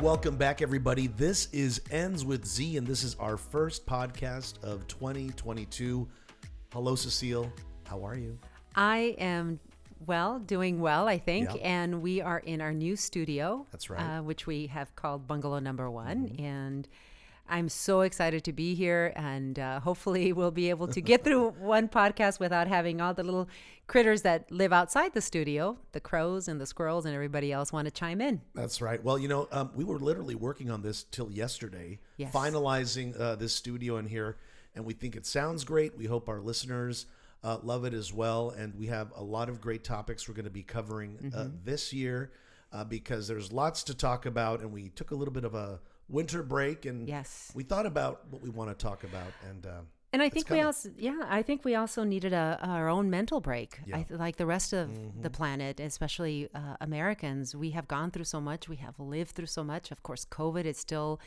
Welcome 0.00 0.36
back, 0.36 0.62
everybody. 0.62 1.08
This 1.08 1.48
is 1.52 1.82
Ends 1.90 2.24
with 2.24 2.46
Z, 2.46 2.78
and 2.78 2.86
this 2.86 3.04
is 3.04 3.16
our 3.20 3.36
first 3.36 3.84
podcast 3.84 4.54
of 4.64 4.86
2022. 4.86 6.08
Hello, 6.72 6.94
Cecile. 6.96 7.52
How 7.86 8.02
are 8.06 8.16
you? 8.16 8.38
I 8.74 9.14
am 9.18 9.60
well, 10.06 10.38
doing 10.38 10.80
well, 10.80 11.06
I 11.06 11.18
think. 11.18 11.50
Yeah. 11.54 11.60
And 11.60 12.00
we 12.00 12.22
are 12.22 12.38
in 12.38 12.62
our 12.62 12.72
new 12.72 12.96
studio. 12.96 13.66
That's 13.72 13.90
right. 13.90 14.00
Uh, 14.00 14.22
which 14.22 14.46
we 14.46 14.68
have 14.68 14.96
called 14.96 15.26
Bungalow 15.26 15.58
Number 15.58 15.90
One. 15.90 16.34
And 16.38 16.88
I'm 17.50 17.68
so 17.68 18.02
excited 18.02 18.44
to 18.44 18.52
be 18.52 18.74
here. 18.74 19.12
And 19.16 19.58
uh, 19.58 19.80
hopefully, 19.80 20.32
we'll 20.38 20.50
be 20.50 20.70
able 20.70 20.88
to 20.88 21.00
get 21.00 21.24
through 21.24 21.50
one 21.58 21.88
podcast 21.88 22.40
without 22.40 22.68
having 22.68 23.00
all 23.00 23.12
the 23.12 23.24
little 23.24 23.48
critters 23.86 24.22
that 24.22 24.50
live 24.52 24.72
outside 24.72 25.12
the 25.14 25.20
studio 25.20 25.76
the 25.92 26.00
crows 26.00 26.46
and 26.46 26.60
the 26.60 26.66
squirrels 26.66 27.04
and 27.06 27.14
everybody 27.14 27.52
else 27.52 27.72
want 27.72 27.86
to 27.86 27.90
chime 27.90 28.20
in. 28.20 28.40
That's 28.54 28.80
right. 28.80 29.02
Well, 29.02 29.18
you 29.18 29.26
know, 29.26 29.48
um, 29.50 29.70
we 29.74 29.82
were 29.84 29.98
literally 29.98 30.36
working 30.36 30.70
on 30.70 30.80
this 30.82 31.02
till 31.04 31.30
yesterday, 31.30 31.98
Yes. 32.16 32.32
finalizing 32.32 33.18
uh, 33.20 33.34
this 33.34 33.52
studio 33.52 33.96
in 33.96 34.06
here, 34.06 34.36
and 34.76 34.84
we 34.84 34.94
think 34.94 35.16
it 35.16 35.26
sounds 35.26 35.64
great. 35.64 35.96
We 35.98 36.06
hope 36.06 36.28
our 36.28 36.40
listeners 36.40 37.06
uh, 37.42 37.58
love 37.64 37.84
it 37.84 37.94
as 37.94 38.12
well, 38.12 38.50
and 38.50 38.74
we 38.78 38.86
have 38.86 39.12
a 39.16 39.22
lot 39.22 39.48
of 39.48 39.60
great 39.60 39.82
topics 39.82 40.28
we're 40.28 40.34
going 40.34 40.44
to 40.44 40.50
be 40.50 40.62
covering 40.62 41.32
uh, 41.34 41.48
this 41.64 41.92
year 41.92 42.30
uh, 42.72 42.84
because 42.84 43.26
there's 43.26 43.50
lots 43.50 43.82
to 43.84 43.94
talk 43.94 44.24
about, 44.26 44.60
and 44.60 44.70
we 44.72 44.90
took 44.90 45.10
a 45.10 45.14
little 45.16 45.34
bit 45.34 45.44
of 45.44 45.54
a 45.54 45.80
winter 46.10 46.42
break, 46.42 46.84
and 46.86 47.08
Yes. 47.08 47.52
we 47.54 47.62
thought 47.62 47.86
about 47.86 48.26
what 48.30 48.42
we 48.42 48.50
want 48.50 48.70
to 48.70 48.74
talk 48.88 49.04
about, 49.04 49.32
and. 49.48 49.66
Uh, 49.66 49.80
And 50.12 50.22
I 50.22 50.28
think 50.28 50.50
we 50.50 50.60
also, 50.60 50.90
yeah, 50.98 51.20
I 51.38 51.42
think 51.42 51.64
we 51.64 51.76
also 51.76 52.02
needed 52.02 52.32
a, 52.32 52.58
our 52.62 52.88
own 52.88 53.10
mental 53.10 53.40
break. 53.40 53.78
Yeah. 53.86 53.98
I 53.98 54.02
th- 54.02 54.18
like 54.18 54.36
the 54.38 54.46
rest 54.56 54.72
of 54.72 54.88
Mm-hmm. 54.88 55.22
the 55.22 55.30
planet, 55.30 55.78
especially 55.78 56.48
uh, 56.52 56.76
Americans. 56.80 57.54
We 57.54 57.70
have 57.78 57.86
gone 57.86 58.10
through 58.10 58.24
so 58.24 58.40
much. 58.40 58.68
We 58.68 58.76
have 58.86 58.96
lived 58.98 59.32
through 59.36 59.46
so 59.58 59.62
much. 59.62 59.92
Of 59.92 60.02
course, 60.02 60.24
COVID 60.24 60.64
is 60.64 60.78
still 60.78 61.20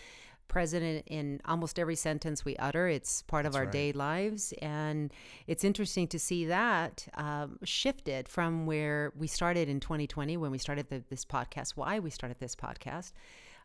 present 0.50 1.04
in, 1.08 1.40
almost 1.46 1.80
every 1.80 1.96
sentence 1.96 2.44
we 2.44 2.58
utter. 2.58 2.90
It's 2.90 3.22
part 3.22 3.46
of 3.46 3.56
our 3.56 3.64
right. 3.64 3.72
day 3.72 3.90
lives, 3.94 4.54
and 4.62 5.12
it's 5.48 5.64
interesting 5.64 6.08
to 6.10 6.20
see 6.20 6.46
that 6.48 7.08
um, 7.14 7.60
shifted 7.64 8.28
from 8.28 8.66
where 8.66 9.14
we 9.16 9.28
started 9.28 9.70
in 9.70 9.80
2020 9.80 10.36
when 10.36 10.52
we 10.52 10.58
started 10.58 10.90
the, 10.90 11.02
this 11.10 11.24
podcast. 11.24 11.78
Why 11.78 12.00
we 12.00 12.10
started 12.10 12.38
this 12.42 12.56
podcast. 12.56 13.14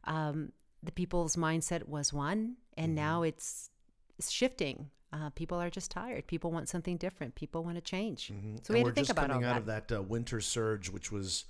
Um, 0.05 0.53
the 0.83 0.93
people's 0.93 1.37
mindset 1.37 1.89
was 1.89 2.13
one, 2.13 2.57
and 2.77 2.89
Mm-hmm. 2.91 2.95
now 2.95 3.23
it's 3.23 3.71
it's 4.19 4.31
shifting. 4.31 4.91
Uh, 5.13 5.31
people 5.31 5.59
are 5.59 5.71
just 5.71 5.91
tired. 5.91 6.27
People 6.27 6.51
want 6.53 6.69
something 6.69 6.97
different. 6.99 7.35
People 7.35 7.65
want 7.65 7.77
to 7.77 7.81
change. 7.81 8.29
So 8.29 8.35
we 8.35 8.39
Mm-hmm. 8.41 8.47
and 8.49 8.77
had 8.79 8.85
we're 8.85 8.91
to 8.91 8.95
think 8.95 9.07
just 9.07 9.11
about 9.11 9.31
all 9.31 9.37
coming 9.37 9.49
out 9.49 9.65
that. 9.67 9.83
of 9.85 9.89
that 9.89 9.97
uh, 9.99 10.03
winter 10.03 10.41
surge, 10.41 10.91
which 10.91 11.11
was 11.11 11.45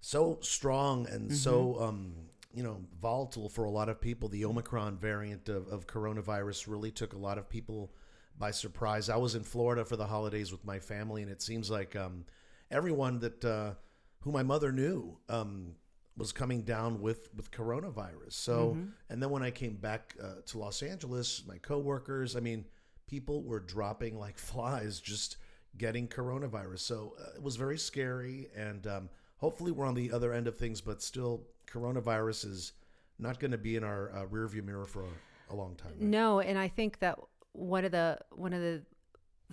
so 0.00 0.38
strong 0.40 1.06
and 1.08 1.26
Mm-hmm. 1.30 1.34
so 1.36 1.80
um, 1.80 2.14
you 2.54 2.62
know 2.62 2.80
volatile 3.00 3.48
for 3.48 3.64
a 3.64 3.70
lot 3.70 3.88
of 3.88 4.00
people. 4.00 4.28
The 4.28 4.44
Omicron 4.44 4.98
variant 4.98 5.48
of, 5.48 5.68
of 5.68 5.86
coronavirus 5.86 6.66
really 6.68 6.90
took 6.90 7.12
a 7.14 7.18
lot 7.18 7.38
of 7.38 7.48
people 7.48 7.92
by 8.38 8.50
surprise. 8.50 9.08
I 9.08 9.16
was 9.16 9.34
in 9.34 9.44
Florida 9.44 9.84
for 9.84 9.96
the 9.96 10.06
holidays 10.06 10.50
with 10.52 10.64
my 10.64 10.78
family, 10.78 11.22
and 11.22 11.30
it 11.30 11.40
seems 11.42 11.70
like 11.70 11.94
um, 11.96 12.24
everyone 12.70 13.20
that 13.20 13.44
uh, 13.44 13.74
who 14.20 14.32
my 14.32 14.42
mother 14.42 14.72
knew 14.72 15.18
um, 15.28 15.74
was 16.16 16.32
coming 16.32 16.62
down 16.62 17.00
with 17.00 17.28
with 17.34 17.50
coronavirus. 17.50 18.32
So, 18.32 18.70
Mm-hmm. 18.76 18.88
and 19.10 19.22
then 19.22 19.30
when 19.30 19.42
I 19.42 19.50
came 19.50 19.76
back 19.76 20.14
uh, 20.22 20.42
to 20.46 20.58
Los 20.58 20.82
Angeles, 20.82 21.42
my 21.46 21.58
coworkers, 21.58 22.36
I 22.36 22.40
mean, 22.40 22.66
people 23.06 23.42
were 23.42 23.60
dropping 23.60 24.18
like 24.18 24.38
flies 24.50 25.00
just 25.00 25.36
getting 25.78 26.06
coronavirus. 26.08 26.80
So 26.80 27.14
uh, 27.18 27.36
it 27.36 27.42
was 27.42 27.56
very 27.56 27.78
scary, 27.78 28.48
and 28.54 28.86
um, 28.86 29.08
hopefully 29.38 29.72
we're 29.72 29.86
on 29.86 29.94
the 29.94 30.12
other 30.12 30.32
end 30.34 30.46
of 30.46 30.56
things. 30.58 30.80
But 30.82 31.00
still, 31.02 31.44
coronavirus 31.70 32.50
is 32.50 32.72
not 33.18 33.40
going 33.40 33.52
to 33.52 33.58
be 33.58 33.76
in 33.76 33.84
our 33.84 34.12
uh, 34.14 34.24
rearview 34.26 34.64
mirror 34.64 34.84
for 34.84 35.04
a, 35.04 35.52
a 35.52 35.56
long 35.56 35.76
time. 35.76 35.92
right? 35.92 36.02
No, 36.02 36.40
and 36.40 36.58
I 36.58 36.68
think 36.68 36.98
that 36.98 37.18
one 37.52 37.84
of 37.86 37.92
the 37.92 38.18
one 38.32 38.52
of 38.52 38.60
the 38.60 38.82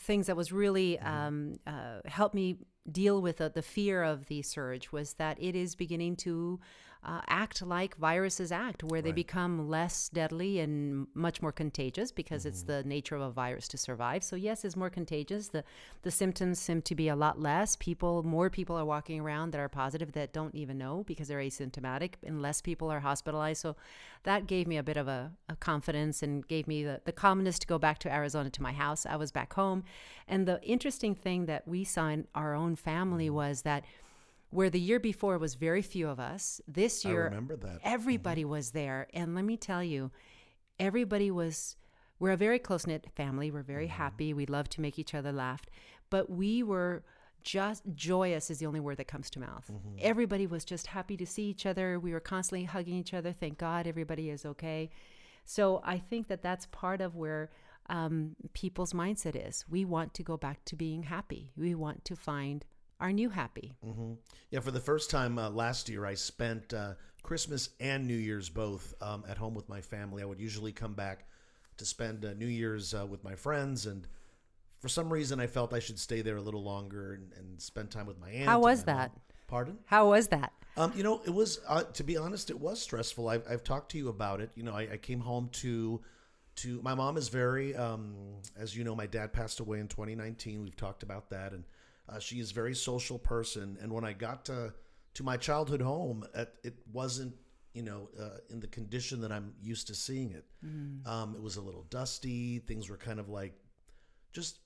things 0.02 0.28
that 0.28 0.36
was 0.36 0.52
really 0.52 0.98
Mm-hmm. 1.02 1.08
um, 1.08 1.60
uh, 1.68 2.00
helped 2.06 2.36
me 2.36 2.58
deal 2.90 3.22
with 3.22 3.38
the, 3.38 3.50
the 3.50 3.62
fear 3.62 4.04
of 4.04 4.28
the 4.28 4.42
surge 4.42 4.92
was 4.92 5.14
that 5.14 5.42
it 5.42 5.56
is 5.56 5.76
beginning 5.76 6.16
to 6.18 6.60
uh, 7.04 7.22
act 7.28 7.62
like 7.62 7.96
viruses 7.96 8.52
act, 8.52 8.84
where 8.84 9.02
they 9.02 9.12
become 9.14 9.70
less 9.70 10.10
deadly 10.10 10.60
and 10.60 11.08
much 11.14 11.42
more 11.42 11.52
contagious 11.52 12.12
because 12.12 12.46
it's 12.46 12.64
Mm-hmm. 12.64 12.82
the 12.82 12.84
nature 12.84 13.16
of 13.16 13.22
a 13.22 13.32
virus 13.32 13.68
to 13.70 13.78
survive. 13.78 14.22
So 14.24 14.36
yes, 14.36 14.66
it's 14.66 14.76
more 14.76 14.90
contagious. 14.90 15.48
The 15.48 15.64
the 16.02 16.12
symptoms 16.12 16.60
seem 16.60 16.82
to 16.82 16.96
be 16.96 17.08
a 17.08 17.16
lot 17.16 17.40
less. 17.40 17.76
People, 17.78 18.24
more 18.24 18.50
people 18.50 18.76
are 18.78 18.86
walking 18.86 19.22
around 19.22 19.52
that 19.52 19.60
are 19.60 19.70
positive 19.70 20.12
that 20.12 20.34
don't 20.34 20.54
even 20.56 20.78
know 20.78 21.04
because 21.08 21.30
they're 21.30 21.40
asymptomatic, 21.40 22.16
and 22.26 22.42
less 22.42 22.62
people 22.62 22.92
are 22.92 23.00
hospitalized. 23.00 23.62
So 23.62 23.76
that 24.24 24.46
gave 24.48 24.68
me 24.68 24.78
a 24.78 24.84
bit 24.84 24.98
of 24.98 25.08
a, 25.08 25.32
a 25.48 25.56
confidence 25.56 26.22
and 26.22 26.46
gave 26.48 26.68
me 26.68 26.84
the, 26.84 27.00
the 27.06 27.14
calmness 27.14 27.60
to 27.60 27.68
go 27.68 27.80
back 27.80 28.00
to 28.00 28.12
Arizona 28.14 28.50
to 28.50 28.62
my 28.62 28.74
house. 28.74 29.06
I 29.06 29.16
was 29.16 29.32
back 29.32 29.54
home. 29.54 29.84
And 30.28 30.46
the 30.46 30.62
interesting 30.64 31.16
thing 31.16 31.46
that 31.46 31.68
we 31.68 31.84
saw 31.86 32.10
in 32.10 32.28
our 32.36 32.54
own 32.54 32.76
family 32.76 33.30
was 33.30 33.62
that 33.62 33.84
where 34.50 34.70
the 34.70 34.80
year 34.80 35.00
before 35.00 35.38
was 35.38 35.56
very 35.56 35.82
few 35.82 36.08
of 36.08 36.20
us, 36.20 36.60
this 36.68 37.06
I 37.06 37.10
year 37.10 37.24
remember 37.26 37.56
that. 37.58 37.68
Mm-hmm. 37.68 37.78
everybody 37.84 38.46
was 38.46 38.72
there. 38.72 39.08
And 39.14 39.36
let 39.36 39.46
me 39.46 39.58
tell 39.58 39.84
you, 39.84 40.12
everybody 40.80 41.30
was, 41.32 41.76
we're 42.20 42.32
a 42.32 42.38
very 42.38 42.60
close 42.60 42.88
knit 42.88 43.08
family. 43.16 43.52
We're 43.52 43.62
very 43.62 43.86
mm-hmm. 43.86 43.98
happy. 43.98 44.34
We 44.34 44.46
love 44.46 44.70
to 44.70 44.82
make 44.82 44.98
each 44.98 45.14
other 45.14 45.32
laugh. 45.32 45.62
But 46.10 46.30
we 46.30 46.64
were 46.64 47.04
just 47.44 47.84
joyous, 47.94 48.50
is 48.50 48.60
the 48.60 48.66
only 48.66 48.80
word 48.80 48.98
that 48.98 49.08
comes 49.08 49.30
to 49.32 49.40
mouth. 49.40 49.70
Mm-hmm. 49.72 49.98
Everybody 50.00 50.48
was 50.48 50.66
just 50.66 50.88
happy 50.88 51.16
to 51.18 51.26
see 51.26 51.44
each 51.44 51.66
other. 51.66 52.00
We 52.00 52.12
were 52.12 52.20
constantly 52.20 52.66
hugging 52.66 52.96
each 52.96 53.14
other. 53.14 53.32
Thank 53.32 53.58
God 53.60 53.88
everybody 53.88 54.30
is 54.30 54.46
okay. 54.46 54.90
So 55.46 55.82
I 55.84 56.00
think 56.00 56.28
that 56.28 56.42
that's 56.42 56.66
part 56.68 57.02
of 57.02 57.16
where 57.16 57.50
um, 57.90 58.36
people's 58.54 58.94
mindset 58.94 59.48
is. 59.48 59.66
We 59.70 59.86
want 59.86 60.14
to 60.16 60.24
go 60.24 60.38
back 60.38 60.64
to 60.66 60.76
being 60.76 61.04
happy. 61.04 61.52
We 61.56 61.76
want 61.76 62.06
to 62.06 62.16
find 62.16 62.66
our 63.00 63.12
new 63.12 63.30
happy. 63.30 63.74
hmm 63.84 64.14
Yeah, 64.52 64.60
for 64.60 64.72
the 64.72 64.80
first 64.80 65.10
time 65.10 65.38
uh, 65.38 65.50
last 65.50 65.90
year, 65.90 66.06
I 66.06 66.16
spent 66.16 66.74
uh, 66.74 66.94
Christmas 67.24 67.70
and 67.80 68.08
New 68.08 68.16
Year's 68.16 68.50
both 68.50 68.94
um, 69.02 69.24
at 69.28 69.38
home 69.38 69.54
with 69.54 69.70
my 69.70 69.82
family. 69.82 70.22
I 70.22 70.26
would 70.26 70.40
usually 70.40 70.72
come 70.72 70.94
back 70.94 71.26
to 71.78 71.86
spend 71.86 72.26
uh, 72.26 72.34
New 72.34 72.48
Year's 72.48 72.94
uh, 72.94 73.06
with 73.06 73.24
my 73.24 73.36
friends, 73.36 73.86
and 73.86 74.08
for 74.80 74.90
some 74.90 75.12
reason, 75.12 75.40
I 75.40 75.48
felt 75.48 75.74
I 75.74 75.80
should 75.80 76.00
stay 76.00 76.22
there 76.22 76.38
a 76.38 76.42
little 76.42 76.64
longer 76.64 77.14
and, 77.14 77.32
and 77.38 77.62
spend 77.62 77.92
time 77.92 78.06
with 78.06 78.20
my 78.20 78.30
aunt. 78.30 78.48
How 78.48 78.60
was 78.60 78.86
my 78.86 78.94
mom. 78.94 79.02
that? 79.02 79.12
Pardon? 79.48 79.78
How 79.86 80.10
was 80.10 80.28
that? 80.28 80.54
Um, 80.78 80.94
you 80.96 81.04
know, 81.04 81.22
it 81.26 81.34
was 81.34 81.60
uh, 81.68 81.84
to 81.84 82.04
be 82.04 82.18
honest, 82.18 82.50
it 82.50 82.60
was 82.60 82.82
stressful. 82.82 83.28
I've, 83.28 83.44
I've 83.50 83.64
talked 83.64 83.92
to 83.92 83.98
you 83.98 84.10
about 84.10 84.40
it. 84.40 84.52
You 84.56 84.64
know, 84.64 84.74
I, 84.74 84.88
I 84.94 84.98
came 84.98 85.20
home 85.20 85.50
to 85.54 86.02
to 86.58 86.82
my 86.82 86.94
mom 86.94 87.18
is 87.18 87.30
very, 87.30 87.76
um, 87.76 88.16
as 88.58 88.76
you 88.76 88.84
know, 88.84 88.96
my 88.96 89.08
dad 89.08 89.34
passed 89.34 89.60
away 89.60 89.80
in 89.80 89.88
2019. 89.88 90.62
We've 90.62 90.76
talked 90.76 91.04
about 91.04 91.30
that, 91.32 91.52
and 91.52 91.64
uh, 92.10 92.20
she 92.20 92.40
is 92.40 92.52
a 92.52 92.54
very 92.54 92.76
social 92.76 93.20
person. 93.20 93.78
And 93.82 93.92
when 93.92 94.04
I 94.04 94.14
got 94.14 94.46
to 94.46 94.74
to 95.16 95.24
my 95.24 95.38
childhood 95.38 95.82
home, 95.82 96.26
it, 96.36 96.54
it 96.64 96.76
wasn't 96.92 97.36
you 97.74 97.84
know 97.84 98.10
uh, 98.20 98.38
in 98.50 98.60
the 98.60 98.68
condition 98.68 99.22
that 99.22 99.32
I'm 99.32 99.54
used 99.62 99.88
to 99.88 99.96
seeing 99.96 100.32
it. 100.32 100.46
Um, 101.08 101.36
it 101.36 101.42
was 101.42 101.58
a 101.58 101.62
little 101.62 101.84
dusty. 101.90 102.60
Things 102.60 102.90
were 102.90 102.98
kind 102.98 103.20
of 103.20 103.30
like 103.30 103.54
just 104.34 104.60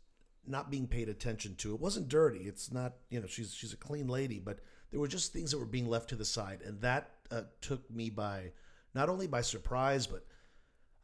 not 0.45 0.69
being 0.69 0.87
paid 0.87 1.09
attention 1.09 1.55
to. 1.55 1.73
It 1.73 1.79
wasn't 1.79 2.09
dirty. 2.09 2.39
It's 2.39 2.71
not, 2.71 2.93
you 3.09 3.19
know, 3.19 3.27
she's 3.27 3.53
she's 3.53 3.73
a 3.73 3.77
clean 3.77 4.07
lady, 4.07 4.39
but 4.39 4.59
there 4.91 4.99
were 4.99 5.07
just 5.07 5.33
things 5.33 5.51
that 5.51 5.59
were 5.59 5.65
being 5.65 5.87
left 5.87 6.09
to 6.09 6.15
the 6.15 6.25
side, 6.25 6.61
and 6.65 6.81
that 6.81 7.11
uh, 7.31 7.43
took 7.61 7.89
me 7.89 8.09
by 8.09 8.51
not 8.93 9.09
only 9.09 9.27
by 9.27 9.41
surprise, 9.41 10.05
but 10.05 10.25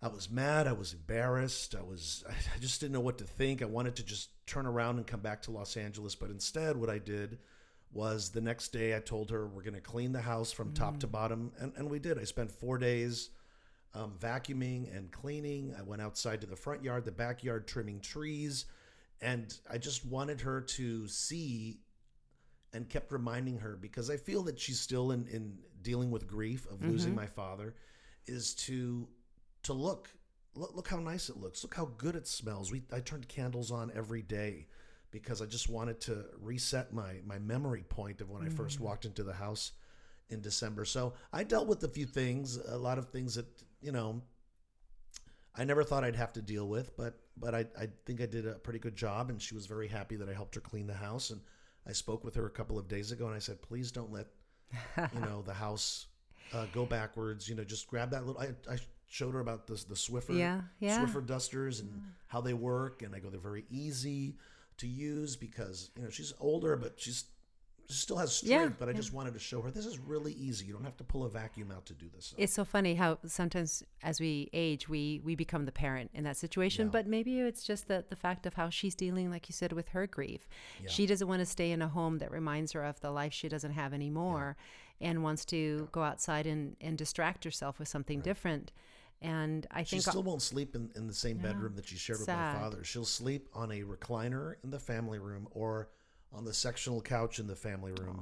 I 0.01 0.07
was 0.07 0.29
mad. 0.29 0.65
I 0.65 0.71
was 0.71 0.93
embarrassed. 0.93 1.75
I 1.75 1.81
was 1.83 2.23
I 2.29 2.59
just 2.59 2.79
didn't 2.79 2.93
know 2.93 2.99
what 3.01 3.17
to 3.17 3.25
think. 3.25 3.61
I 3.61 3.65
wanted 3.65 3.95
to 3.97 4.03
just 4.03 4.29
turn 4.45 4.65
around 4.65 4.97
and 4.97 5.05
come 5.05 5.19
back 5.19 5.41
to 5.43 5.51
Los 5.51 5.75
Angeles, 5.77 6.15
but 6.15 6.29
instead, 6.29 6.77
what 6.77 6.89
I 6.89 6.99
did 6.99 7.39
was 7.91 8.29
the 8.29 8.41
next 8.41 8.69
day 8.69 8.95
I 8.95 8.99
told 8.99 9.31
her 9.31 9.47
we're 9.47 9.63
going 9.63 9.73
to 9.73 9.81
clean 9.81 10.11
the 10.11 10.21
house 10.21 10.51
from 10.51 10.73
top 10.73 10.99
to 10.99 11.07
bottom, 11.07 11.51
and 11.59 11.73
and 11.75 11.89
we 11.89 11.99
did. 11.99 12.17
I 12.17 12.23
spent 12.23 12.51
four 12.51 12.77
days 12.77 13.29
um, 13.93 14.13
vacuuming 14.19 14.95
and 14.95 15.11
cleaning. 15.11 15.75
I 15.77 15.81
went 15.81 16.01
outside 16.01 16.41
to 16.41 16.47
the 16.47 16.55
front 16.55 16.83
yard, 16.83 17.03
the 17.03 17.11
backyard, 17.11 17.67
trimming 17.67 17.99
trees, 17.99 18.65
and 19.21 19.53
I 19.69 19.77
just 19.79 20.05
wanted 20.05 20.41
her 20.41 20.61
to 20.61 21.07
see 21.07 21.79
and 22.71 22.87
kept 22.87 23.11
reminding 23.11 23.57
her 23.57 23.75
because 23.75 24.09
I 24.11 24.17
feel 24.17 24.43
that 24.43 24.59
she's 24.59 24.79
still 24.79 25.11
in, 25.11 25.27
in 25.27 25.57
dealing 25.81 26.11
with 26.11 26.27
grief 26.27 26.67
of 26.71 26.85
losing 26.85 27.15
my 27.15 27.25
father, 27.25 27.73
is 28.27 28.53
to 28.53 29.07
to 29.63 29.73
look, 29.73 30.09
look 30.55 30.75
look 30.75 30.87
how 30.87 30.99
nice 30.99 31.29
it 31.29 31.37
looks, 31.37 31.63
look 31.63 31.75
how 31.75 31.91
good 31.97 32.15
it 32.15 32.27
smells. 32.27 32.71
We 32.71 32.83
I 32.91 32.99
turned 32.99 33.27
candles 33.27 33.71
on 33.71 33.91
every 33.95 34.21
day 34.21 34.67
because 35.11 35.41
I 35.41 35.45
just 35.45 35.69
wanted 35.69 35.99
to 36.01 36.25
reset 36.39 36.93
my 36.93 37.15
my 37.25 37.39
memory 37.39 37.83
point 37.87 38.21
of 38.21 38.29
when 38.29 38.43
I 38.43 38.49
first 38.49 38.79
walked 38.79 39.05
into 39.05 39.23
the 39.23 39.33
house 39.33 39.71
in 40.29 40.41
December. 40.41 40.85
So 40.85 41.13
I 41.33 41.43
dealt 41.43 41.67
with 41.67 41.83
a 41.83 41.87
few 41.89 42.05
things, 42.05 42.57
a 42.57 42.77
lot 42.77 42.97
of 42.97 43.09
things 43.09 43.35
that 43.35 43.47
you 43.81 43.91
know 43.91 44.21
I 45.55 45.65
never 45.65 45.83
thought 45.83 46.03
I'd 46.03 46.15
have 46.15 46.33
to 46.33 46.41
deal 46.41 46.67
with, 46.67 46.95
but 46.95 47.19
but 47.35 47.55
I, 47.55 47.65
I 47.79 47.87
think 48.05 48.21
I 48.21 48.25
did 48.25 48.45
a 48.45 48.53
pretty 48.53 48.79
good 48.79 48.95
job, 48.95 49.29
and 49.29 49.41
she 49.41 49.55
was 49.55 49.65
very 49.65 49.87
happy 49.87 50.15
that 50.15 50.29
I 50.29 50.33
helped 50.33 50.55
her 50.55 50.61
clean 50.61 50.87
the 50.87 50.93
house. 50.93 51.31
And 51.31 51.41
I 51.87 51.91
spoke 51.93 52.23
with 52.23 52.35
her 52.35 52.45
a 52.45 52.49
couple 52.49 52.77
of 52.77 52.87
days 52.87 53.11
ago, 53.11 53.27
and 53.27 53.35
I 53.35 53.39
said, 53.39 53.61
please 53.61 53.91
don't 53.91 54.11
let 54.11 54.27
you 55.13 55.19
know 55.21 55.41
the 55.41 55.53
house 55.53 56.07
uh, 56.53 56.65
go 56.73 56.85
backwards. 56.85 57.49
You 57.49 57.55
know, 57.55 57.63
just 57.63 57.87
grab 57.87 58.11
that 58.11 58.25
little. 58.25 58.41
I, 58.41 58.49
I 58.71 58.77
showed 59.09 59.33
her 59.33 59.39
about 59.39 59.67
this 59.67 59.83
the 59.83 59.95
Swiffer, 59.95 60.37
Yeah, 60.37 60.61
yeah. 60.79 61.03
Swiffer 61.03 61.25
dusters 61.25 61.81
and 61.81 62.01
how 62.27 62.39
they 62.41 62.53
work, 62.53 63.01
and 63.01 63.13
I 63.13 63.19
go 63.19 63.29
they're 63.29 63.39
very 63.39 63.65
easy 63.69 64.35
to 64.77 64.87
use 64.87 65.35
because 65.35 65.91
you 65.97 66.03
know 66.03 66.09
she's 66.09 66.33
older, 66.39 66.77
but 66.77 66.93
she's 66.97 67.25
she 67.89 67.95
still 67.95 68.17
has 68.17 68.35
strength. 68.35 68.51
Yeah, 68.51 68.69
but 68.77 68.87
I 68.87 68.93
just 68.93 69.13
wanted 69.13 69.33
to 69.33 69.39
show 69.39 69.61
her 69.61 69.71
this 69.71 69.87
is 69.87 69.97
really 69.97 70.33
easy. 70.33 70.67
You 70.67 70.73
don't 70.73 70.83
have 70.83 70.97
to 70.97 71.03
pull 71.03 71.23
a 71.23 71.29
vacuum 71.29 71.71
out 71.71 71.87
to 71.87 71.93
do 71.93 72.05
this. 72.15 72.35
It's 72.37 72.53
so 72.53 72.63
funny 72.63 72.93
how 72.93 73.17
sometimes 73.25 73.83
as 74.03 74.19
we 74.19 74.47
age, 74.53 74.87
we 74.87 75.21
we 75.25 75.35
become 75.35 75.65
the 75.65 75.71
parent 75.71 76.11
in 76.13 76.23
that 76.25 76.37
situation. 76.37 76.85
Yeah. 76.85 76.91
But 76.91 77.07
maybe 77.07 77.39
it's 77.39 77.63
just 77.63 77.87
the 77.87 78.05
the 78.07 78.15
fact 78.15 78.45
of 78.45 78.53
how 78.53 78.69
she's 78.69 78.93
dealing, 78.93 79.31
like 79.31 79.49
you 79.49 79.53
said, 79.53 79.73
with 79.73 79.89
her 79.89 80.05
grief. 80.05 80.47
She 80.87 81.07
doesn't 81.07 81.27
want 81.27 81.39
to 81.39 81.47
stay 81.47 81.71
in 81.71 81.81
a 81.81 81.87
home 81.87 82.19
that 82.19 82.31
reminds 82.31 82.73
her 82.73 82.83
of 82.83 82.99
the 83.01 83.09
life 83.09 83.33
she 83.33 83.49
doesn't 83.49 83.71
have 83.71 83.91
anymore, 83.91 84.55
and 85.01 85.23
wants 85.23 85.43
to 85.45 85.89
go 85.91 86.03
outside 86.03 86.45
and 86.45 86.75
and 86.79 86.95
distract 86.95 87.43
herself 87.43 87.79
with 87.79 87.87
something 87.87 88.21
different. 88.21 88.71
And 89.21 89.67
I 89.71 89.83
She 89.83 89.91
think 89.97 90.03
she 90.03 90.09
still 90.09 90.23
won't 90.23 90.41
sleep 90.41 90.75
in, 90.75 90.91
in 90.95 91.07
the 91.07 91.13
same 91.13 91.37
bedroom 91.37 91.75
that 91.75 91.85
she 91.87 91.97
shared 91.97 92.19
with 92.19 92.27
my 92.29 92.53
father. 92.53 92.83
She'll 92.83 93.03
sleep 93.05 93.49
on 93.53 93.71
a 93.71 93.81
recliner 93.81 94.55
in 94.63 94.69
the 94.69 94.79
family 94.79 95.19
room 95.19 95.47
or 95.51 95.89
on 96.31 96.45
the 96.45 96.53
sectional 96.53 97.01
couch 97.01 97.39
in 97.39 97.47
the 97.47 97.55
family 97.55 97.91
room. 97.91 98.21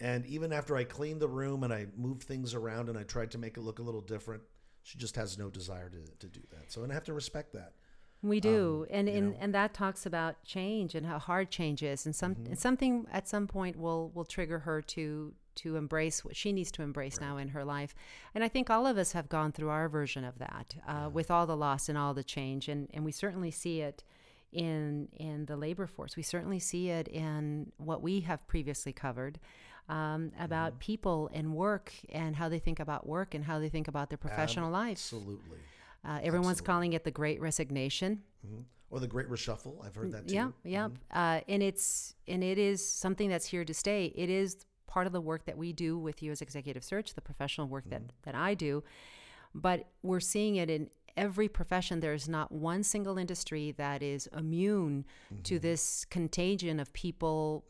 And 0.00 0.26
even 0.26 0.52
after 0.52 0.74
I 0.74 0.84
cleaned 0.84 1.20
the 1.20 1.28
room 1.28 1.62
and 1.62 1.72
I 1.72 1.86
moved 1.96 2.24
things 2.24 2.54
around 2.54 2.88
and 2.88 2.98
I 2.98 3.04
tried 3.04 3.30
to 3.32 3.38
make 3.38 3.56
it 3.56 3.60
look 3.60 3.78
a 3.78 3.82
little 3.82 4.00
different, 4.00 4.42
she 4.82 4.98
just 4.98 5.14
has 5.14 5.38
no 5.38 5.48
desire 5.48 5.88
to, 5.90 5.98
to 6.18 6.26
do 6.26 6.40
that. 6.50 6.72
So 6.72 6.82
and 6.82 6.90
I 6.90 6.94
have 6.94 7.04
to 7.04 7.12
respect 7.14 7.52
that. 7.52 7.74
We 8.24 8.38
do, 8.38 8.86
and 8.90 9.08
you 9.08 9.14
and, 9.14 9.30
know. 9.30 9.36
and 9.40 9.54
that 9.54 9.74
talks 9.74 10.06
about 10.06 10.44
change 10.44 10.94
and 10.94 11.04
how 11.04 11.18
hard 11.18 11.50
change 11.50 11.82
is, 11.82 12.06
and 12.06 12.14
some 12.14 12.36
Mm-hmm. 12.36 12.46
and 12.46 12.58
something 12.58 13.06
at 13.12 13.26
some 13.28 13.48
point 13.48 13.76
will 13.76 14.10
will 14.14 14.24
trigger 14.24 14.60
her 14.60 14.80
to 14.80 15.34
to 15.56 15.76
embrace 15.76 16.24
what 16.24 16.36
she 16.36 16.52
needs 16.52 16.70
to 16.72 16.82
embrace 16.82 17.20
now 17.20 17.36
in 17.36 17.48
her 17.48 17.64
life. 17.64 17.94
And 18.34 18.42
I 18.44 18.48
think 18.48 18.70
all 18.70 18.86
of 18.86 18.98
us 18.98 19.12
have 19.12 19.28
gone 19.28 19.52
through 19.52 19.68
our 19.70 19.88
version 19.88 20.24
of 20.24 20.38
that, 20.38 20.76
uh, 20.86 21.10
with 21.12 21.30
all 21.30 21.46
the 21.46 21.56
loss 21.56 21.88
and 21.88 21.98
all 21.98 22.14
the 22.14 22.24
change, 22.24 22.68
and 22.68 22.88
and 22.94 23.04
we 23.04 23.12
certainly 23.12 23.50
see 23.50 23.80
it 23.80 24.04
in 24.52 25.08
in 25.16 25.46
the 25.46 25.56
labor 25.56 25.86
force. 25.86 26.16
We 26.16 26.22
certainly 26.22 26.58
see 26.58 26.90
it 26.90 27.08
in 27.08 27.72
what 27.78 28.02
we 28.02 28.20
have 28.20 28.46
previously 28.46 28.92
covered. 28.92 29.38
Um, 29.88 30.30
about 30.38 30.78
people 30.78 31.28
and 31.34 31.52
work 31.54 31.92
and 32.08 32.36
how 32.36 32.48
they 32.48 32.60
think 32.60 32.78
about 32.78 33.04
work 33.06 33.34
and 33.34 33.44
how 33.44 33.58
they 33.58 33.68
think 33.68 33.88
about 33.88 34.10
their 34.10 34.16
professional 34.16 34.70
life. 34.70 34.92
Absolutely. 34.92 35.58
Uh, 36.04 36.20
everyone's 36.22 36.60
calling 36.60 36.92
it 36.92 37.02
the 37.04 37.10
Great 37.10 37.40
Resignation. 37.40 38.22
hmm 38.46 38.60
Or 38.90 39.00
the 39.00 39.08
Great 39.08 39.28
Reshuffle. 39.28 39.84
I've 39.84 39.94
heard 39.94 40.12
that 40.12 40.28
too. 40.28 40.34
Yeah, 40.34 40.50
yeah. 40.64 40.88
Uh, 41.10 41.40
and 41.48 41.62
it's 41.64 42.14
and 42.28 42.44
it 42.44 42.58
is 42.58 42.86
something 42.86 43.28
that's 43.28 43.46
here 43.46 43.64
to 43.64 43.74
stay. 43.74 44.12
It 44.14 44.30
is 44.30 44.64
part 44.92 45.06
of 45.06 45.12
the 45.12 45.20
work 45.20 45.46
that 45.46 45.56
we 45.56 45.72
do 45.72 45.96
with 45.96 46.22
you 46.22 46.30
as 46.30 46.42
executive 46.42 46.84
search, 46.84 47.14
the 47.14 47.20
professional 47.22 47.66
work 47.66 47.84
that 47.88 48.02
that 48.24 48.34
I 48.34 48.54
do. 48.54 48.84
But 49.54 49.86
we're 50.02 50.20
seeing 50.20 50.56
it 50.56 50.68
in 50.68 50.90
every 51.16 51.48
profession. 51.48 52.00
There's 52.00 52.28
not 52.28 52.52
one 52.52 52.82
single 52.82 53.16
industry 53.16 53.72
that 53.78 54.02
is 54.02 54.28
immune 54.36 55.04
to 55.44 55.58
this 55.58 56.04
contagion 56.06 56.78
of 56.78 56.92
people 56.92 57.64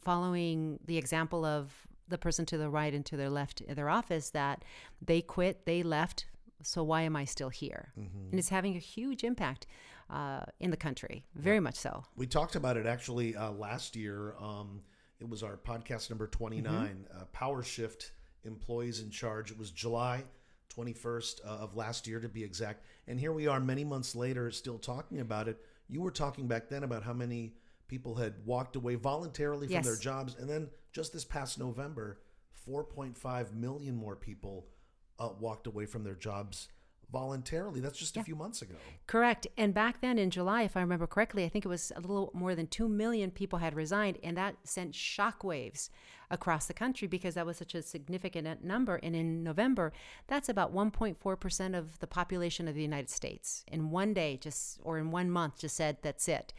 following 0.00 0.80
the 0.86 0.96
example 0.96 1.44
of 1.44 1.86
the 2.08 2.18
person 2.18 2.44
to 2.46 2.58
the 2.58 2.68
right 2.68 2.92
and 2.92 3.06
to 3.06 3.16
their 3.16 3.30
left 3.30 3.60
in 3.60 3.74
their 3.76 3.88
office 3.88 4.30
that 4.30 4.64
they 5.00 5.20
quit, 5.22 5.66
they 5.66 5.82
left. 5.84 6.26
So 6.62 6.82
why 6.82 7.02
am 7.02 7.14
I 7.16 7.24
still 7.24 7.48
here? 7.48 7.92
And 8.30 8.38
it's 8.38 8.48
having 8.48 8.74
a 8.76 8.80
huge 8.80 9.22
impact 9.24 9.66
uh, 10.10 10.44
in 10.58 10.70
the 10.70 10.76
country, 10.76 11.24
very 11.34 11.60
much 11.60 11.76
so. 11.76 12.04
We 12.16 12.26
talked 12.26 12.56
about 12.56 12.76
it 12.76 12.86
actually 12.86 13.36
uh, 13.36 13.52
last 13.52 13.94
year. 13.94 14.34
Um, 14.40 14.82
it 15.20 15.28
was 15.28 15.42
our 15.42 15.56
podcast 15.56 16.10
number 16.10 16.26
29, 16.26 17.06
uh, 17.14 17.24
Power 17.32 17.62
Shift 17.62 18.12
Employees 18.44 19.00
in 19.00 19.10
Charge. 19.10 19.50
It 19.50 19.58
was 19.58 19.70
July 19.70 20.24
21st 20.74 21.44
uh, 21.44 21.48
of 21.48 21.76
last 21.76 22.06
year 22.06 22.20
to 22.20 22.28
be 22.28 22.42
exact. 22.42 22.84
And 23.06 23.20
here 23.20 23.32
we 23.32 23.46
are 23.46 23.60
many 23.60 23.84
months 23.84 24.14
later 24.16 24.50
still 24.50 24.78
talking 24.78 25.20
about 25.20 25.46
it. 25.48 25.60
You 25.88 26.00
were 26.00 26.10
talking 26.10 26.46
back 26.46 26.68
then 26.68 26.84
about 26.84 27.02
how 27.02 27.12
many 27.12 27.54
people 27.86 28.14
had 28.14 28.34
walked 28.46 28.76
away 28.76 28.94
voluntarily 28.94 29.66
from 29.66 29.82
their 29.82 29.96
jobs. 29.96 30.36
And 30.38 30.48
then 30.48 30.68
just 30.92 31.12
this 31.12 31.24
past 31.24 31.58
November, 31.58 32.20
4.5 32.68 33.52
million 33.52 33.96
more 33.96 34.16
people 34.16 34.68
uh, 35.18 35.30
walked 35.38 35.66
away 35.66 35.86
from 35.86 36.04
their 36.04 36.14
jobs 36.14 36.68
voluntarily. 37.12 37.80
That's 37.80 37.98
just 37.98 38.16
a 38.16 38.24
few 38.24 38.36
months 38.36 38.62
ago. 38.62 38.74
Correct. 39.06 39.46
And 39.56 39.74
back 39.74 40.00
then 40.00 40.18
in 40.18 40.30
July, 40.30 40.62
if 40.62 40.76
I 40.76 40.80
remember 40.80 41.06
correctly, 41.06 41.44
I 41.44 41.48
think 41.48 41.64
it 41.64 41.68
was 41.68 41.92
a 41.96 42.00
little 42.00 42.30
more 42.34 42.54
than 42.54 42.66
2 42.66 42.88
million 42.88 43.30
people 43.30 43.58
had 43.58 43.74
resigned, 43.74 44.18
and 44.22 44.36
that 44.36 44.56
sent 44.64 44.92
shockwaves 44.92 45.90
across 46.30 46.66
the 46.66 46.74
country 46.74 47.08
because 47.08 47.34
that 47.34 47.46
was 47.46 47.56
such 47.56 47.74
a 47.74 47.82
significant 47.82 48.46
uh, 48.46 48.54
number. 48.62 48.96
And 48.96 49.16
in 49.16 49.42
November, 49.42 49.92
that's 50.28 50.48
about 50.48 50.74
1.4% 50.74 51.76
of 51.76 51.98
the 51.98 52.06
population 52.06 52.68
of 52.68 52.74
the 52.74 52.82
United 52.82 53.10
States 53.10 53.64
in 53.66 53.90
one 53.90 54.14
day, 54.14 54.36
just 54.36 54.78
or 54.82 54.98
in 54.98 55.10
one 55.10 55.30
month, 55.30 55.58
just 55.58 55.76
said 55.76 55.98
that's 56.02 56.28
it. 56.28 56.52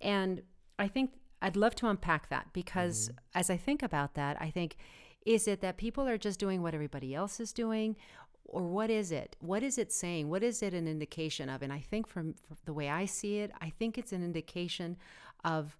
And 0.00 0.42
I 0.78 0.88
think 0.88 1.12
I'd 1.40 1.56
love 1.56 1.74
to 1.76 1.88
unpack 1.88 2.28
that 2.30 2.48
because 2.52 3.08
mm-hmm. 3.08 3.38
as 3.38 3.50
I 3.50 3.56
think 3.56 3.82
about 3.82 4.14
that, 4.14 4.36
I 4.40 4.50
think 4.50 4.76
is 5.24 5.48
it 5.48 5.60
that 5.62 5.78
people 5.78 6.06
are 6.06 6.18
just 6.18 6.38
doing 6.38 6.60
what 6.60 6.74
everybody 6.74 7.14
else 7.14 7.40
is 7.40 7.52
doing? 7.52 7.96
Or 8.46 8.62
what 8.62 8.90
is 8.90 9.10
it? 9.10 9.36
What 9.40 9.62
is 9.62 9.78
it 9.78 9.92
saying? 9.92 10.28
What 10.28 10.42
is 10.42 10.62
it 10.62 10.74
an 10.74 10.86
indication 10.86 11.48
of? 11.48 11.62
And 11.62 11.72
I 11.72 11.80
think 11.80 12.06
from, 12.06 12.34
from 12.34 12.56
the 12.64 12.74
way 12.74 12.88
I 12.88 13.06
see 13.06 13.38
it, 13.38 13.50
I 13.60 13.70
think 13.70 13.98
it's 13.98 14.12
an 14.12 14.22
indication 14.22 14.96
of 15.44 15.76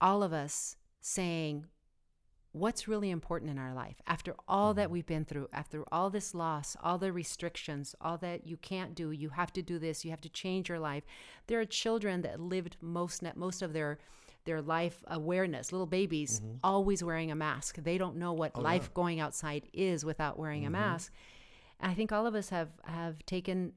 all 0.00 0.22
of 0.22 0.32
us 0.32 0.76
saying, 1.00 1.66
what's 2.54 2.86
really 2.86 3.10
important 3.10 3.50
in 3.50 3.58
our 3.58 3.74
life? 3.74 4.00
After 4.06 4.34
all 4.46 4.74
that 4.74 4.84
mm-hmm. 4.84 4.92
we've 4.92 5.06
been 5.06 5.24
through 5.24 5.48
after 5.52 5.84
all 5.90 6.08
this 6.08 6.34
loss 6.34 6.76
all 6.82 6.98
the 6.98 7.12
restrictions 7.12 7.94
all 8.00 8.16
that 8.18 8.46
you 8.46 8.56
can't 8.56 8.94
do 8.94 9.10
you 9.10 9.30
have 9.30 9.52
to 9.54 9.62
do 9.62 9.78
this 9.78 10.04
you 10.04 10.10
have 10.12 10.20
to 10.22 10.28
change 10.28 10.68
your 10.68 10.78
life. 10.78 11.02
There 11.48 11.60
are 11.60 11.64
children 11.64 12.22
that 12.22 12.40
lived 12.40 12.76
most 12.80 13.22
most 13.36 13.60
of 13.60 13.72
their 13.72 13.98
their 14.44 14.62
life 14.62 15.02
awareness 15.08 15.72
little 15.72 15.86
babies 15.86 16.40
mm-hmm. 16.40 16.56
always 16.62 17.02
wearing 17.02 17.32
a 17.32 17.34
mask. 17.34 17.76
They 17.82 17.98
don't 17.98 18.16
know 18.16 18.32
what 18.32 18.52
oh, 18.54 18.60
life 18.60 18.94
going 18.94 19.18
outside 19.18 19.68
is 19.72 20.04
without 20.04 20.38
wearing 20.38 20.64
a 20.64 20.66
mm-hmm. 20.66 20.80
mask 20.80 21.12
i 21.84 21.94
think 21.94 22.10
all 22.10 22.26
of 22.26 22.34
us 22.34 22.48
have 22.48 22.70
have 22.84 23.24
taken 23.26 23.72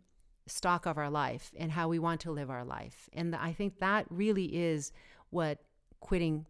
stock 0.47 0.85
of 0.85 0.97
our 0.97 1.09
life 1.09 1.51
and 1.57 1.71
how 1.71 1.87
we 1.87 1.99
want 1.99 2.21
to 2.21 2.31
live 2.31 2.49
our 2.49 2.65
life 2.65 3.09
and 3.13 3.35
i 3.35 3.53
think 3.53 3.79
that 3.79 4.05
really 4.09 4.45
is 4.45 4.91
what 5.29 5.59
quitting 5.99 6.45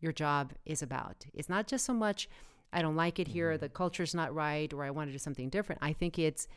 your 0.00 0.12
job 0.12 0.52
is 0.64 0.82
about. 0.82 1.26
It's 1.34 1.48
not 1.48 1.66
just 1.66 1.84
so 1.84 1.92
much, 1.92 2.28
I 2.72 2.82
don't 2.82 2.96
like 2.96 3.18
it 3.18 3.28
here, 3.28 3.52
mm-hmm. 3.52 3.60
the 3.60 3.68
culture's 3.68 4.14
not 4.14 4.34
right, 4.34 4.72
or 4.72 4.84
I 4.84 4.90
want 4.90 5.08
to 5.08 5.12
do 5.12 5.18
something 5.18 5.48
different. 5.48 5.80
I 5.82 5.92
think 5.92 6.18
it's, 6.18 6.48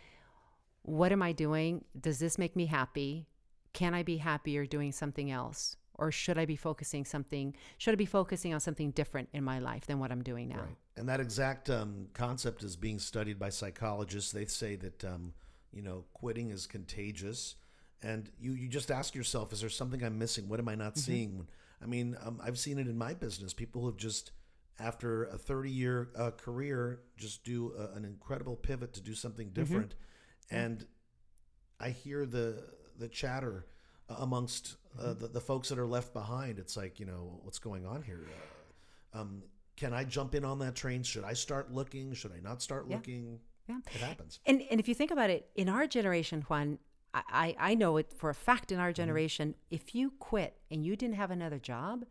what 0.84 1.12
am 1.12 1.22
I 1.22 1.32
doing? 1.32 1.86
Does 2.00 2.20
this 2.20 2.38
make 2.38 2.56
me 2.56 2.66
happy? 2.66 3.28
Can 3.74 3.94
I 3.94 4.04
be 4.04 4.18
happier 4.18 4.66
doing 4.66 4.92
something 4.92 5.32
else? 5.32 5.78
Or 5.96 6.12
should 6.12 6.38
I 6.38 6.46
be 6.46 6.56
focusing 6.56 7.06
something, 7.06 7.56
should 7.78 7.94
I 7.94 7.96
be 7.96 8.06
focusing 8.06 8.54
on 8.54 8.60
something 8.60 8.92
different 8.92 9.30
in 9.34 9.44
my 9.44 9.60
life 9.60 9.86
than 9.86 10.00
what 10.00 10.12
I'm 10.12 10.24
doing 10.24 10.50
now? 10.50 10.62
Right. 10.62 10.78
And 10.98 11.08
that 11.10 11.20
exact 11.20 11.70
um, 11.70 12.08
concept 12.14 12.64
is 12.64 12.76
being 12.76 13.00
studied 13.00 13.38
by 13.38 13.50
psychologists. 13.50 14.32
They 14.32 14.46
say 14.46 14.76
that, 14.78 15.04
um, 15.04 15.34
you 15.72 15.82
know, 15.82 16.06
quitting 16.14 16.50
is 16.50 16.66
contagious. 16.66 17.56
And 18.02 18.30
you, 18.40 18.54
you 18.54 18.68
just 18.68 18.92
ask 18.92 19.16
yourself, 19.16 19.54
is 19.54 19.62
there 19.62 19.70
something 19.70 20.04
I'm 20.04 20.18
missing? 20.18 20.50
What 20.50 20.60
am 20.60 20.68
I 20.68 20.76
not 20.76 20.98
seeing? 20.98 21.48
I 21.82 21.86
mean, 21.86 22.18
um, 22.26 22.42
I've 22.44 22.60
seen 22.60 22.80
it 22.80 22.88
in 22.88 22.98
my 22.98 23.14
business. 23.14 23.54
People 23.54 23.82
who 23.82 23.88
have 23.88 23.98
just, 23.98 24.32
after 24.80 25.26
a 25.26 25.38
30 25.38 25.70
year 25.70 26.10
uh, 26.18 26.32
career, 26.32 27.02
just 27.18 27.44
do 27.44 27.74
a, 27.78 27.96
an 27.96 28.04
incredible 28.04 28.56
pivot 28.56 28.94
to 28.94 29.02
do 29.02 29.14
something 29.14 29.50
different. 29.50 29.96
And 30.50 30.86
I 31.80 31.90
hear 31.90 32.26
the 32.26 32.64
the 33.00 33.08
chatter 33.08 33.66
amongst 34.20 34.78
uh, 35.00 35.14
the, 35.14 35.28
the 35.28 35.42
folks 35.42 35.70
that 35.70 35.80
are 35.80 35.86
left 35.88 36.14
behind. 36.14 36.60
It's 36.60 36.76
like, 36.78 37.00
you 37.00 37.06
know, 37.06 37.40
what's 37.44 37.60
going 37.60 37.86
on 37.86 38.02
here? 38.04 38.22
Uh, 39.14 39.20
um, 39.22 39.44
can 39.76 39.94
I 39.94 40.04
jump 40.04 40.36
in 40.36 40.46
on 40.46 40.60
that 40.60 40.76
train? 40.76 41.04
Should 41.04 41.24
I 41.24 41.34
start 41.34 41.72
looking? 41.72 42.14
Should 42.14 42.32
I 42.32 42.40
not 42.42 42.62
start 42.62 42.86
Yeah. 42.88 42.96
looking? 42.98 43.40
Yeah. 43.68 43.78
It 43.94 44.02
happens. 44.02 44.40
And 44.46 44.62
and 44.70 44.80
if 44.80 44.88
you 44.88 44.94
think 44.96 45.12
about 45.12 45.30
it, 45.30 45.50
in 45.56 45.70
our 45.70 45.88
generation, 45.88 46.42
Juan, 46.50 46.80
I, 47.14 47.56
I 47.60 47.76
know 47.76 47.98
it 47.98 48.12
for 48.18 48.30
a 48.30 48.36
fact 48.36 48.72
in 48.72 48.80
our 48.80 48.90
Mm-hmm. 48.90 48.96
generation, 48.96 49.56
if 49.70 49.94
you 49.96 50.12
quit 50.20 50.58
and 50.72 50.84
you 50.86 50.96
didn't 50.96 51.16
have 51.16 51.32
another 51.32 51.60
job, 51.60 52.06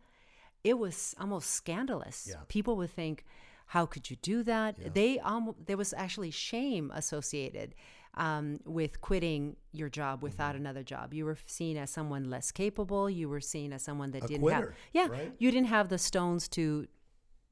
it 0.63 0.77
was 0.79 1.13
almost 1.19 1.51
scandalous. 1.51 2.27
Yeah. 2.29 2.37
People 2.47 2.75
would 2.77 2.89
think, 2.91 3.25
how 3.67 3.85
could 3.85 4.09
you 4.09 4.15
do 4.17 4.43
that? 4.43 4.93
They 4.93 5.19
um, 5.19 5.55
there 5.65 5.77
was 5.77 5.93
actually 5.93 6.31
shame 6.31 6.91
associated 6.93 7.75
um, 8.15 8.59
with 8.65 9.01
quitting 9.01 9.55
your 9.71 9.89
job 9.89 10.17
Mm-hmm. 10.19 10.25
without 10.25 10.55
another 10.55 10.83
job. 10.83 11.13
You 11.13 11.25
were 11.25 11.37
seen 11.47 11.77
as 11.77 11.89
someone 11.89 12.29
less 12.29 12.51
capable. 12.51 13.09
You 13.09 13.27
were 13.29 13.41
seen 13.41 13.73
as 13.73 13.81
someone 13.83 14.11
that 14.11 14.23
A 14.25 14.27
didn't 14.27 14.41
quitter, 14.41 14.55
have 14.57 14.73
yeah, 14.93 15.07
right? 15.07 15.33
you 15.39 15.49
didn't 15.51 15.67
have 15.69 15.89
the 15.89 15.97
stones 15.97 16.47
to 16.49 16.87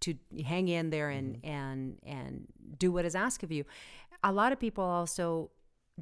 to 0.01 0.15
hang 0.45 0.67
in 0.67 0.89
there 0.89 1.09
and 1.09 1.35
Mm-hmm. 1.37 1.47
and 1.49 1.97
and 2.05 2.47
do 2.77 2.91
what 2.91 3.05
is 3.05 3.15
asked 3.15 3.43
of 3.43 3.51
you. 3.51 3.63
A 4.23 4.31
lot 4.31 4.51
of 4.51 4.59
people 4.59 4.83
also 4.83 5.51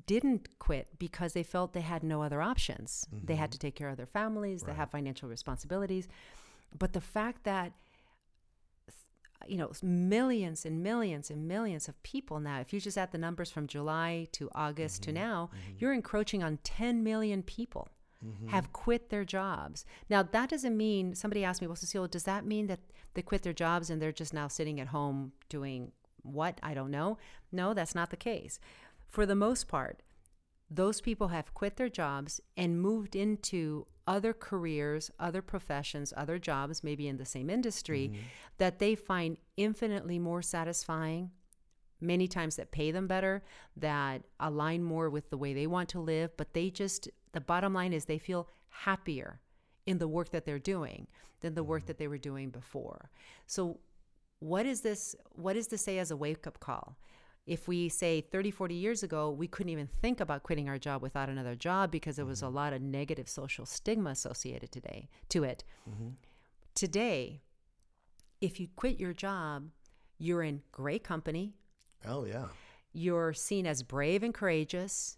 didn't 0.06 0.48
quit 0.60 0.88
because 1.00 1.34
they 1.34 1.44
felt 1.44 1.74
they 1.74 1.82
had 1.82 2.04
no 2.04 2.22
other 2.22 2.42
options. 2.42 3.06
They 3.12 3.36
had 3.36 3.52
to 3.52 3.58
take 3.58 3.76
care 3.76 3.90
of 3.90 3.98
their 3.98 4.06
families, 4.06 4.62
they 4.64 4.74
have 4.74 4.90
financial 4.92 5.28
responsibilities. 5.30 6.08
But 6.78 6.94
the 6.94 7.02
fact 7.02 7.44
that 7.46 7.74
you 9.48 9.58
know, 9.58 9.72
millions 9.82 10.66
and 10.66 10.84
millions 10.84 11.30
and 11.30 11.48
millions 11.48 11.88
of 11.88 12.02
people 12.04 12.40
now. 12.40 12.60
If 12.60 12.74
you 12.74 12.80
just 12.80 12.98
add 12.98 13.12
the 13.12 13.18
numbers 13.18 13.50
from 13.50 13.68
July 13.68 14.28
to 14.34 14.50
August 14.54 15.04
to 15.04 15.12
mm-hmm. 15.12 15.24
now, 15.24 15.50
mm-hmm. 15.54 15.76
you're 15.80 15.94
encroaching 15.94 16.44
on 16.44 16.60
10 16.64 17.04
million 17.04 17.44
people 17.44 17.88
mm-hmm. 18.26 18.48
have 18.48 18.74
quit 18.74 19.10
their 19.10 19.24
jobs. 19.24 19.86
Now, 20.10 20.24
that 20.24 20.50
doesn't 20.50 20.76
mean 20.76 21.16
somebody 21.16 21.44
asked 21.44 21.62
me, 21.62 21.68
well, 21.68 21.76
Cecile, 21.76 22.08
does 22.08 22.24
that 22.24 22.46
mean 22.46 22.68
that 22.68 22.80
they 23.14 23.22
quit 23.22 23.44
their 23.44 23.54
jobs 23.54 23.90
and 23.90 24.02
they're 24.02 24.12
just 24.12 24.34
now 24.34 24.48
sitting 24.48 24.80
at 24.80 24.88
home 24.88 25.34
doing 25.48 25.92
what? 26.24 26.60
I 26.62 26.74
don't 26.74 26.92
know. 26.92 27.18
No, 27.52 27.74
that's 27.74 27.96
not 27.96 28.10
the 28.10 28.18
case. 28.18 28.60
For 29.08 29.26
the 29.26 29.36
most 29.36 29.68
part, 29.68 30.02
those 30.70 31.02
people 31.02 31.30
have 31.30 31.54
quit 31.54 31.78
their 31.78 31.90
jobs 31.90 32.40
and 32.56 32.82
moved 32.82 33.16
into 33.16 33.88
other 34.10 34.34
careers, 34.34 35.12
other 35.20 35.42
professions, 35.42 36.12
other 36.18 36.40
jobs, 36.40 36.84
maybe 36.84 37.08
in 37.08 37.18
the 37.18 37.26
same 37.26 37.48
industry, 37.48 38.10
mm-hmm. 38.12 38.24
that 38.58 38.80
they 38.80 38.96
find 38.96 39.38
infinitely 39.56 40.18
more 40.18 40.42
satisfying, 40.42 41.30
many 42.02 42.28
times 42.28 42.56
that 42.56 42.72
pay 42.72 42.90
them 42.90 43.06
better, 43.06 43.44
that 43.78 44.24
align 44.40 44.84
more 44.84 45.12
with 45.12 45.30
the 45.30 45.38
way 45.38 45.54
they 45.54 45.68
want 45.68 45.88
to 45.88 46.00
live. 46.00 46.36
But 46.38 46.56
they 46.56 46.72
just, 46.72 47.08
the 47.34 47.40
bottom 47.40 47.72
line 47.76 47.94
is 47.94 48.06
they 48.06 48.18
feel 48.18 48.50
happier 48.70 49.42
in 49.86 50.00
the 50.00 50.08
work 50.08 50.32
that 50.32 50.44
they're 50.44 50.58
doing 50.58 51.06
than 51.42 51.54
the 51.54 51.64
work 51.64 51.84
mm-hmm. 51.84 51.88
that 51.88 52.00
they 52.00 52.08
were 52.08 52.18
doing 52.18 52.50
before. 52.50 53.12
So, 53.46 53.80
what 54.40 54.66
is 54.66 54.82
this? 54.82 55.16
What 55.34 55.54
does 55.54 55.68
this 55.68 55.82
say 55.82 56.00
as 56.00 56.12
a 56.12 56.18
wake 56.18 56.48
up 56.48 56.60
call? 56.62 56.96
If 57.50 57.68
we 57.68 57.90
say 57.90 58.22
30 58.22 58.52
40 58.52 58.76
years 58.76 59.02
ago 59.02 59.32
we 59.32 59.48
couldn't 59.48 59.72
even 59.72 59.90
think 60.02 60.20
about 60.20 60.44
quitting 60.44 60.70
our 60.70 60.78
job 60.78 61.02
without 61.02 61.30
another 61.30 61.56
job 61.56 61.90
because 61.90 62.16
there 62.16 62.26
was 62.26 62.44
a 62.44 62.46
mm-hmm. 62.46 62.56
lot 62.56 62.74
of 62.74 62.82
negative 62.82 63.28
social 63.28 63.66
stigma 63.66 64.12
associated 64.12 64.72
today 64.72 65.10
to 65.30 65.44
it. 65.44 65.64
Mm-hmm. 65.90 66.10
Today 66.76 67.42
if 68.40 68.60
you 68.60 68.68
quit 68.76 69.00
your 69.00 69.14
job 69.14 69.68
you're 70.20 70.44
in 70.44 70.62
great 70.72 71.04
company. 71.04 71.56
Oh 72.08 72.24
yeah. 72.24 72.46
you're 72.94 73.34
seen 73.34 73.66
as 73.66 73.82
brave 73.82 74.22
and 74.22 74.34
courageous. 74.34 75.18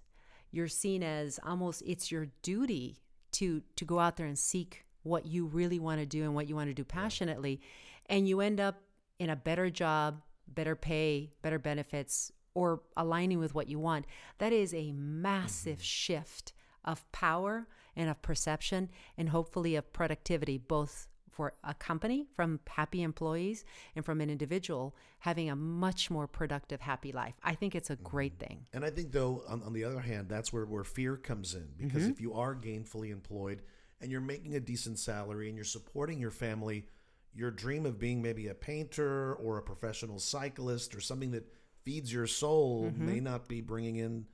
You're 0.51 0.69
seen 0.69 1.03
as 1.03 1.39
almost 1.45 1.83
it's 1.85 2.11
your 2.11 2.27
duty 2.43 3.01
to 3.33 3.61
to 3.75 3.83
go 3.83 3.99
out 3.99 4.15
there 4.15 4.27
and 4.27 4.39
seek 4.39 4.85
what 5.03 5.25
you 5.25 5.47
really 5.47 5.79
want 5.79 5.99
to 5.99 6.05
do 6.05 6.23
and 6.23 6.33
what 6.33 6.47
you 6.47 6.55
want 6.55 6.69
to 6.69 6.73
do 6.73 6.83
passionately 6.83 7.59
and 8.05 8.27
you 8.27 8.39
end 8.39 8.59
up 8.59 8.81
in 9.19 9.29
a 9.29 9.35
better 9.35 9.69
job 9.69 10.21
better 10.55 10.75
pay 10.75 11.31
better 11.41 11.59
benefits 11.59 12.31
or 12.53 12.81
aligning 12.97 13.39
with 13.39 13.55
what 13.55 13.69
you 13.69 13.79
want. 13.79 14.05
That 14.39 14.53
is 14.53 14.73
a 14.73 14.91
massive 14.91 15.77
mm-hmm. 15.77 15.83
shift 15.83 16.53
of 16.83 17.09
power 17.11 17.67
and 17.95 18.09
of 18.09 18.21
perception 18.21 18.89
and 19.17 19.29
hopefully 19.29 19.75
of 19.75 19.91
productivity 19.93 20.57
both 20.57 21.07
for 21.31 21.53
a 21.63 21.73
company 21.73 22.27
from 22.35 22.59
happy 22.67 23.01
employees 23.01 23.63
and 23.95 24.03
from 24.03 24.19
an 24.21 24.29
individual 24.29 24.95
having 25.19 25.49
a 25.49 25.55
much 25.55 26.11
more 26.11 26.27
productive 26.27 26.81
happy 26.81 27.11
life. 27.11 27.35
I 27.43 27.55
think 27.55 27.73
it's 27.73 27.89
a 27.89 27.95
great 27.95 28.37
mm-hmm. 28.37 28.47
thing. 28.47 28.65
And 28.73 28.83
I 28.83 28.89
think, 28.89 29.11
though, 29.11 29.43
on, 29.47 29.63
on 29.63 29.73
the 29.73 29.83
other 29.83 30.01
hand, 30.01 30.27
that's 30.29 30.51
where, 30.51 30.65
where 30.65 30.83
fear 30.83 31.15
comes 31.15 31.55
in. 31.55 31.69
Because 31.77 32.03
mm-hmm. 32.03 32.11
if 32.11 32.21
you 32.21 32.33
are 32.33 32.53
gainfully 32.53 33.11
employed 33.11 33.61
and 34.01 34.11
you're 34.11 34.19
making 34.19 34.55
a 34.55 34.59
decent 34.59 34.99
salary 34.99 35.47
and 35.47 35.55
you're 35.55 35.63
supporting 35.63 36.19
your 36.19 36.31
family, 36.31 36.85
your 37.33 37.51
dream 37.51 37.85
of 37.85 37.99
being 37.99 38.21
maybe 38.21 38.47
a 38.47 38.53
painter 38.53 39.33
or 39.35 39.57
a 39.57 39.61
professional 39.61 40.19
cyclist 40.19 40.95
or 40.95 41.01
something 41.01 41.31
that 41.31 41.47
feeds 41.83 42.11
your 42.11 42.27
soul 42.27 42.85
mm-hmm. 42.85 43.05
may 43.05 43.19
not 43.19 43.47
be 43.47 43.61
bringing 43.61 43.97
in 43.97 44.25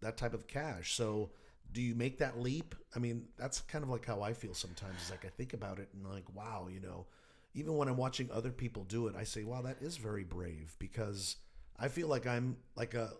that 0.00 0.16
type 0.16 0.34
of 0.34 0.46
cash. 0.46 0.94
So, 0.94 1.30
do 1.72 1.82
you 1.82 1.94
make 1.94 2.18
that 2.18 2.40
leap? 2.40 2.74
I 2.94 3.00
mean, 3.00 3.24
that's 3.36 3.60
kind 3.62 3.82
of 3.82 3.90
like 3.90 4.06
how 4.06 4.22
I 4.22 4.32
feel 4.32 4.54
sometimes. 4.54 5.02
Is 5.02 5.10
like 5.10 5.24
I 5.24 5.28
think 5.28 5.52
about 5.52 5.78
it 5.78 5.88
and 5.92 6.06
like, 6.06 6.24
wow, 6.34 6.68
you 6.72 6.80
know, 6.80 7.06
even 7.54 7.76
when 7.76 7.88
I'm 7.88 7.96
watching 7.96 8.30
other 8.30 8.52
people 8.52 8.84
do 8.84 9.08
it, 9.08 9.16
I 9.16 9.24
say, 9.24 9.42
wow, 9.42 9.62
that 9.62 9.78
is 9.80 9.96
very 9.96 10.24
brave 10.24 10.76
because 10.78 11.36
I 11.78 11.88
feel 11.88 12.06
like 12.06 12.26
I'm 12.26 12.56
like 12.76 12.94
a 12.94 13.10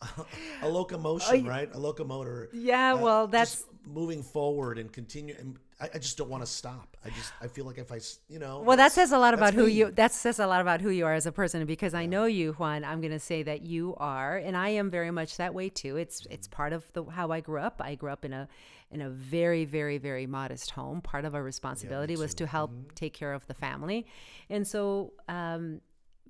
a 0.62 0.68
locomotion, 0.68 1.44
right? 1.44 1.68
A 1.74 1.78
locomotor. 1.78 2.48
Yeah, 2.52 2.94
uh, 2.94 2.98
well, 2.98 3.26
just 3.26 3.32
that's- 3.32 3.64
moving 3.86 4.22
forward 4.22 4.78
and 4.78 4.92
continue. 4.92 5.34
And 5.38 5.58
I, 5.80 5.88
I 5.94 5.98
just 5.98 6.18
don't 6.18 6.28
want 6.28 6.42
to 6.44 6.50
stop. 6.50 6.96
I 7.04 7.08
just 7.10 7.32
I 7.40 7.46
feel 7.46 7.64
like 7.64 7.78
if 7.78 7.90
I, 7.90 8.00
you 8.28 8.38
know, 8.38 8.60
Well, 8.60 8.76
that 8.76 8.92
says 8.92 9.12
a 9.12 9.18
lot 9.18 9.32
about 9.34 9.54
who 9.54 9.66
me. 9.66 9.72
you. 9.72 9.90
That 9.90 10.12
says 10.12 10.38
a 10.38 10.46
lot 10.46 10.60
about 10.60 10.80
who 10.80 10.90
you 10.90 11.06
are 11.06 11.14
as 11.14 11.26
a 11.26 11.32
person. 11.32 11.60
And 11.60 11.68
because 11.68 11.94
I 11.94 12.04
know 12.06 12.24
you, 12.26 12.52
Juan, 12.54 12.84
I'm 12.84 13.00
going 13.00 13.12
to 13.12 13.18
say 13.20 13.42
that 13.44 13.62
you 13.62 13.94
are, 13.98 14.36
and 14.36 14.56
I 14.56 14.68
am 14.70 14.90
very 14.90 15.10
much 15.10 15.36
that 15.38 15.54
way 15.54 15.68
too. 15.68 15.96
It's 15.96 16.26
it's 16.30 16.46
part 16.48 16.72
of 16.72 16.84
the 16.92 17.04
how 17.04 17.30
I 17.30 17.40
grew 17.40 17.60
up. 17.60 17.80
I 17.84 17.94
grew 17.94 18.10
up 18.10 18.24
in 18.24 18.32
a 18.32 18.48
in 18.90 19.00
a 19.00 19.08
very 19.10 19.64
very 19.64 19.98
very 19.98 20.26
modest 20.26 20.70
home. 20.72 21.00
Part 21.00 21.24
of 21.24 21.34
our 21.34 21.42
responsibility 21.42 22.16
was 22.16 22.34
to 22.34 22.46
help 22.46 22.70
Mm-hmm. 22.72 22.94
take 22.94 23.14
care 23.14 23.32
of 23.32 23.46
the 23.46 23.54
family, 23.54 24.06
and 24.50 24.66
so. 24.66 25.12
Um, 25.28 25.80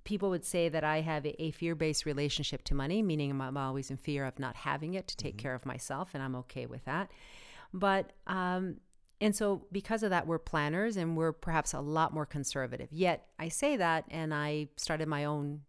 People 0.09 0.31
would 0.31 0.45
say 0.45 0.71
that 0.71 0.85
I 0.85 1.03
have 1.03 1.27
a, 1.27 1.43
a 1.43 1.51
fear-based 1.51 2.07
relationship 2.07 2.65
to 2.65 2.75
money, 2.75 3.03
meaning 3.03 3.31
I'm, 3.31 3.41
I'm 3.43 3.57
always 3.59 3.91
in 3.91 3.99
fear 3.99 4.25
of 4.25 4.39
not 4.39 4.57
having 4.57 4.95
it 4.95 5.07
to 5.09 5.17
take 5.17 5.35
Mm-hmm. 5.35 5.43
care 5.43 5.55
of 5.55 5.67
myself, 5.67 6.11
and 6.15 6.23
I'm 6.23 6.35
okay 6.37 6.65
with 6.67 6.83
that. 6.87 7.11
But 7.75 8.13
um, 8.27 8.77
and 9.21 9.37
so, 9.37 9.67
because 9.71 10.03
of 10.03 10.11
that, 10.11 10.27
we're 10.27 10.39
planners 10.39 10.97
and 10.97 11.15
we're 11.17 11.33
perhaps 11.33 11.75
a 11.75 11.81
lot 11.81 12.15
more 12.15 12.25
conservative. 12.25 12.89
Yet, 12.91 13.27
I 13.39 13.49
say 13.49 13.77
that, 13.77 14.05
and 14.11 14.33
I 14.33 14.69
started 14.77 15.09
my 15.09 15.25
own 15.27 15.61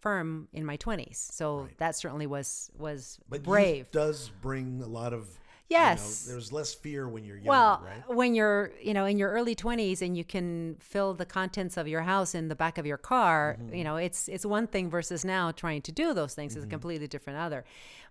firm 0.00 0.48
in 0.52 0.66
my 0.66 0.76
20s. 0.76 1.32
So 1.32 1.68
that 1.78 1.96
certainly 1.96 2.26
was 2.26 2.70
was 2.76 3.18
but 3.30 3.42
brave. 3.42 3.90
does 3.92 4.30
bring 4.42 4.82
a 4.82 4.86
lot 4.86 5.12
of 5.14 5.26
you 5.68 5.76
know, 5.76 5.82
Yes. 5.82 6.24
there's 6.28 6.52
less 6.52 6.72
fear 6.74 7.08
when 7.08 7.24
you're 7.24 7.36
young, 7.38 7.46
well, 7.46 7.82
right? 7.84 8.14
when 8.16 8.34
you're, 8.34 8.70
you 8.80 8.94
know, 8.94 9.04
in 9.04 9.18
your 9.18 9.30
early 9.32 9.54
20s 9.56 10.00
and 10.00 10.16
you 10.16 10.24
can 10.24 10.76
fill 10.78 11.12
the 11.14 11.26
contents 11.26 11.76
of 11.76 11.88
your 11.88 12.02
house 12.02 12.34
in 12.34 12.48
the 12.48 12.54
back 12.54 12.78
of 12.78 12.86
your 12.86 12.96
car, 12.98 13.56
Mm-hmm. 13.60 13.74
you 13.74 13.84
know, 13.84 13.96
it's 13.96 14.28
it's 14.28 14.46
one 14.46 14.66
thing 14.68 14.88
versus 14.90 15.24
now 15.24 15.50
trying 15.50 15.82
to 15.82 15.92
do 15.92 16.14
those 16.14 16.34
things 16.34 16.54
is 16.54 16.62
Mm-hmm. 16.62 16.68
a 16.68 16.70
completely 16.70 17.08
different 17.08 17.38
other. 17.40 17.64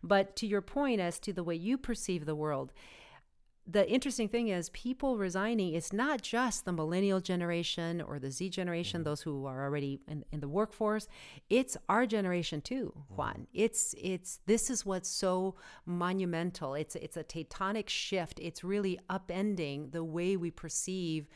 But 0.04 0.36
to 0.38 0.48
your 0.48 0.62
point 0.62 1.00
as 1.00 1.18
to 1.20 1.32
the 1.34 1.44
way 1.44 1.56
you 1.56 1.78
perceive 1.78 2.26
the 2.26 2.36
world, 2.36 2.74
the 3.68 3.90
interesting 3.90 4.28
thing 4.28 4.50
is 4.50 4.70
people 4.70 5.18
resigning 5.18 5.74
it's 5.74 5.92
not 5.92 6.22
just 6.22 6.66
the 6.66 6.72
millennial 6.72 7.20
generation 7.20 8.02
or 8.02 8.20
the 8.20 8.32
z 8.32 8.50
generation 8.50 9.00
mm-hmm. 9.00 9.10
those 9.10 9.22
who 9.22 9.46
are 9.46 9.64
already 9.64 10.00
in, 10.08 10.24
in 10.32 10.40
the 10.40 10.48
workforce 10.48 11.08
it's 11.50 11.78
our 11.90 12.06
generation 12.06 12.62
too 12.62 12.94
mm-hmm. 12.98 13.16
juan. 13.16 13.48
It's 13.54 13.96
it's 13.98 14.40
this 14.46 14.70
is 14.70 14.86
what's 14.86 15.10
so 15.10 15.56
monumental. 15.86 16.74
It's 16.74 16.96
it's 16.96 17.18
a 17.18 17.24
tectonic 17.24 17.90
shift. 17.90 18.40
It's 18.40 18.64
really 18.64 19.00
upending 19.10 19.92
the 19.92 20.04
way 20.04 20.38
we 20.38 20.52
perceive 20.52 21.28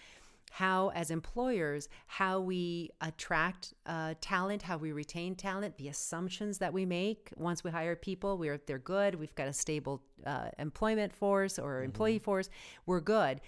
how 0.49 0.89
as 0.89 1.11
employers 1.11 1.87
how 2.07 2.39
we 2.39 2.89
attract 3.01 3.73
uh, 3.85 4.13
talent 4.21 4.63
how 4.63 4.77
we 4.77 4.91
retain 4.91 5.35
talent 5.35 5.77
the 5.77 5.87
assumptions 5.87 6.57
that 6.57 6.73
we 6.73 6.85
make. 6.85 7.31
Once 7.35 7.63
we 7.63 7.71
hire 7.71 7.95
people 7.95 8.37
we're 8.37 8.59
they're 8.65 8.79
good. 8.79 9.15
We've 9.15 9.35
got 9.35 9.47
a 9.47 9.53
stable 9.53 10.01
uh, 10.25 10.49
employment 10.57 11.13
force 11.13 11.59
or 11.59 11.83
employee 11.83 12.19
force. 12.19 12.49
We're 12.85 13.01
good. 13.01 13.41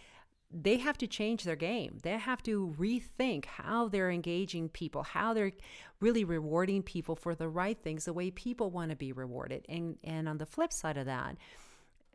They 0.53 0.77
have 0.77 0.98
to 0.98 1.08
change 1.08 1.46
their 1.46 1.55
game. 1.55 2.00
They 2.03 2.17
have 2.17 2.43
to 2.43 2.75
rethink 2.77 3.46
how 3.46 3.88
they're 3.88 4.12
engaging 4.12 4.70
people 4.70 5.03
how 5.03 5.34
they're 5.34 5.53
really 6.00 6.24
rewarding 6.24 6.84
people 6.84 7.15
for 7.15 7.36
the 7.36 7.48
right 7.48 7.77
things 7.81 8.05
the 8.05 8.13
way 8.13 8.31
people 8.31 8.70
want 8.70 8.91
to 8.91 8.96
be 8.96 9.12
rewarded. 9.12 9.65
And 9.67 9.98
and 10.03 10.29
on 10.29 10.38
the 10.38 10.46
flip 10.46 10.72
side 10.72 10.98
of 10.98 11.05
that 11.05 11.38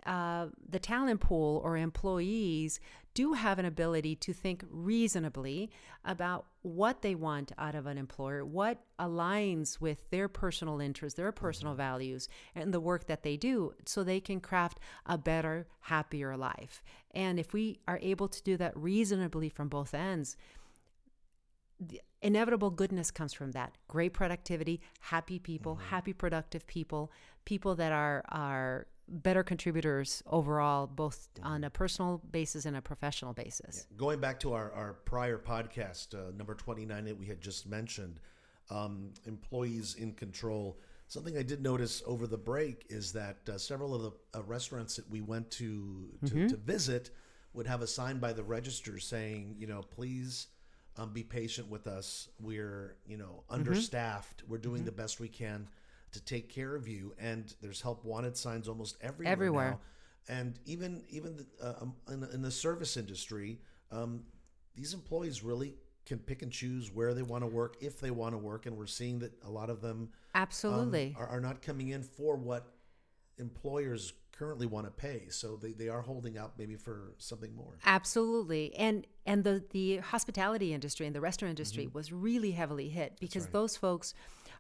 uh, 0.07 0.47
the 0.69 0.79
talent 0.79 1.21
pool 1.21 1.61
or 1.65 1.77
employees 1.77 2.81
do 3.17 3.33
have 3.33 3.59
an 3.59 3.65
ability 3.65 4.15
to 4.15 4.35
think 4.35 4.63
reasonably 4.71 5.71
about 6.05 6.45
what 6.61 7.01
they 7.01 7.15
want 7.15 7.51
out 7.57 7.75
of 7.75 7.87
an 7.87 7.97
employer, 7.97 8.45
what 8.45 8.79
aligns 9.01 9.81
with 9.81 10.11
their 10.11 10.29
personal 10.29 10.81
interests, 10.81 11.17
their 11.17 11.33
personal 11.33 11.73
mm-hmm. 11.73 11.79
values, 11.79 12.29
and 12.55 12.75
the 12.75 12.79
work 12.79 13.07
that 13.07 13.23
they 13.23 13.39
do, 13.39 13.73
so 13.87 14.05
they 14.05 14.21
can 14.21 14.39
craft 14.39 14.79
a 15.07 15.17
better, 15.17 15.67
happier 15.81 16.37
life. 16.37 16.83
And 17.15 17.41
if 17.41 17.55
we 17.55 17.81
are 17.89 17.99
able 18.03 18.29
to 18.29 18.43
do 18.43 18.59
that 18.59 18.77
reasonably 18.77 19.49
from 19.49 19.69
both 19.69 19.95
ends, 19.95 20.37
the 21.81 22.03
inevitable 22.21 22.71
goodness 22.71 23.11
comes 23.11 23.33
from 23.33 23.53
that. 23.53 23.79
Great 23.89 24.13
productivity 24.13 24.83
happy 25.01 25.39
people 25.39 25.77
mm-hmm. 25.77 25.89
happy 25.89 26.13
productive 26.13 26.67
people 26.67 27.11
people 27.45 27.75
that 27.77 27.93
are 27.93 28.25
are 28.29 28.87
better 29.09 29.43
contributors 29.43 30.23
overall 30.27 30.87
both 30.87 31.29
on 31.43 31.65
a 31.65 31.71
personal 31.71 32.21
basis 32.31 32.65
and 32.65 32.77
a 32.77 32.83
professional 32.83 33.33
basis 33.33 33.87
Going 33.97 34.21
back 34.21 34.41
to 34.41 34.53
our, 34.53 34.73
our 34.73 34.95
prior 35.05 35.39
podcast, 35.39 36.15
uh, 36.15 36.33
number 36.37 36.55
29, 36.55 37.05
that 37.05 37.19
we 37.19 37.27
had 37.27 37.41
just 37.41 37.67
mentioned, 37.67 38.21
um, 38.71 39.11
employees 39.27 39.95
in 39.95 40.13
control. 40.13 40.79
Something 41.09 41.39
I 41.39 41.43
did 41.43 41.63
notice 41.63 42.03
over 42.07 42.27
the 42.27 42.37
break 42.39 42.87
is 42.89 43.13
that 43.13 43.37
uh, 43.49 43.59
several 43.59 43.95
of 43.95 44.03
the 44.03 44.39
uh, 44.39 44.43
restaurants 44.43 44.97
that 44.97 45.09
we 45.09 45.21
went 45.21 45.51
to 45.53 46.09
to, 46.27 46.49
to 46.49 46.57
visit 46.57 47.11
would 47.55 47.67
have 47.67 47.81
a 47.83 47.87
sign 47.87 48.19
by 48.19 48.33
the 48.33 48.43
register 48.43 48.99
saying, 48.99 49.55
you 49.59 49.67
know, 49.67 49.83
please 49.83 50.49
um, 50.97 51.13
be 51.13 51.23
patient 51.23 51.71
with 51.71 51.87
us. 51.87 52.29
We're, 52.41 52.97
you 53.07 53.17
know, 53.17 53.45
understaffed. 53.49 54.43
We're 54.49 54.59
doing 54.59 54.85
the 54.85 54.93
best 54.93 55.21
we 55.21 55.29
can 55.29 55.69
to 56.13 56.21
take 56.21 56.49
care 56.49 56.75
of 56.75 56.89
you. 56.89 57.15
And 57.19 57.53
there's 57.61 57.81
help 57.81 58.05
wanted 58.05 58.37
signs 58.37 58.69
almost 58.69 58.97
everywhere. 59.01 59.33
Everywhere. 59.33 59.71
now. 59.71 59.81
And 60.29 60.59
even 60.65 61.05
even 61.09 61.37
the, 61.37 61.47
uh, 61.63 61.75
um, 61.83 61.95
in, 62.11 62.21
the- 62.21 62.31
in 62.31 62.43
the 62.43 62.51
service 62.51 62.97
industry, 62.97 63.61
um, 63.93 64.25
these 64.75 64.93
employees 64.93 65.43
really 65.43 65.75
can 66.05 66.19
pick 66.19 66.43
and 66.43 66.53
choose 66.53 66.93
where 66.93 67.15
they 67.15 67.23
want 67.23 67.43
to 67.43 67.49
work 67.49 67.77
if 67.81 68.01
they 68.01 68.11
want 68.11 68.33
to 68.33 68.39
work, 68.39 68.67
and 68.67 68.77
we're 68.77 68.87
seeing 68.87 69.19
that 69.19 69.33
a 69.45 69.51
lot 69.51 69.71
of 69.71 69.81
them 69.81 69.91
um, 70.03 70.09
Absolutely. 70.35 71.15
are, 71.19 71.27
are 71.27 71.41
not 71.41 71.63
coming 71.63 71.89
in 71.89 72.03
for 72.03 72.37
what 72.37 72.73
employers 73.39 74.13
currently 74.33 74.67
want 74.67 74.87
to 74.87 74.91
pay. 74.91 75.25
So 75.31 75.57
they, 75.57 75.73
they 75.73 75.89
are 75.89 76.03
holding 76.03 76.37
out 76.39 76.53
maybe 76.59 76.77
for 76.77 77.15
something 77.19 77.55
more. 77.55 77.79
Absolutely. 77.85 78.75
And 78.77 79.07
and 79.25 79.45
the 79.45 79.65
the 79.71 79.99
hospitality 79.99 80.73
industry 80.73 81.07
and 81.07 81.15
the 81.15 81.21
restaurant 81.21 81.51
industry 81.51 81.89
was 81.93 82.13
really 82.13 82.53
heavily 82.53 82.89
hit 82.89 83.17
because 83.21 83.47
those 83.47 83.77
folks 83.77 84.15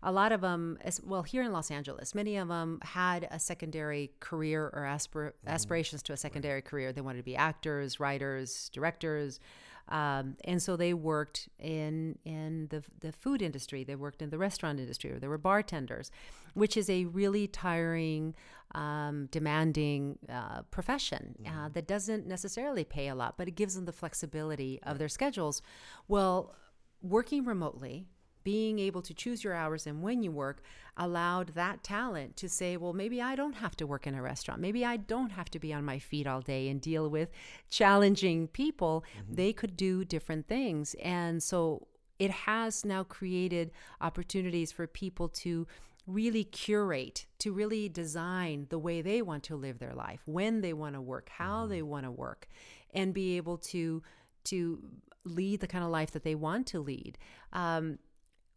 a 0.07 0.13
lot 0.13 0.31
of 0.31 0.41
them 0.41 0.79
as 0.83 1.01
well 1.03 1.25
here 1.25 1.43
in 1.43 1.53
Los 1.53 1.71
Angeles 1.71 2.15
many 2.15 2.37
of 2.37 2.49
them 2.49 2.79
had 2.83 3.29
a 3.31 3.39
secondary 3.39 4.13
career 4.21 4.71
or 4.73 4.83
aspir- 4.83 5.33
aspirations 5.47 6.03
to 6.05 6.13
a 6.13 6.17
secondary 6.17 6.63
career. 6.63 6.93
They 6.93 7.01
wanted 7.01 7.19
to 7.19 7.25
be 7.25 7.37
actors 7.37 8.01
writers 8.01 8.71
directors 8.73 9.41
um, 9.89 10.37
and 10.45 10.61
so 10.63 10.77
they 10.77 10.95
worked 10.95 11.49
in 11.59 12.19
in 12.25 12.67
the, 12.71 12.83
the 13.01 13.13
food 13.13 13.41
industry. 13.41 13.85
They 13.85 13.95
worked 13.95 14.21
in 14.21 14.31
the 14.31 14.39
restaurant 14.39 14.81
industry 14.81 15.13
or 15.13 15.19
they 15.19 15.29
were 15.29 15.39
bartenders 15.39 16.11
which 16.55 16.77
is 16.77 16.89
a 16.89 17.05
really 17.07 17.49
tiring 17.49 18.35
um, 18.75 19.29
demanding 19.31 20.19
uh, 20.29 20.63
profession 20.71 21.35
uh, 21.47 21.69
that 21.73 21.87
doesn't 21.87 22.27
necessarily 22.27 22.85
pay 22.85 23.09
a 23.09 23.15
lot 23.15 23.37
but 23.37 23.49
it 23.49 23.57
gives 23.57 23.75
them 23.75 23.87
the 23.87 23.93
flexibility 23.93 24.79
of 24.85 24.99
their 24.99 25.09
schedules. 25.09 25.63
Well 26.07 26.55
working 27.03 27.45
remotely 27.45 28.07
being 28.47 28.79
able 28.79 29.03
to 29.03 29.13
choose 29.13 29.43
your 29.43 29.55
hours 29.55 29.89
and 29.89 30.05
when 30.05 30.23
you 30.23 30.31
work 30.31 30.63
allowed 30.97 31.49
that 31.57 31.83
talent 31.83 32.37
to 32.37 32.49
say, 32.49 32.77
well, 32.77 32.93
maybe 32.93 33.21
I 33.21 33.35
don't 33.35 33.57
have 33.57 33.75
to 33.79 33.89
work 33.89 34.07
in 34.07 34.15
a 34.15 34.23
restaurant. 34.23 34.61
Maybe 34.61 34.85
I 34.85 34.99
don't 34.99 35.31
have 35.31 35.51
to 35.51 35.59
be 35.59 35.73
on 35.73 35.85
my 35.85 35.99
feet 35.99 36.29
all 36.29 36.43
day 36.43 36.69
and 36.69 36.81
deal 36.81 37.11
with 37.11 37.29
challenging 37.71 38.47
people. 38.47 39.05
They 39.29 39.53
could 39.53 39.77
do 39.77 40.05
different 40.05 40.47
things. 40.47 40.95
And 41.03 41.43
so 41.43 41.89
it 42.21 42.31
has 42.31 42.85
now 42.85 43.03
created 43.03 43.73
opportunities 44.01 44.71
for 44.71 44.87
people 44.87 45.29
to 45.45 45.67
really 46.07 46.45
curate, 46.45 47.27
to 47.41 47.53
really 47.53 47.89
design 47.89 48.69
the 48.71 48.79
way 48.79 49.03
they 49.03 49.23
want 49.23 49.43
to 49.43 49.57
live 49.57 49.81
their 49.81 49.93
life, 49.93 50.21
when 50.25 50.61
they 50.61 50.73
want 50.73 50.95
to 50.95 51.01
work, 51.01 51.31
how 51.31 51.67
they 51.67 51.83
want 51.83 52.05
to 52.05 52.13
work, 52.13 52.47
and 52.95 53.13
be 53.13 53.37
able 53.37 53.59
to 53.59 54.05
to 54.45 54.81
lead 55.25 55.59
the 55.61 55.67
kind 55.67 55.85
of 55.85 55.91
life 55.91 56.13
that 56.13 56.23
they 56.23 56.35
want 56.35 56.69
to 56.69 56.81
lead. 56.81 57.19
Um, 57.53 57.99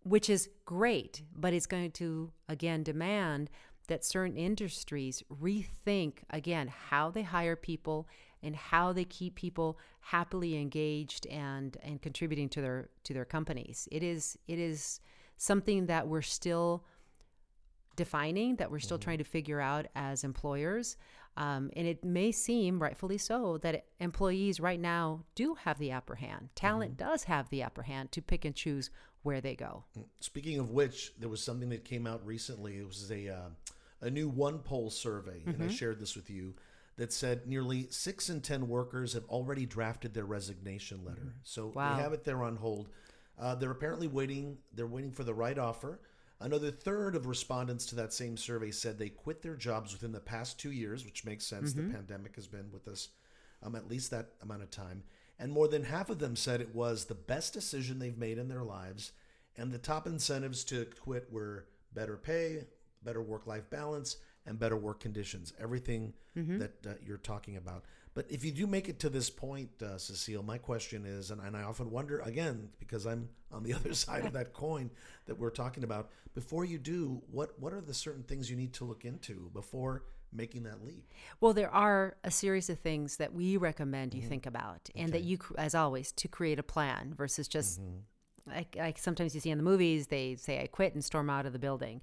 which 0.10 0.30
is 0.30 0.50
great, 0.66 1.22
but 1.36 1.54
it's 1.54 1.68
going 1.68 1.92
to 1.92 2.32
again 2.48 2.84
demand 2.84 3.50
that 3.88 4.04
certain 4.04 4.38
industries 4.38 5.24
rethink 5.42 6.20
again 6.30 6.68
how 6.68 7.10
they 7.10 7.24
hire 7.24 7.56
people 7.56 8.08
and 8.42 8.56
how 8.56 8.94
they 8.94 9.06
keep 9.06 9.36
people 9.36 9.78
happily 10.02 10.58
engaged 10.58 11.28
and 11.28 11.78
and 11.84 12.02
contributing 12.02 12.50
to 12.50 12.62
their 12.62 12.90
to 13.04 13.14
their 13.14 13.26
companies. 13.26 13.88
It 13.92 14.04
is 14.04 14.38
it 14.48 14.58
is 14.58 15.00
something 15.38 15.86
that 15.86 16.08
we're 16.08 16.22
still 16.22 16.84
defining 18.00 18.56
that 18.56 18.72
we're 18.72 18.80
still 18.80 18.98
trying 18.98 19.18
to 19.18 19.26
figure 19.26 19.60
out 19.60 19.86
as 19.94 20.24
employers. 20.24 20.96
Um, 21.36 21.70
and 21.76 21.86
it 21.86 22.04
may 22.04 22.32
seem, 22.32 22.82
rightfully 22.82 23.18
so, 23.18 23.58
that 23.58 23.88
employees 24.00 24.62
right 24.62 24.80
now 24.80 25.26
do 25.36 25.56
have 25.56 25.78
the 25.80 25.92
upper 25.92 26.16
hand. 26.16 26.48
Talent 26.56 26.96
does 26.96 27.26
have 27.26 27.50
the 27.50 27.62
upper 27.62 27.84
hand 27.84 28.14
to 28.14 28.22
pick 28.22 28.46
and 28.46 28.56
choose 28.56 28.90
where 29.24 29.42
they 29.42 29.56
go. 29.56 29.84
Speaking 30.20 30.60
of 30.60 30.72
which, 30.72 31.14
there 31.20 31.30
was 31.30 31.44
something 31.44 31.70
that 31.70 31.84
came 31.86 32.08
out 32.08 32.26
recently. 32.26 32.78
It 32.78 32.88
was 32.88 33.10
a 33.12 33.30
uh, 33.30 33.50
a 34.02 34.10
new 34.10 34.32
OnePoll 34.32 34.92
survey, 34.92 35.42
and 35.46 35.62
I 35.62 35.68
shared 35.68 36.00
this 36.00 36.16
with 36.16 36.30
you. 36.30 36.56
That 36.98 37.14
said, 37.14 37.48
nearly 37.48 37.88
six 37.92 38.30
in 38.30 38.42
ten 38.42 38.68
workers 38.68 39.14
have 39.14 39.24
already 39.30 39.66
drafted 39.66 40.14
their 40.14 40.26
resignation 40.26 41.06
letter. 41.06 41.34
So 41.44 41.68
Wow. 41.68 41.96
they 41.96 42.02
have 42.04 42.12
it 42.12 42.26
there 42.26 42.44
on 42.44 42.58
hold. 42.58 42.90
Uh, 43.40 43.56
they're 43.56 43.72
apparently 43.72 44.08
waiting. 44.08 44.58
They're 44.74 44.86
waiting 44.86 45.12
for 45.14 45.24
the 45.24 45.34
right 45.34 45.58
offer. 45.58 46.02
Another 46.42 46.72
third 46.72 47.16
of 47.16 47.26
respondents 47.26 47.86
to 47.88 47.96
that 47.96 48.12
same 48.14 48.36
survey 48.36 48.72
said 48.72 48.98
they 48.98 49.10
quit 49.10 49.42
their 49.42 49.56
jobs 49.56 49.94
within 49.94 50.12
the 50.12 50.20
past 50.20 50.60
two 50.60 50.72
years, 50.72 51.06
which 51.06 51.24
makes 51.26 51.46
sense. 51.46 51.74
The 51.74 51.84
pandemic 51.84 52.36
has 52.36 52.48
been 52.48 52.70
with 52.72 52.88
us 52.88 53.10
um, 53.64 53.76
at 53.76 53.90
least 53.90 54.12
that 54.12 54.32
amount 54.42 54.64
of 54.64 54.70
time. 54.72 55.04
And 55.38 55.52
more 55.54 55.68
than 55.70 55.84
half 55.86 56.10
of 56.10 56.20
them 56.20 56.36
said 56.36 56.60
it 56.60 56.76
was 56.76 57.06
the 57.06 57.16
best 57.16 57.54
decision 57.54 58.00
they've 58.00 58.18
made 58.18 58.38
in 58.38 58.48
their 58.50 58.64
lives. 58.64 59.12
And 59.60 59.72
the 59.72 59.78
top 59.78 60.08
incentives 60.08 60.64
to 60.66 60.86
quit 61.02 61.28
were 61.32 61.66
better 61.94 62.16
pay, 62.16 62.66
better 63.04 63.22
work 63.22 63.46
life 63.46 63.70
balance, 63.70 64.18
and 64.46 64.58
better 64.58 64.78
work 64.78 65.02
conditions. 65.02 65.54
Everything 65.60 66.14
that 66.60 66.88
uh, 66.88 66.94
you're 67.06 67.18
talking 67.18 67.58
about. 67.58 67.84
But 68.14 68.26
if 68.30 68.44
you 68.44 68.52
do 68.52 68.66
make 68.66 68.90
it 68.90 69.00
to 69.00 69.10
this 69.10 69.30
point, 69.30 69.70
uh, 69.84 69.98
Cecile, 69.98 70.44
my 70.44 70.58
question 70.58 71.06
is, 71.06 71.30
and, 71.32 71.42
and 71.42 71.56
I 71.56 71.64
often 71.64 71.92
wonder 71.92 72.20
again, 72.20 72.70
because 72.80 73.06
I'm 73.06 73.30
on 73.52 73.64
the 73.64 73.74
other 73.76 73.94
side 73.94 74.26
of 74.26 74.34
that 74.34 74.54
coin 74.54 74.90
that 75.26 75.38
we're 75.38 75.50
talking 75.50 75.84
about, 75.84 76.10
before 76.34 76.66
you 76.66 76.78
do, 76.78 77.22
what, 77.32 77.60
what 77.60 77.74
are 77.74 77.82
the 77.82 77.94
certain 77.94 78.24
things 78.24 78.50
you 78.50 78.56
need 78.56 78.74
to 78.74 78.86
look 78.86 79.06
into 79.06 79.50
before 79.54 80.04
making 80.32 80.64
that 80.64 80.86
leap? 80.86 81.12
Well, 81.42 81.54
there 81.54 81.72
are 81.74 82.16
a 82.24 82.32
series 82.32 82.70
of 82.70 82.80
things 82.80 83.18
that 83.18 83.34
we 83.34 83.58
recommend 83.58 84.14
you 84.14 84.22
think 84.22 84.46
about, 84.46 84.90
and 84.96 85.12
that 85.12 85.24
you, 85.24 85.40
as 85.58 85.76
always, 85.76 86.12
to 86.14 86.28
create 86.28 86.60
a 86.60 86.64
plan 86.64 87.14
versus 87.16 87.48
just 87.48 87.80
like, 88.54 88.76
like 88.78 88.98
sometimes 88.98 89.34
you 89.36 89.42
see 89.42 89.52
in 89.52 89.58
the 89.58 89.64
movies, 89.64 90.08
they 90.08 90.36
say, 90.36 90.62
I 90.62 90.68
quit 90.68 90.94
and 90.94 91.04
storm 91.04 91.30
out 91.30 91.46
of 91.46 91.54
the 91.54 91.60
building. 91.60 92.02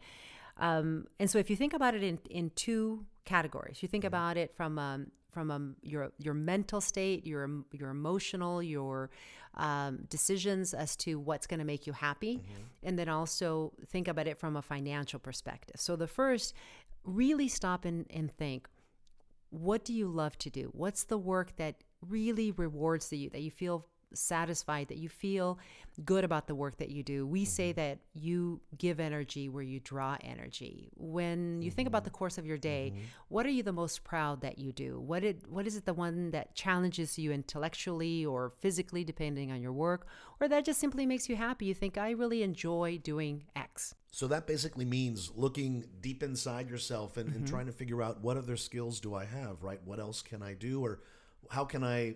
Um, 0.59 1.07
and 1.21 1.31
so 1.31 1.39
if 1.39 1.51
you 1.51 1.57
think 1.57 1.75
about 1.75 1.95
it 1.95 2.03
in, 2.03 2.19
in 2.31 2.51
two 2.55 3.05
categories, 3.25 3.83
you 3.83 3.89
think 3.89 4.05
about 4.05 4.37
it 4.37 4.55
from 4.57 4.79
um, 4.79 5.11
from 5.31 5.51
um, 5.51 5.77
your 5.83 6.13
your 6.19 6.33
mental 6.33 6.81
state, 6.81 7.27
your 7.27 7.51
your 7.73 7.91
emotional, 7.91 8.63
your 8.63 9.11
um, 9.55 10.07
decisions 10.09 10.73
as 10.73 10.97
to 10.97 11.19
what's 11.19 11.47
going 11.47 11.59
to 11.59 11.67
make 11.67 11.87
you 11.87 11.93
happy, 11.93 12.43
and 12.83 12.99
then 12.99 13.09
also 13.09 13.73
think 13.89 14.09
about 14.09 14.27
it 14.27 14.39
from 14.39 14.57
a 14.57 14.63
financial 14.63 15.19
perspective. 15.19 15.79
So 15.79 15.95
the 15.95 16.07
first, 16.07 16.55
really 17.05 17.49
stop 17.49 17.85
and, 17.85 18.07
and 18.09 18.33
think, 18.33 18.67
what 19.51 19.85
do 19.85 19.93
you 19.93 20.09
love 20.09 20.39
to 20.39 20.51
do? 20.51 20.71
What's 20.73 21.05
the 21.05 21.19
work 21.19 21.57
that 21.57 21.85
really 22.01 22.51
rewards 22.51 23.13
you, 23.13 23.29
that 23.31 23.43
you 23.43 23.51
feel 23.51 23.87
satisfied, 24.14 24.88
that 24.88 24.99
you 24.99 25.09
feel 25.09 25.59
good 26.05 26.25
about 26.25 26.47
the 26.47 26.55
work 26.55 26.79
that 26.79 26.90
you 26.90 27.03
do? 27.03 27.27
We 27.27 27.45
say 27.45 27.71
mm-hmm. 27.71 27.81
that 27.81 27.99
you 28.14 28.61
give 28.77 29.01
energy 29.01 29.49
where 29.49 29.62
you 29.62 29.81
draw 29.81 30.16
energy. 30.23 30.90
When 30.97 31.62
you 31.62 31.71
think 31.71 31.88
about 31.88 32.05
the 32.05 32.11
mm-hmm. 32.11 32.19
course 32.19 32.38
of 32.38 32.47
your 32.47 32.59
day, 32.59 32.92
mm-hmm. 32.95 33.05
what 33.29 33.47
are 33.47 33.51
you 33.51 33.62
the 33.62 33.73
most 33.73 34.05
proud 34.05 34.40
that 34.42 34.59
you 34.59 34.73
do? 34.73 35.01
What 35.01 35.25
it 35.25 35.42
what 35.49 35.66
is 35.66 35.77
it 35.77 35.85
the 35.85 35.95
one 35.95 36.31
that 36.31 36.55
challenges 36.55 37.19
you 37.19 37.33
intellectually 37.33 38.25
or 38.25 38.53
physically 38.61 39.05
depending 39.05 39.51
on 39.51 39.61
your 39.61 39.73
work 39.73 40.07
or 40.40 40.49
that 40.49 40.64
just 40.64 40.81
simply 40.81 41.07
makes 41.07 41.29
you 41.29 41.37
happy? 41.37 41.66
You 41.66 41.75
think 41.75 41.99
I 41.99 42.11
really 42.11 42.42
enjoy 42.42 42.99
doing 43.03 43.45
X. 43.55 43.95
So 44.12 44.27
that 44.29 44.47
basically 44.47 44.87
means 44.87 45.31
looking 45.37 45.85
deep 46.01 46.23
inside 46.23 46.71
yourself 46.71 47.19
and, 47.19 47.35
and 47.35 47.47
trying 47.47 47.66
to 47.66 47.73
figure 47.73 48.03
out 48.03 48.23
what 48.23 48.38
other 48.38 48.57
skills 48.57 48.99
do 48.99 49.14
I 49.14 49.27
have, 49.27 49.62
right? 49.62 49.79
What 49.85 50.01
else 50.01 50.23
can 50.23 50.42
I 50.42 50.55
do? 50.55 50.83
Or 50.83 51.01
how 51.51 51.66
can 51.66 51.85
I 51.85 52.14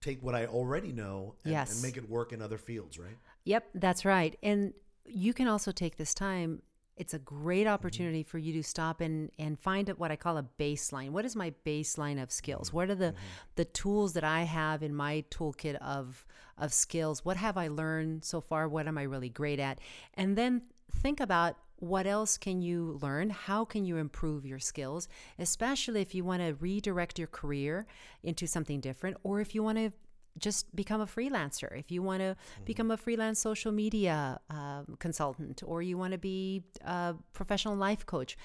take 0.00 0.22
what 0.22 0.34
I 0.34 0.46
already 0.46 0.92
know 0.92 1.34
and, 1.44 1.52
Yes. 1.52 1.74
and 1.74 1.82
make 1.82 1.96
it 1.96 2.08
work 2.08 2.32
in 2.32 2.42
other 2.42 2.58
fields, 2.58 2.98
right? 2.98 3.16
Yep, 3.44 3.68
that's 3.74 4.04
right. 4.04 4.36
And 4.42 4.74
you 5.04 5.32
can 5.34 5.48
also 5.48 5.72
take 5.72 5.96
this 5.96 6.14
time. 6.14 6.62
It's 6.96 7.14
a 7.14 7.18
great 7.18 7.66
mm-hmm. 7.66 7.74
opportunity 7.74 8.22
for 8.22 8.38
you 8.38 8.52
to 8.54 8.62
stop 8.62 9.00
and, 9.00 9.30
and 9.38 9.58
find 9.58 9.88
what 9.90 10.10
I 10.10 10.16
call 10.16 10.38
a 10.38 10.46
baseline. 10.58 11.10
What 11.10 11.24
is 11.24 11.36
my 11.36 11.52
baseline 11.64 12.22
of 12.22 12.32
skills? 12.32 12.68
Mm-hmm. 12.68 12.76
What 12.76 12.90
are 12.90 12.94
the, 12.94 13.04
mm-hmm. 13.06 13.16
the 13.56 13.64
tools 13.66 14.14
that 14.14 14.24
I 14.24 14.42
have 14.42 14.82
in 14.82 14.94
my 14.94 15.24
toolkit 15.30 15.76
of 15.76 16.24
of 16.58 16.72
skills? 16.72 17.22
What 17.22 17.36
have 17.36 17.56
I 17.58 17.68
learned 17.68 18.24
so 18.24 18.40
far? 18.40 18.66
What 18.66 18.88
am 18.88 18.96
I 18.96 19.02
really 19.02 19.28
great 19.28 19.60
at? 19.60 19.78
And 20.14 20.36
then 20.36 20.62
think 20.92 21.20
about 21.20 21.56
what 21.78 22.06
else 22.06 22.38
can 22.38 22.62
you 22.62 22.98
learn? 23.02 23.30
How 23.30 23.64
can 23.64 23.84
you 23.84 23.98
improve 23.98 24.46
your 24.46 24.58
skills, 24.58 25.08
especially 25.38 26.00
if 26.00 26.14
you 26.14 26.24
want 26.24 26.42
to 26.42 26.54
redirect 26.54 27.18
your 27.18 27.28
career 27.28 27.86
into 28.22 28.46
something 28.46 28.80
different 28.80 29.18
or 29.22 29.40
if 29.40 29.54
you 29.54 29.62
want 29.62 29.78
to 29.78 29.92
just 30.38 30.74
become 30.74 31.00
a 31.00 31.06
freelancer. 31.06 31.78
If 31.78 31.90
you 31.90 32.02
want 32.02 32.20
to 32.20 32.36
become 32.64 32.90
a 32.90 32.96
freelance 32.96 33.38
social 33.40 33.72
media 33.72 34.38
um, 34.50 34.96
consultant 34.98 35.62
or 35.64 35.82
you 35.82 35.96
want 35.96 36.12
to 36.12 36.18
be 36.18 36.62
a 36.84 37.14
professional 37.32 37.76
life 37.76 38.04
coach, 38.06 38.36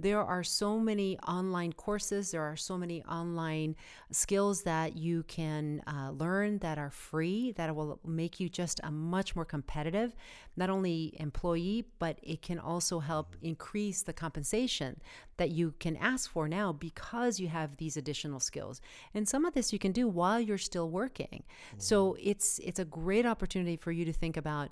there 0.00 0.22
are 0.22 0.42
so 0.42 0.78
many 0.78 1.18
online 1.20 1.72
courses, 1.72 2.30
there 2.30 2.42
are 2.42 2.56
so 2.56 2.78
many 2.78 3.02
online 3.04 3.76
skills 4.10 4.62
that 4.62 4.96
you 4.96 5.22
can 5.24 5.82
uh, 5.86 6.10
learn 6.10 6.58
that 6.58 6.78
are 6.78 6.90
free 6.90 7.52
that 7.52 7.74
will 7.74 8.00
make 8.04 8.40
you 8.40 8.48
just 8.48 8.80
a 8.82 8.90
much 8.90 9.36
more 9.36 9.44
competitive, 9.44 10.14
not 10.56 10.70
only 10.70 11.14
employee, 11.18 11.84
but 11.98 12.18
it 12.22 12.42
can 12.42 12.58
also 12.58 13.00
help 13.00 13.36
increase 13.42 14.02
the 14.02 14.12
compensation 14.12 15.00
that 15.36 15.50
you 15.50 15.74
can 15.78 15.96
ask 15.96 16.30
for 16.30 16.48
now 16.48 16.72
because 16.72 17.40
you 17.40 17.48
have 17.48 17.76
these 17.76 17.96
additional 17.96 18.40
skills. 18.40 18.80
And 19.14 19.28
some 19.28 19.44
of 19.44 19.54
this 19.54 19.72
you 19.72 19.78
can 19.78 19.92
do 19.92 20.08
while 20.08 20.40
you're 20.40 20.58
still 20.58 20.90
working. 20.90 21.44
So 21.78 22.16
it's 22.20 22.58
it's 22.58 22.78
a 22.78 22.84
great 22.84 23.26
opportunity 23.26 23.76
for 23.76 23.92
you 23.92 24.04
to 24.04 24.12
think 24.12 24.36
about 24.36 24.68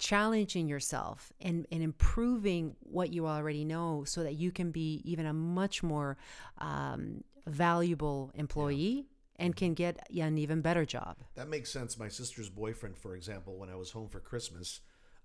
challenging 0.00 0.66
yourself 0.66 1.32
and, 1.40 1.66
and 1.70 1.82
improving 1.82 2.74
what 2.80 3.12
you 3.12 3.28
already 3.28 3.64
know 3.64 4.02
so 4.04 4.24
that 4.24 4.34
you 4.34 4.50
can 4.50 4.72
be 4.72 5.00
even 5.04 5.26
a 5.26 5.32
much 5.32 5.82
more 5.82 6.16
um, 6.58 7.22
valuable 7.46 8.32
employee 8.34 9.06
and 9.36 9.54
can 9.54 9.74
get 9.74 9.98
an 10.18 10.38
even 10.38 10.60
better 10.62 10.84
job. 10.84 11.16
That 11.34 11.48
makes 11.48 11.70
sense. 11.70 11.98
My 11.98 12.08
sister's 12.08 12.48
boyfriend, 12.48 12.96
for 12.98 13.14
example, 13.14 13.56
when 13.58 13.70
I 13.70 13.76
was 13.76 13.90
home 13.90 14.08
for 14.08 14.20
Christmas, 14.20 14.80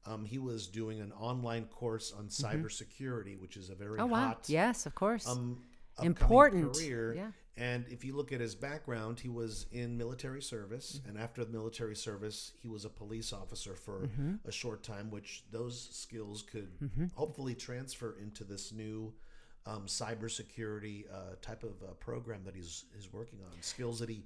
um, 0.06 0.26
he 0.26 0.38
was 0.38 0.68
doing 0.68 1.00
an 1.02 1.12
online 1.14 1.66
course 1.66 2.14
on 2.18 2.28
cybersecurity, 2.28 3.40
which 3.42 3.58
is 3.58 3.70
a 3.70 3.76
very 3.76 4.00
Mm-hmm. 4.00 4.02
Oh 4.04 4.08
wow! 4.08 4.28
hot, 4.28 4.46
Yes, 4.48 4.86
of 4.86 4.94
course. 4.94 5.26
um, 5.28 5.58
Important. 6.04 6.74
career. 6.74 7.14
Yeah. 7.16 7.32
And 7.58 7.86
if 7.90 8.04
you 8.04 8.16
look 8.18 8.34
at 8.34 8.42
his 8.42 8.54
background, 8.54 9.20
he 9.22 9.30
was 9.30 9.66
in 9.72 9.98
military 9.98 10.42
service, 10.42 11.00
Mm-hmm. 11.00 11.10
and 11.10 11.18
after 11.18 11.46
the 11.46 11.52
military 11.52 11.96
service, 11.96 12.52
he 12.62 12.68
was 12.68 12.84
a 12.86 12.90
police 12.90 13.32
officer 13.32 13.76
for 13.76 14.00
Mm-hmm. 14.02 14.48
a 14.48 14.52
short 14.52 14.84
time, 14.84 15.10
which 15.10 15.44
those 15.52 15.90
skills 15.94 16.42
could 16.44 16.70
hopefully 17.16 17.56
transfer 17.56 18.18
into 18.22 18.44
this 18.44 18.72
new 18.74 19.14
um, 19.66 19.86
cybersecurity 19.88 21.06
uh, 21.12 21.36
type 21.42 21.64
of 21.64 21.82
uh, 21.84 21.94
program 22.00 22.44
that 22.46 22.56
he's 22.56 22.86
is 22.98 23.12
working 23.12 23.40
on. 23.46 23.52
Skills 23.62 24.00
that 24.00 24.10
he 24.10 24.24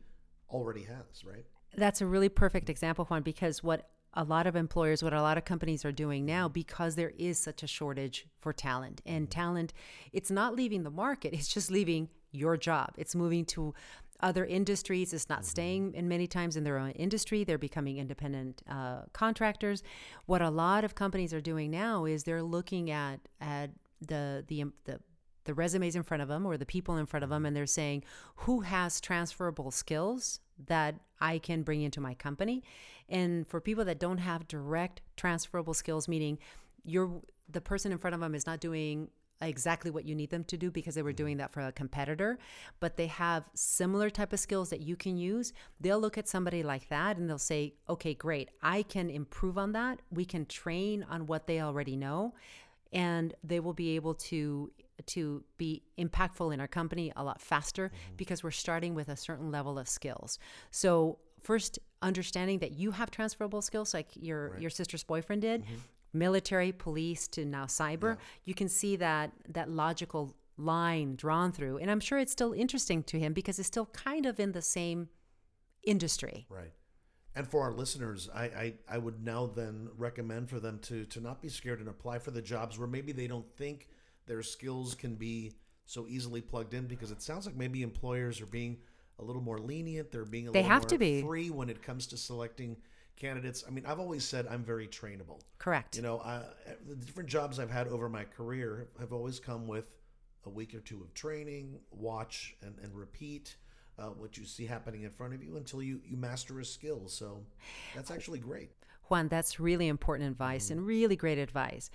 already 0.50 0.84
has, 0.84 1.24
right? 1.24 1.46
That's 1.78 2.02
a 2.02 2.06
really 2.06 2.30
perfect 2.30 2.70
example, 2.70 3.06
Juan, 3.06 3.22
because 3.22 3.64
what 3.64 3.90
a 4.16 4.24
lot 4.24 4.48
of 4.48 4.56
employers, 4.56 5.04
what 5.04 5.14
a 5.14 5.22
lot 5.22 5.38
of 5.38 5.46
companies 5.46 5.86
are 5.86 5.92
doing 5.92 6.26
now, 6.26 6.48
because 6.48 6.96
there 6.96 7.14
is 7.18 7.38
such 7.38 7.62
a 7.62 7.68
shortage 7.68 8.26
for 8.42 8.52
talent, 8.52 9.02
and 9.06 9.30
talent, 9.30 9.72
it's 10.12 10.32
not 10.32 10.56
leaving 10.56 10.82
the 10.84 10.90
market, 10.90 11.32
it's 11.34 11.54
just 11.54 11.70
leaving 11.70 12.10
your 12.32 12.58
job. 12.58 12.94
It's 12.98 13.16
moving 13.16 13.46
to 13.46 13.74
other 14.22 14.46
industries. 14.46 15.14
It's 15.14 15.30
not 15.30 15.40
mm-hmm. 15.40 15.46
staying 15.46 15.94
in 15.94 16.08
many 16.08 16.28
times 16.28 16.56
in 16.58 16.64
their 16.64 16.78
own 16.78 16.92
industry. 16.92 17.44
They're 17.44 17.58
becoming 17.58 17.98
independent 17.98 18.62
uh, 18.70 19.04
contractors. 19.14 19.84
What 20.26 20.42
a 20.42 20.50
lot 20.50 20.84
of 20.84 20.96
companies 20.96 21.34
are 21.34 21.42
doing 21.42 21.72
now 21.72 22.06
is 22.06 22.24
they're 22.24 22.44
looking 22.44 22.92
at 22.92 23.20
at 23.40 23.72
the 24.02 24.44
the 24.48 24.64
um, 24.64 24.74
the 24.86 25.00
the 25.46 25.54
resumes 25.54 25.96
in 25.96 26.04
front 26.04 26.22
of 26.22 26.30
them 26.30 26.46
or 26.46 26.58
the 26.58 26.66
people 26.66 26.98
in 26.98 27.06
front 27.06 27.24
of 27.24 27.30
them 27.30 27.40
mm-hmm. 27.40 27.48
and 27.48 27.56
they're 27.56 27.66
saying 27.66 28.04
who 28.36 28.62
has 28.62 29.02
transferable 29.02 29.72
skills 29.72 30.40
that 30.68 30.96
I 31.20 31.40
can 31.40 31.64
bring 31.64 31.82
into 31.82 32.00
my 32.00 32.14
company 32.14 32.64
and 33.08 33.48
for 33.48 33.60
people 33.60 33.86
that 33.86 34.00
don't 34.00 34.20
have 34.20 34.48
direct 34.48 35.02
transferable 35.16 35.74
skills 35.74 36.08
meaning 36.08 36.38
you're 36.84 37.22
the 37.50 37.62
person 37.62 37.92
in 37.92 37.98
front 37.98 38.14
of 38.14 38.20
them 38.20 38.36
is 38.36 38.46
not 38.46 38.60
doing 38.60 39.10
exactly 39.42 39.90
what 39.90 40.06
you 40.06 40.16
need 40.16 40.30
them 40.30 40.44
to 40.44 40.58
do 40.58 40.70
because 40.70 40.96
they 40.96 41.02
were 41.02 41.14
doing 41.14 41.38
that 41.38 41.54
for 41.54 41.62
a 41.62 41.72
competitor 41.72 42.38
but 42.80 42.98
they 42.98 43.08
have 43.08 43.44
similar 43.54 44.10
type 44.10 44.34
of 44.34 44.40
skills 44.40 44.70
that 44.70 44.82
you 44.82 44.96
can 44.96 45.18
use. 45.18 45.54
They'll 45.80 46.00
look 46.00 46.18
at 46.18 46.28
somebody 46.28 46.64
like 46.64 46.90
that 46.90 47.18
and 47.18 47.30
they'll 47.30 47.38
say 47.38 47.74
okay 47.88 48.14
great. 48.14 48.50
I 48.62 48.84
can 48.84 49.10
improve 49.10 49.58
on 49.58 49.72
that. 49.74 50.02
We 50.12 50.26
can 50.26 50.46
train 50.46 51.06
on 51.10 51.28
what 51.28 51.48
they 51.48 51.62
already 51.62 51.96
know 51.96 52.34
and 52.92 53.34
they 53.44 53.60
will 53.60 53.74
be 53.74 53.96
able 53.96 54.16
to 54.16 54.72
to 55.06 55.44
be 55.58 55.82
impactful 55.98 56.54
in 56.54 56.60
our 56.60 56.68
company 56.68 57.12
a 57.16 57.24
lot 57.24 57.40
faster 57.42 57.88
mm-hmm. 57.88 58.16
because 58.18 58.44
we're 58.44 58.52
starting 58.52 58.96
with 58.96 59.08
a 59.08 59.16
certain 59.16 59.50
level 59.50 59.80
of 59.80 59.88
skills. 59.88 60.40
So 60.72 61.20
first 61.42 61.80
understanding 62.02 62.60
that 62.60 62.74
you 62.74 62.92
have 62.92 63.10
transferable 63.12 63.62
skills 63.62 63.94
like 63.94 64.08
your 64.16 64.58
your 64.60 64.70
sister's 64.70 65.04
boyfriend 65.04 65.42
did 65.42 65.64
mm-hmm. 65.64 65.76
Military 66.14 66.72
police 66.72 67.28
to 67.28 67.46
now 67.46 67.66
cyber 67.66 68.18
you 68.46 68.54
can 68.54 68.68
see 68.68 68.96
that 68.96 69.32
that 69.48 69.70
logical 69.70 70.36
line 70.58 71.16
drawn 71.16 71.52
through 71.52 71.78
and 71.78 71.90
i'm 71.92 72.00
sure 72.00 72.18
it's 72.20 72.32
still 72.32 72.54
interesting 72.54 73.04
to 73.04 73.20
him 73.20 73.32
because 73.34 73.60
it's 73.60 73.68
still 73.68 73.86
kind 73.88 74.26
of 74.26 74.40
in 74.40 74.52
the 74.52 74.62
same 74.62 75.08
industry 75.84 76.46
Right. 76.50 76.72
And 77.36 77.48
for 77.48 77.62
our 77.62 77.72
listeners, 77.72 78.28
I, 78.34 78.44
I, 78.44 78.74
I 78.90 78.98
would 78.98 79.24
now 79.24 79.46
then 79.46 79.88
recommend 79.98 80.50
for 80.50 80.60
them 80.60 80.80
to 80.84 81.06
to 81.06 81.22
not 81.22 81.42
be 81.42 81.48
scared 81.48 81.80
and 81.80 81.88
apply 81.88 82.20
for 82.20 82.32
the 82.32 82.42
jobs 82.42 82.78
where 82.78 82.88
maybe 82.88 83.12
they 83.14 83.28
don't 83.28 83.50
think 83.56 83.88
their 84.26 84.42
skills 84.42 84.96
can 84.96 85.16
be 85.16 85.54
so 85.86 86.06
easily 86.10 86.42
plugged 86.42 86.74
in 86.74 86.86
because 86.88 87.12
it 87.12 87.22
sounds 87.22 87.46
like 87.46 87.56
maybe 87.56 87.82
employers 87.84 88.42
are 88.42 88.48
being 88.48 88.78
a 89.20 89.24
little 89.24 89.44
more 89.44 89.60
lenient. 89.60 90.12
They're 90.12 90.26
being 90.26 90.48
a 90.48 90.52
They 90.52 90.60
little 90.60 90.72
have 90.72 90.82
more 90.84 90.90
to 90.90 90.98
be. 90.98 91.22
free 91.22 91.50
when 91.50 91.70
it 91.70 91.82
comes 91.84 92.08
to 92.08 92.18
selecting 92.18 92.76
candidates. 93.20 93.64
I 93.68 93.72
mean, 93.72 93.86
I've 93.86 94.00
always 94.00 94.26
said 94.26 94.48
I'm 94.50 94.64
very 94.64 94.88
trainable. 94.88 95.42
correct 95.58 95.96
You 95.96 96.02
know, 96.02 96.20
I, 96.20 96.44
the 96.88 96.96
different 96.96 97.30
jobs 97.30 97.60
I've 97.60 97.70
had 97.70 97.88
over 97.88 98.10
my 98.10 98.24
career 98.24 98.88
have 99.00 99.14
always 99.14 99.40
come 99.40 99.68
with 99.68 99.94
a 100.46 100.50
week 100.50 100.74
or 100.74 100.80
two 100.80 101.02
of 101.02 101.14
training, 101.14 101.80
watch 101.92 102.56
and, 102.62 102.76
and 102.82 102.96
repeat 102.96 103.56
uh, 103.98 104.08
what 104.08 104.38
you 104.38 104.46
see 104.46 104.66
happening 104.66 105.04
in 105.04 105.12
front 105.12 105.34
of 105.34 105.44
you 105.44 105.58
until 105.58 105.82
you, 105.82 106.02
you 106.06 106.18
master 106.18 106.60
a 106.60 106.66
skill. 106.66 107.08
So 107.08 107.44
that's 107.94 108.10
actually 108.10 108.40
great. 108.40 108.72
Juan, 109.10 109.28
that's 109.28 109.60
really 109.60 109.88
important 109.88 110.30
advice 110.30 110.66
mm-hmm. 110.66 110.80
and 110.80 110.88
really 110.88 111.16
great 111.16 111.38
advice. 111.38 111.90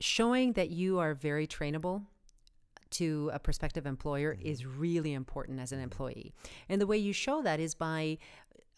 Showing 0.00 0.54
that 0.54 0.70
you 0.70 0.98
are 0.98 1.14
very 1.14 1.46
trainable 1.46 2.02
to 2.90 3.30
a 3.32 3.38
prospective 3.38 3.86
employer 3.86 4.34
mm-hmm. 4.34 4.46
is 4.46 4.66
really 4.66 5.12
important 5.12 5.60
as 5.60 5.72
an 5.72 5.78
mm-hmm. 5.78 5.84
employee. 5.84 6.32
And 6.68 6.80
the 6.80 6.86
way 6.86 6.98
you 6.98 7.12
show 7.12 7.42
that 7.42 7.60
is 7.60 7.74
by 7.74 8.18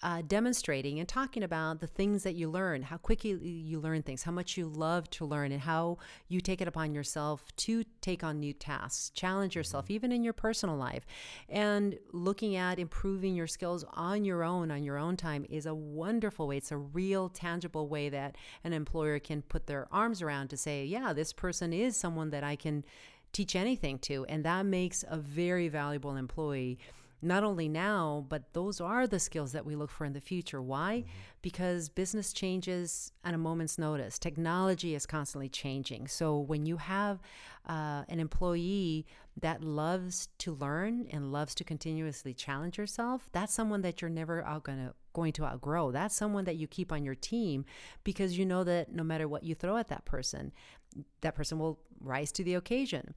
uh, 0.02 0.22
demonstrating 0.26 1.00
and 1.00 1.08
talking 1.08 1.42
about 1.42 1.80
the 1.80 1.86
things 1.86 2.22
that 2.22 2.34
you 2.34 2.48
learn, 2.48 2.82
how 2.82 2.96
quickly 2.96 3.30
you 3.30 3.80
learn 3.80 4.02
things, 4.02 4.22
how 4.22 4.30
much 4.30 4.56
you 4.56 4.66
love 4.66 5.10
to 5.10 5.24
learn, 5.24 5.50
and 5.50 5.60
how 5.62 5.98
you 6.28 6.40
take 6.40 6.60
it 6.60 6.68
upon 6.68 6.94
yourself 6.94 7.44
to 7.56 7.84
take 8.00 8.22
on 8.22 8.38
new 8.38 8.52
tasks, 8.52 9.10
challenge 9.10 9.56
yourself, 9.56 9.90
even 9.90 10.12
in 10.12 10.22
your 10.22 10.32
personal 10.32 10.76
life. 10.76 11.04
And 11.48 11.98
looking 12.12 12.54
at 12.54 12.78
improving 12.78 13.34
your 13.34 13.48
skills 13.48 13.84
on 13.92 14.24
your 14.24 14.44
own, 14.44 14.70
on 14.70 14.84
your 14.84 14.98
own 14.98 15.16
time, 15.16 15.44
is 15.50 15.66
a 15.66 15.74
wonderful 15.74 16.46
way. 16.46 16.58
It's 16.58 16.70
a 16.70 16.76
real, 16.76 17.28
tangible 17.28 17.88
way 17.88 18.08
that 18.08 18.36
an 18.62 18.72
employer 18.72 19.18
can 19.18 19.42
put 19.42 19.66
their 19.66 19.88
arms 19.90 20.22
around 20.22 20.48
to 20.50 20.56
say, 20.56 20.84
yeah, 20.84 21.12
this 21.12 21.32
person 21.32 21.72
is 21.72 21.96
someone 21.96 22.30
that 22.30 22.44
I 22.44 22.54
can 22.54 22.84
teach 23.32 23.56
anything 23.56 23.98
to. 23.98 24.24
And 24.26 24.44
that 24.44 24.64
makes 24.64 25.04
a 25.08 25.18
very 25.18 25.68
valuable 25.68 26.16
employee 26.16 26.78
not 27.20 27.42
only 27.42 27.68
now, 27.68 28.24
but 28.28 28.52
those 28.52 28.80
are 28.80 29.06
the 29.06 29.18
skills 29.18 29.52
that 29.52 29.66
we 29.66 29.74
look 29.74 29.90
for 29.90 30.04
in 30.04 30.12
the 30.12 30.20
future. 30.20 30.62
Why? 30.62 31.04
Because 31.42 31.88
business 31.88 32.32
changes 32.32 33.12
at 33.24 33.34
a 33.34 33.38
moment's 33.38 33.78
notice. 33.78 34.18
Technology 34.18 34.94
is 34.94 35.06
constantly 35.06 35.48
changing. 35.48 36.06
So 36.08 36.38
when 36.38 36.66
you 36.66 36.76
have 36.76 37.20
uh, 37.66 38.04
an 38.08 38.20
employee 38.20 39.06
that 39.40 39.62
loves 39.62 40.28
to 40.38 40.52
learn 40.52 41.08
and 41.10 41.32
loves 41.32 41.54
to 41.56 41.64
continuously 41.64 42.34
challenge 42.34 42.78
yourself, 42.78 43.28
that's 43.32 43.52
someone 43.52 43.82
that 43.82 44.00
you're 44.00 44.10
never 44.10 44.44
out 44.44 44.64
gonna 44.64 44.94
going 45.12 45.32
to 45.32 45.44
outgrow. 45.44 45.90
That's 45.90 46.14
someone 46.14 46.44
that 46.44 46.56
you 46.56 46.68
keep 46.68 46.92
on 46.92 47.04
your 47.04 47.16
team 47.16 47.64
because 48.04 48.38
you 48.38 48.46
know 48.46 48.62
that 48.64 48.92
no 48.92 49.02
matter 49.02 49.26
what 49.26 49.42
you 49.42 49.54
throw 49.54 49.76
at 49.76 49.88
that 49.88 50.04
person, 50.04 50.52
that 51.22 51.34
person 51.34 51.58
will 51.58 51.80
rise 52.00 52.30
to 52.32 52.44
the 52.44 52.54
occasion. 52.54 53.14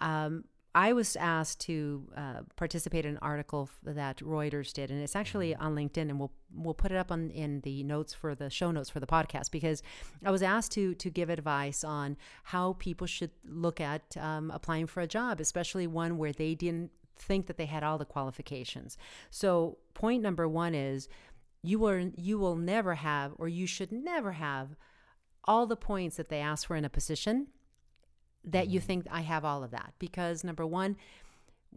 Um, 0.00 0.44
I 0.74 0.92
was 0.92 1.16
asked 1.16 1.60
to 1.62 2.06
uh, 2.16 2.40
participate 2.56 3.04
in 3.04 3.12
an 3.12 3.18
article 3.22 3.70
that 3.84 4.18
Reuters 4.18 4.72
did, 4.72 4.90
and 4.90 5.02
it's 5.02 5.16
actually 5.16 5.54
on 5.56 5.74
LinkedIn, 5.74 6.08
and 6.10 6.18
we'll 6.18 6.32
we'll 6.54 6.74
put 6.74 6.92
it 6.92 6.96
up 6.96 7.10
on 7.10 7.30
in 7.30 7.60
the 7.60 7.82
notes 7.82 8.14
for 8.14 8.34
the 8.34 8.50
show 8.50 8.70
notes 8.70 8.90
for 8.90 9.00
the 9.00 9.06
podcast 9.06 9.50
because 9.50 9.82
I 10.24 10.30
was 10.30 10.42
asked 10.42 10.72
to 10.72 10.94
to 10.94 11.10
give 11.10 11.30
advice 11.30 11.84
on 11.84 12.16
how 12.44 12.74
people 12.78 13.06
should 13.06 13.30
look 13.44 13.80
at 13.80 14.16
um, 14.16 14.50
applying 14.50 14.86
for 14.86 15.00
a 15.00 15.06
job, 15.06 15.40
especially 15.40 15.86
one 15.86 16.18
where 16.18 16.32
they 16.32 16.54
didn't 16.54 16.90
think 17.16 17.46
that 17.46 17.56
they 17.56 17.66
had 17.66 17.82
all 17.82 17.98
the 17.98 18.04
qualifications. 18.04 18.96
So 19.30 19.78
point 19.94 20.22
number 20.22 20.48
one 20.48 20.74
is 20.74 21.08
you 21.62 21.78
will 21.78 22.10
you 22.16 22.38
will 22.38 22.56
never 22.56 22.94
have 22.96 23.32
or 23.38 23.48
you 23.48 23.66
should 23.66 23.90
never 23.90 24.32
have 24.32 24.76
all 25.44 25.66
the 25.66 25.76
points 25.76 26.16
that 26.16 26.28
they 26.28 26.40
ask 26.40 26.66
for 26.66 26.76
in 26.76 26.84
a 26.84 26.90
position 26.90 27.48
that 28.52 28.68
you 28.68 28.80
mm-hmm. 28.80 28.86
think 28.86 29.06
I 29.10 29.20
have 29.20 29.44
all 29.44 29.62
of 29.62 29.70
that 29.72 29.94
because 29.98 30.44
number 30.44 30.66
one 30.66 30.96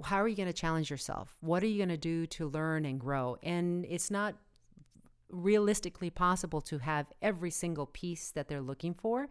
how 0.06 0.22
are 0.22 0.28
you 0.28 0.38
going 0.38 0.48
to 0.48 0.54
challenge 0.54 0.90
yourself? 0.90 1.36
What 1.42 1.62
are 1.64 1.68
you 1.68 1.78
going 1.78 1.90
to 1.90 1.98
do 1.98 2.26
to 2.28 2.48
learn 2.48 2.86
and 2.86 2.98
grow? 2.98 3.38
And 3.44 3.86
it's 3.90 4.10
not 4.10 4.36
realistically 5.32 6.10
possible 6.10 6.62
to 6.62 6.78
have 6.80 7.08
every 7.22 7.52
single 7.52 7.86
piece 7.88 8.32
that 8.32 8.48
they're 8.48 8.62
looking 8.62 8.94
for 8.94 9.30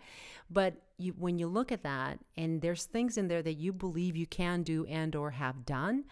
but 0.51 0.75
you, 0.97 1.13
when 1.19 1.39
you 1.39 1.47
look 1.47 1.71
at 1.71 1.83
that 1.83 2.19
and 2.39 2.63
there's 2.63 2.85
things 2.85 3.19
in 3.19 3.29
there 3.29 3.43
that 3.43 3.55
you 3.55 3.71
believe 3.73 4.17
you 4.17 4.27
can 4.27 4.63
do 4.63 4.87
and 4.87 5.15
or 5.15 5.31
have 5.31 5.67
done 5.67 6.05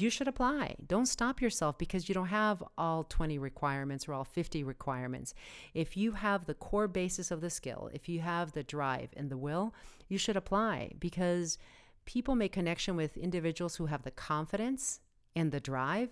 you 0.00 0.10
should 0.10 0.28
apply 0.28 0.74
don't 0.86 1.06
stop 1.06 1.40
yourself 1.40 1.76
because 1.78 2.08
you 2.08 2.14
don't 2.14 2.28
have 2.28 2.62
all 2.76 3.04
20 3.04 3.38
requirements 3.38 4.08
or 4.08 4.14
all 4.14 4.24
50 4.24 4.62
requirements 4.64 5.34
if 5.74 5.96
you 5.96 6.12
have 6.12 6.46
the 6.46 6.54
core 6.54 6.88
basis 6.88 7.30
of 7.30 7.40
the 7.40 7.50
skill 7.50 7.90
if 7.92 8.08
you 8.08 8.20
have 8.20 8.52
the 8.52 8.62
drive 8.62 9.10
and 9.16 9.30
the 9.30 9.36
will 9.36 9.74
you 10.08 10.18
should 10.18 10.36
apply 10.36 10.92
because 10.98 11.58
people 12.04 12.34
make 12.34 12.52
connection 12.52 12.96
with 12.96 13.16
individuals 13.16 13.76
who 13.76 13.86
have 13.86 14.02
the 14.02 14.10
confidence 14.10 15.00
and 15.36 15.52
the 15.52 15.60
drive 15.60 16.10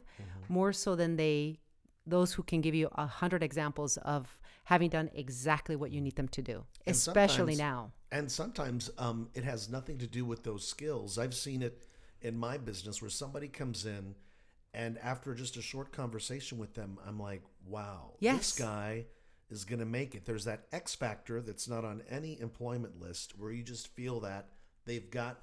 more 0.49 0.73
so 0.73 0.95
than 0.95 1.17
they 1.17 1.59
those 2.07 2.33
who 2.33 2.43
can 2.43 2.61
give 2.61 2.75
you 2.75 2.89
a 2.95 3.07
hundred 3.07 3.43
examples 3.43 3.97
of 3.99 4.39
having 4.65 4.91
done 4.91 5.11
exactly 5.15 5.77
what 5.77 5.91
you 5.91 6.01
need 6.01 6.17
them 6.17 6.29
to 6.29 6.43
do, 6.43 6.65
And 6.87 6.95
especially 6.95 7.57
now. 7.57 7.93
And 8.13 8.31
sometimes 8.31 8.91
um, 8.99 9.29
it 9.35 9.45
has 9.45 9.69
nothing 9.69 9.99
to 9.99 10.07
do 10.07 10.25
with 10.25 10.45
those 10.45 10.67
skills. 10.67 11.19
I've 11.19 11.35
seen 11.35 11.63
it 11.63 11.83
in 12.23 12.37
my 12.37 12.59
business 12.59 13.01
where 13.01 13.11
somebody 13.11 13.49
comes 13.49 13.85
in, 13.87 14.15
and 14.75 14.99
after 14.99 15.35
just 15.35 15.57
a 15.57 15.63
short 15.63 15.93
conversation 15.93 16.59
with 16.59 16.75
them, 16.75 16.99
I'm 17.07 17.19
like, 17.19 17.43
wow, 17.67 18.15
Yes. 18.21 18.37
this 18.53 18.59
guy 18.67 19.07
is 19.51 19.65
going 19.65 19.79
to 19.79 19.87
make 19.87 20.15
it. 20.15 20.25
There's 20.27 20.45
that 20.45 20.67
X 20.73 20.95
factor 20.95 21.41
that's 21.41 21.69
not 21.69 21.85
on 21.85 22.03
any 22.11 22.39
employment 22.41 23.01
list 23.01 23.35
where 23.39 23.53
you 23.53 23.63
just 23.63 23.89
feel 23.95 24.21
that 24.21 24.49
they've 24.85 25.09
got 25.11 25.41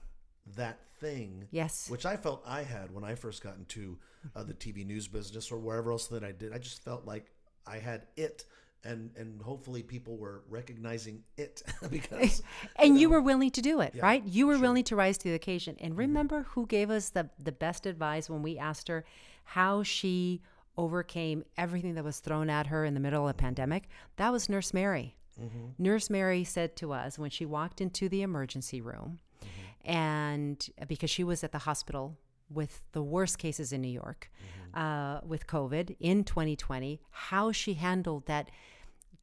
that 0.56 0.86
thing. 1.00 1.48
Yes. 1.52 1.90
Which 1.90 2.06
I 2.06 2.18
felt 2.18 2.44
I 2.46 2.64
had 2.64 2.92
when 2.94 3.04
I 3.06 3.16
first 3.16 3.42
got 3.42 3.56
into 3.58 3.98
uh, 4.36 4.44
the 4.44 4.54
TV 4.54 4.86
news 4.86 5.08
business 5.08 5.52
or 5.52 5.58
wherever 5.58 5.92
else 5.92 6.08
that 6.08 6.24
I 6.24 6.32
did. 6.34 6.54
I 6.54 6.58
just 6.58 6.84
felt 6.84 7.06
like 7.06 7.32
I 7.66 7.78
had 7.78 8.08
it. 8.18 8.44
And, 8.86 9.12
and 9.15 9.41
hopefully 9.41 9.82
people 9.82 10.17
were 10.17 10.43
recognizing 10.50 11.24
it 11.38 11.63
because 11.89 12.43
and 12.76 13.00
you, 13.00 13.10
were 13.10 13.22
willing 13.22 13.52
to 13.52 13.62
do 13.62 13.80
it, 13.80 13.93
Yeah, 13.96 14.04
right? 14.04 14.24
You 14.26 14.48
were 14.48 14.56
sure. 14.56 14.62
willing 14.62 14.84
to 14.86 14.96
rise 14.96 15.17
to 15.19 15.30
the 15.30 15.36
occasion. 15.36 15.78
And 15.80 15.91
mm-hmm. 15.91 16.00
remember 16.00 16.43
who 16.50 16.65
gave 16.65 16.89
us 16.89 17.10
the, 17.10 17.30
the 17.39 17.54
best 17.54 17.86
advice 17.86 18.30
when 18.30 18.41
we 18.41 18.58
asked 18.58 18.89
her 18.89 19.06
how 19.46 19.84
she 19.84 20.41
overcame 20.78 21.43
everything 21.58 21.93
that 21.96 22.04
was 22.04 22.19
thrown 22.19 22.50
at 22.50 22.67
her 22.67 22.84
in 22.84 22.93
the 22.93 23.00
middle 23.00 23.24
of 23.28 23.32
a 23.32 23.34
pandemic? 23.34 23.88
That 24.17 24.32
was 24.32 24.50
Nurse 24.50 24.74
Mary. 24.74 25.15
Mm-hmm. 25.41 25.82
Nurse 25.84 26.10
Mary 26.10 26.43
said 26.43 26.76
to 26.78 26.93
us 26.93 27.17
when 27.17 27.30
she 27.30 27.46
walked 27.46 27.82
into 27.82 28.10
the 28.10 28.22
emergency 28.22 28.82
room, 28.82 29.19
mm-hmm. 29.41 29.91
and 29.91 30.69
because 30.88 31.10
she 31.10 31.24
was 31.24 31.43
at 31.43 31.52
the 31.52 31.60
hospital 31.60 32.17
with 32.50 32.84
the 32.91 33.02
worst 33.02 33.39
cases 33.39 33.74
in 33.74 33.82
New 33.82 33.88
York 33.88 34.30
uh, 34.74 35.19
with 35.26 35.48
COVID 35.48 35.96
in 36.00 36.24
2020, 36.24 37.02
how 37.10 37.52
she 37.52 37.74
handled 37.76 38.26
that 38.28 38.50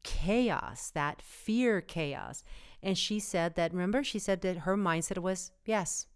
chaos, 0.03 0.91
that 0.91 1.23
fear 1.23 1.81
chaos. 1.81 2.43
And 2.83 2.97
she 2.97 3.19
said 3.19 3.55
that, 3.57 3.73
remember, 3.73 4.03
she 4.03 4.19
said 4.19 4.41
that 4.43 4.59
her 4.59 4.77
mindset 4.77 5.19
was, 5.19 5.53
yes, 5.65 6.07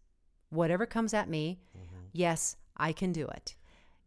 whatever 0.51 0.87
comes 0.87 1.13
at 1.15 1.29
me, 1.29 1.61
yes, 2.13 2.57
I 2.77 2.93
can 2.93 3.13
do 3.13 3.27
it. 3.29 3.55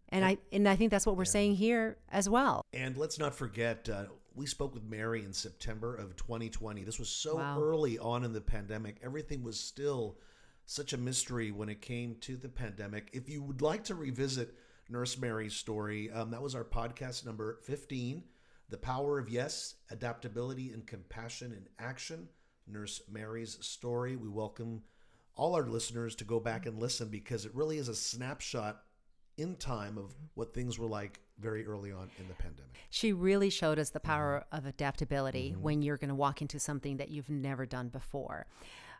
And 0.09 0.23
I 0.23 0.37
and 0.53 0.69
I 0.69 0.75
think 0.77 0.89
that's 0.91 1.05
what 1.05 1.17
we're 1.17 1.25
saying 1.25 1.55
here 1.55 1.97
as 2.09 2.29
well. 2.29 2.61
And 2.71 2.95
let's 2.97 3.19
not 3.19 3.35
forget, 3.35 3.89
uh, 3.89 4.05
we 4.33 4.45
spoke 4.45 4.73
with 4.73 4.83
Mary 4.83 5.25
in 5.25 5.33
September 5.33 5.95
of 5.95 6.15
2020. 6.15 6.83
This 6.83 6.97
was 6.97 7.09
so 7.09 7.35
Wow. 7.35 7.59
early 7.61 7.99
on 7.99 8.23
in 8.23 8.31
the 8.31 8.39
pandemic. 8.41 8.99
Everything 9.03 9.43
was 9.43 9.59
still 9.59 10.17
such 10.65 10.93
a 10.93 10.97
mystery 10.97 11.51
when 11.51 11.67
it 11.69 11.81
came 11.81 12.15
to 12.21 12.37
the 12.37 12.47
pandemic. 12.49 13.09
If 13.13 13.27
you 13.29 13.41
would 13.43 13.61
like 13.61 13.83
to 13.85 13.95
revisit 13.95 14.55
Nurse 14.89 15.17
Mary's 15.17 15.55
story, 15.55 16.09
um, 16.11 16.31
that 16.31 16.41
was 16.41 16.55
our 16.55 16.63
podcast 16.63 17.25
number 17.25 17.59
15 17.63 18.23
The 18.69 18.77
Power 18.77 19.17
of 19.17 19.29
Yes, 19.29 19.75
Adaptability 19.91 20.71
and 20.71 20.85
Compassion 20.85 21.53
in 21.53 21.67
Action. 21.79 22.27
Nurse 22.67 23.01
Mary's 23.09 23.57
story. 23.61 24.17
We 24.17 24.27
welcome 24.27 24.83
all 25.35 25.55
our 25.55 25.65
listeners 25.65 26.15
to 26.15 26.25
go 26.25 26.41
back 26.41 26.65
and 26.65 26.77
listen 26.77 27.07
because 27.07 27.45
it 27.45 27.55
really 27.55 27.77
is 27.77 27.87
a 27.87 27.95
snapshot 27.95 28.81
in 29.37 29.55
time 29.55 29.97
of 29.97 30.13
what 30.33 30.53
things 30.53 30.77
were 30.77 30.87
like 30.87 31.21
very 31.39 31.65
early 31.65 31.93
on 31.93 32.09
in 32.19 32.27
the 32.27 32.33
pandemic. 32.33 32.75
She 32.89 33.13
really 33.13 33.49
showed 33.49 33.79
us 33.79 33.91
the 33.91 33.99
power 34.01 34.43
of 34.51 34.65
adaptability 34.65 35.55
when 35.57 35.81
you're 35.81 35.97
going 35.97 36.09
to 36.09 36.15
walk 36.15 36.41
into 36.41 36.59
something 36.59 36.97
that 36.97 37.09
you've 37.09 37.29
never 37.29 37.65
done 37.65 37.87
before. 37.87 38.47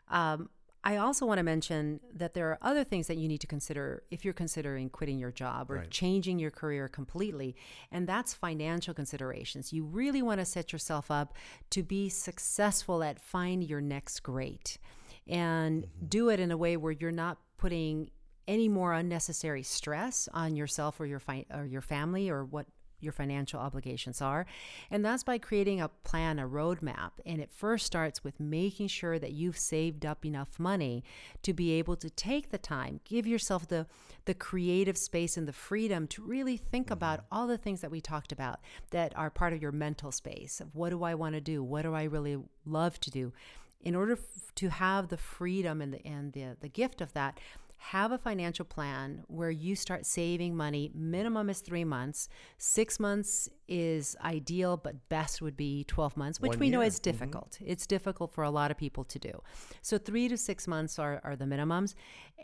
Um, 0.08 0.48
I 0.84 0.96
also 0.96 1.26
want 1.26 1.38
to 1.38 1.42
mention 1.42 2.00
that 2.14 2.34
there 2.34 2.48
are 2.50 2.58
other 2.62 2.84
things 2.84 3.08
that 3.08 3.16
you 3.16 3.28
need 3.28 3.40
to 3.40 3.46
consider 3.46 4.04
if 4.10 4.24
you're 4.24 4.34
considering 4.34 4.88
quitting 4.88 5.18
your 5.18 5.32
job 5.32 5.70
or 5.70 5.76
Right. 5.76 5.90
changing 5.90 6.38
your 6.38 6.50
career 6.50 6.88
completely, 6.88 7.56
and 7.90 8.06
that's 8.06 8.32
financial 8.32 8.94
considerations. 8.94 9.72
You 9.72 9.84
really 9.84 10.22
want 10.22 10.40
to 10.40 10.44
set 10.44 10.72
yourself 10.72 11.10
up 11.10 11.34
to 11.70 11.82
be 11.82 12.08
successful 12.08 13.02
at 13.02 13.20
find 13.20 13.64
your 13.64 13.80
next 13.80 14.20
great 14.20 14.78
and 15.26 15.82
mm-hmm. 15.82 16.06
do 16.06 16.28
it 16.30 16.40
in 16.40 16.50
a 16.50 16.56
way 16.56 16.76
where 16.76 16.92
you're 16.92 17.10
not 17.10 17.38
putting 17.58 18.10
any 18.46 18.68
more 18.68 18.94
unnecessary 18.94 19.62
stress 19.62 20.28
on 20.32 20.56
yourself 20.56 20.98
or 21.00 21.06
your 21.06 21.20
fi- 21.20 21.44
or 21.52 21.66
your 21.66 21.82
family 21.82 22.30
or 22.30 22.44
what 22.44 22.66
your 23.00 23.12
financial 23.12 23.60
obligations 23.60 24.20
are. 24.20 24.46
And 24.90 25.04
that's 25.04 25.22
by 25.22 25.38
creating 25.38 25.80
a 25.80 25.88
plan, 25.88 26.38
a 26.38 26.48
roadmap. 26.48 27.12
And 27.24 27.40
it 27.40 27.50
first 27.50 27.86
starts 27.86 28.24
with 28.24 28.40
making 28.40 28.88
sure 28.88 29.18
that 29.18 29.32
you've 29.32 29.58
saved 29.58 30.04
up 30.04 30.24
enough 30.24 30.58
money 30.58 31.04
to 31.42 31.52
be 31.52 31.72
able 31.72 31.96
to 31.96 32.10
take 32.10 32.50
the 32.50 32.58
time, 32.58 33.00
give 33.04 33.26
yourself 33.26 33.68
the 33.68 33.86
the 34.28 34.34
creative 34.34 34.98
space 34.98 35.38
and 35.38 35.48
the 35.48 35.52
freedom 35.54 36.06
to 36.06 36.22
really 36.22 36.58
think 36.58 36.86
mm-hmm. 36.86 36.92
about 36.92 37.24
all 37.32 37.46
the 37.46 37.56
things 37.56 37.80
that 37.80 37.90
we 37.90 37.98
talked 37.98 38.30
about 38.30 38.60
that 38.90 39.16
are 39.16 39.30
part 39.30 39.54
of 39.54 39.62
your 39.62 39.72
mental 39.72 40.12
space 40.12 40.60
of 40.60 40.74
what 40.74 40.90
do 40.90 41.02
I 41.02 41.14
want 41.14 41.34
to 41.34 41.40
do? 41.40 41.62
What 41.62 41.82
do 41.82 41.94
I 41.94 42.02
really 42.04 42.36
love 42.66 43.00
to 43.00 43.10
do? 43.10 43.32
In 43.80 43.94
order 43.94 44.12
f- 44.12 44.54
to 44.56 44.68
have 44.68 45.08
the 45.08 45.16
freedom 45.16 45.80
and 45.80 45.94
the 45.94 46.06
and 46.06 46.32
the, 46.34 46.56
the 46.60 46.68
gift 46.68 47.00
of 47.00 47.14
that, 47.14 47.38
have 47.78 48.10
a 48.10 48.18
financial 48.18 48.64
plan 48.64 49.22
where 49.28 49.50
you 49.50 49.76
start 49.76 50.04
saving 50.04 50.56
money. 50.56 50.90
Minimum 50.94 51.48
is 51.48 51.60
three 51.60 51.84
months. 51.84 52.28
Six 52.58 52.98
months 52.98 53.48
is 53.68 54.16
ideal, 54.24 54.76
but 54.76 55.08
best 55.08 55.40
would 55.40 55.56
be 55.56 55.84
12 55.84 56.16
months, 56.16 56.40
which 56.40 56.50
One 56.50 56.58
we 56.58 56.70
know 56.70 56.80
is 56.80 56.98
difficult. 56.98 57.56
It's 57.64 57.86
difficult 57.86 58.32
for 58.32 58.42
a 58.42 58.50
lot 58.50 58.70
of 58.70 58.76
people 58.76 59.04
to 59.04 59.18
do. 59.18 59.42
So, 59.80 59.96
three 59.96 60.28
to 60.28 60.36
six 60.36 60.66
months 60.66 60.98
are, 60.98 61.20
are 61.22 61.36
the 61.36 61.44
minimums. 61.44 61.94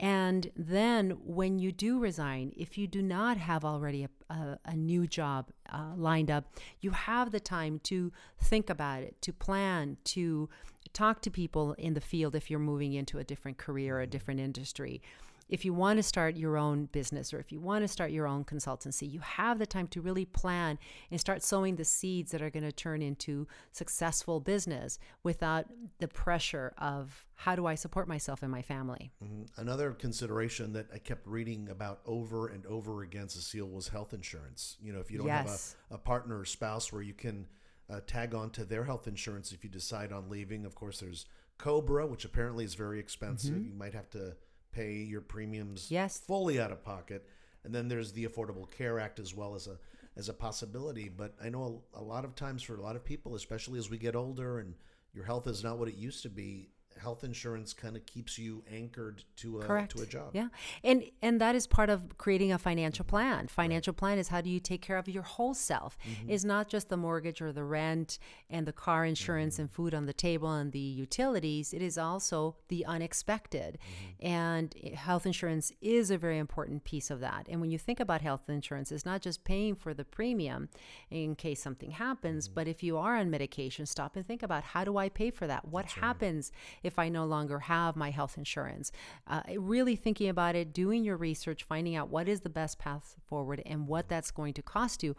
And 0.00 0.50
then 0.56 1.10
when 1.24 1.58
you 1.58 1.72
do 1.72 1.98
resign, 1.98 2.52
if 2.56 2.78
you 2.78 2.86
do 2.86 3.02
not 3.02 3.36
have 3.36 3.64
already 3.64 4.04
a, 4.04 4.32
a, 4.32 4.58
a 4.66 4.76
new 4.76 5.06
job 5.06 5.50
uh, 5.72 5.92
lined 5.96 6.30
up, 6.30 6.44
you 6.80 6.92
have 6.92 7.32
the 7.32 7.40
time 7.40 7.80
to 7.84 8.12
think 8.40 8.70
about 8.70 9.02
it, 9.02 9.20
to 9.22 9.32
plan, 9.32 9.96
to 10.04 10.48
talk 10.94 11.20
to 11.22 11.30
people 11.30 11.74
in 11.74 11.92
the 11.92 12.00
field 12.00 12.34
if 12.34 12.50
you're 12.50 12.58
moving 12.58 12.94
into 12.94 13.18
a 13.18 13.24
different 13.24 13.58
career, 13.58 13.98
or 13.98 14.00
a 14.00 14.06
different 14.06 14.40
industry. 14.40 15.02
If 15.46 15.62
you 15.62 15.74
want 15.74 15.98
to 15.98 16.02
start 16.02 16.36
your 16.36 16.56
own 16.56 16.86
business 16.86 17.34
or 17.34 17.38
if 17.38 17.52
you 17.52 17.60
want 17.60 17.84
to 17.84 17.88
start 17.88 18.10
your 18.10 18.26
own 18.26 18.44
consultancy, 18.44 19.10
you 19.10 19.20
have 19.20 19.58
the 19.58 19.66
time 19.66 19.86
to 19.88 20.00
really 20.00 20.24
plan 20.24 20.78
and 21.10 21.20
start 21.20 21.42
sowing 21.42 21.76
the 21.76 21.84
seeds 21.84 22.30
that 22.32 22.40
are 22.40 22.48
going 22.48 22.62
to 22.62 22.72
turn 22.72 23.02
into 23.02 23.46
successful 23.70 24.40
business 24.40 24.98
without 25.22 25.66
the 25.98 26.08
pressure 26.08 26.72
of 26.78 27.26
how 27.34 27.54
do 27.54 27.66
I 27.66 27.74
support 27.74 28.08
myself 28.08 28.42
and 28.42 28.50
my 28.50 28.62
family. 28.62 29.12
Mhm. 29.22 29.46
Another 29.58 29.92
consideration 29.92 30.72
that 30.72 30.86
I 30.94 30.98
kept 30.98 31.26
reading 31.26 31.68
about 31.68 32.00
over 32.06 32.48
and 32.48 32.64
over 32.64 33.02
again, 33.02 33.28
Cecile, 33.28 33.68
was 33.68 33.88
health 33.88 34.14
insurance. 34.14 34.78
You 34.80 34.94
know, 34.94 35.00
if 35.00 35.10
you 35.10 35.18
don't 35.18 35.26
Yes. 35.26 35.76
have 35.90 35.90
a, 35.90 35.94
a 35.96 35.98
partner 35.98 36.38
or 36.38 36.46
spouse 36.46 36.90
where 36.90 37.02
you 37.02 37.12
can 37.12 37.48
uh, 37.90 38.00
tag 38.06 38.34
on 38.34 38.50
to 38.50 38.64
their 38.64 38.84
health 38.84 39.06
insurance 39.06 39.52
if 39.52 39.62
you 39.64 39.70
decide 39.70 40.12
on 40.12 40.28
leaving, 40.30 40.64
of 40.64 40.74
course, 40.74 41.00
there's 41.00 41.26
Cobra, 41.58 42.06
which 42.06 42.24
apparently 42.24 42.64
is 42.64 42.74
very 42.74 42.98
expensive. 42.98 43.54
You 43.66 43.74
might 43.74 43.94
have 43.94 44.10
to 44.10 44.34
pay 44.72 44.94
your 44.94 45.20
premiums 45.20 45.84
Mm-hmm. 45.84 45.94
Yes. 45.94 46.18
fully 46.18 46.60
out 46.60 46.72
of 46.72 46.82
pocket. 46.82 47.28
And 47.64 47.74
then 47.74 47.88
there's 47.88 48.12
the 48.12 48.26
Affordable 48.26 48.70
Care 48.70 48.98
Act 49.00 49.18
as 49.18 49.34
well 49.34 49.54
as 49.54 49.66
a 49.66 49.78
as 50.16 50.28
a 50.28 50.34
possibility. 50.34 51.08
But 51.08 51.34
I 51.42 51.48
know 51.48 51.82
a, 51.94 52.00
a 52.00 52.02
lot 52.02 52.24
of 52.24 52.34
times 52.36 52.62
for 52.62 52.76
a 52.76 52.80
lot 52.82 52.94
of 52.96 53.04
people, 53.04 53.34
especially 53.34 53.78
as 53.78 53.90
we 53.90 53.98
get 53.98 54.14
older 54.14 54.58
and 54.60 54.74
your 55.12 55.24
health 55.24 55.46
is 55.46 55.62
not 55.64 55.78
what 55.78 55.88
it 55.88 55.94
used 55.96 56.22
to 56.22 56.28
be, 56.28 56.68
health 56.98 57.24
insurance 57.24 57.72
kind 57.72 57.96
of 57.96 58.06
keeps 58.06 58.38
you 58.38 58.62
anchored 58.72 59.24
to 59.36 59.60
a 59.60 59.62
Correct. 59.62 59.96
to 59.96 60.02
a 60.02 60.06
job. 60.06 60.30
Yeah. 60.32 60.48
And 60.82 61.04
and 61.22 61.40
that 61.40 61.54
is 61.54 61.66
part 61.66 61.90
of 61.90 62.16
creating 62.18 62.52
a 62.52 62.58
financial 62.58 63.04
plan. 63.04 63.48
Financial 63.48 63.92
plan 63.92 64.18
is 64.18 64.28
how 64.28 64.40
do 64.40 64.50
you 64.50 64.60
take 64.60 64.82
care 64.82 64.98
of 64.98 65.08
your 65.08 65.22
whole 65.22 65.54
self? 65.54 65.98
Mm-hmm. 65.98 66.30
It's 66.30 66.44
not 66.44 66.68
just 66.68 66.88
the 66.88 66.96
mortgage 66.96 67.40
or 67.42 67.52
the 67.52 67.64
rent 67.64 68.18
and 68.48 68.66
the 68.66 68.72
car 68.72 69.04
insurance 69.04 69.54
mm-hmm. 69.54 69.62
and 69.62 69.70
food 69.70 69.94
on 69.94 70.06
the 70.06 70.12
table 70.12 70.52
and 70.52 70.72
the 70.72 70.78
utilities. 70.78 71.72
It 71.72 71.82
is 71.82 71.98
also 71.98 72.56
the 72.68 72.84
unexpected. 72.86 73.78
Mm-hmm. 73.78 74.26
And 74.26 74.74
eh, 74.82 74.94
health 74.94 75.26
insurance 75.26 75.72
is 75.80 76.10
a 76.10 76.18
very 76.18 76.38
important 76.38 76.84
piece 76.84 77.10
of 77.10 77.20
that. 77.20 77.46
And 77.48 77.60
when 77.60 77.70
you 77.70 77.78
think 77.78 78.00
about 78.00 78.20
health 78.20 78.48
insurance, 78.48 78.92
it's 78.92 79.06
not 79.06 79.20
just 79.20 79.44
paying 79.44 79.74
for 79.74 79.94
the 79.94 80.04
premium 80.04 80.68
in 81.10 81.34
case 81.34 81.62
something 81.62 81.92
happens, 81.92 82.48
but 82.48 82.68
if 82.68 82.82
you 82.82 82.96
are 82.96 83.16
on 83.16 83.30
medication, 83.30 83.86
stop 83.86 84.16
and 84.16 84.26
think 84.26 84.42
about 84.42 84.62
how 84.62 84.84
do 84.84 84.96
I 84.96 85.08
pay 85.08 85.30
for 85.30 85.46
that? 85.46 85.66
What 85.68 85.86
happens 85.86 86.52
if 86.84 86.98
I 86.98 87.08
no 87.08 87.24
longer 87.24 87.58
have 87.60 87.96
my 87.96 88.10
health 88.10 88.38
insurance? 88.38 88.92
Uh, 89.26 89.42
really 89.58 89.96
thinking 89.96 90.28
about 90.28 90.54
it, 90.56 90.72
doing 90.72 91.04
your 91.04 91.16
research, 91.16 91.64
finding 91.64 91.96
out 91.96 92.08
what 92.08 92.28
is 92.28 92.40
the 92.40 92.48
best 92.48 92.78
path 92.78 93.16
forward 93.26 93.62
and 93.66 93.86
what 93.86 94.08
that's 94.08 94.30
going 94.30 94.54
to 94.54 94.62
cost 94.62 95.02
you. 95.02 95.16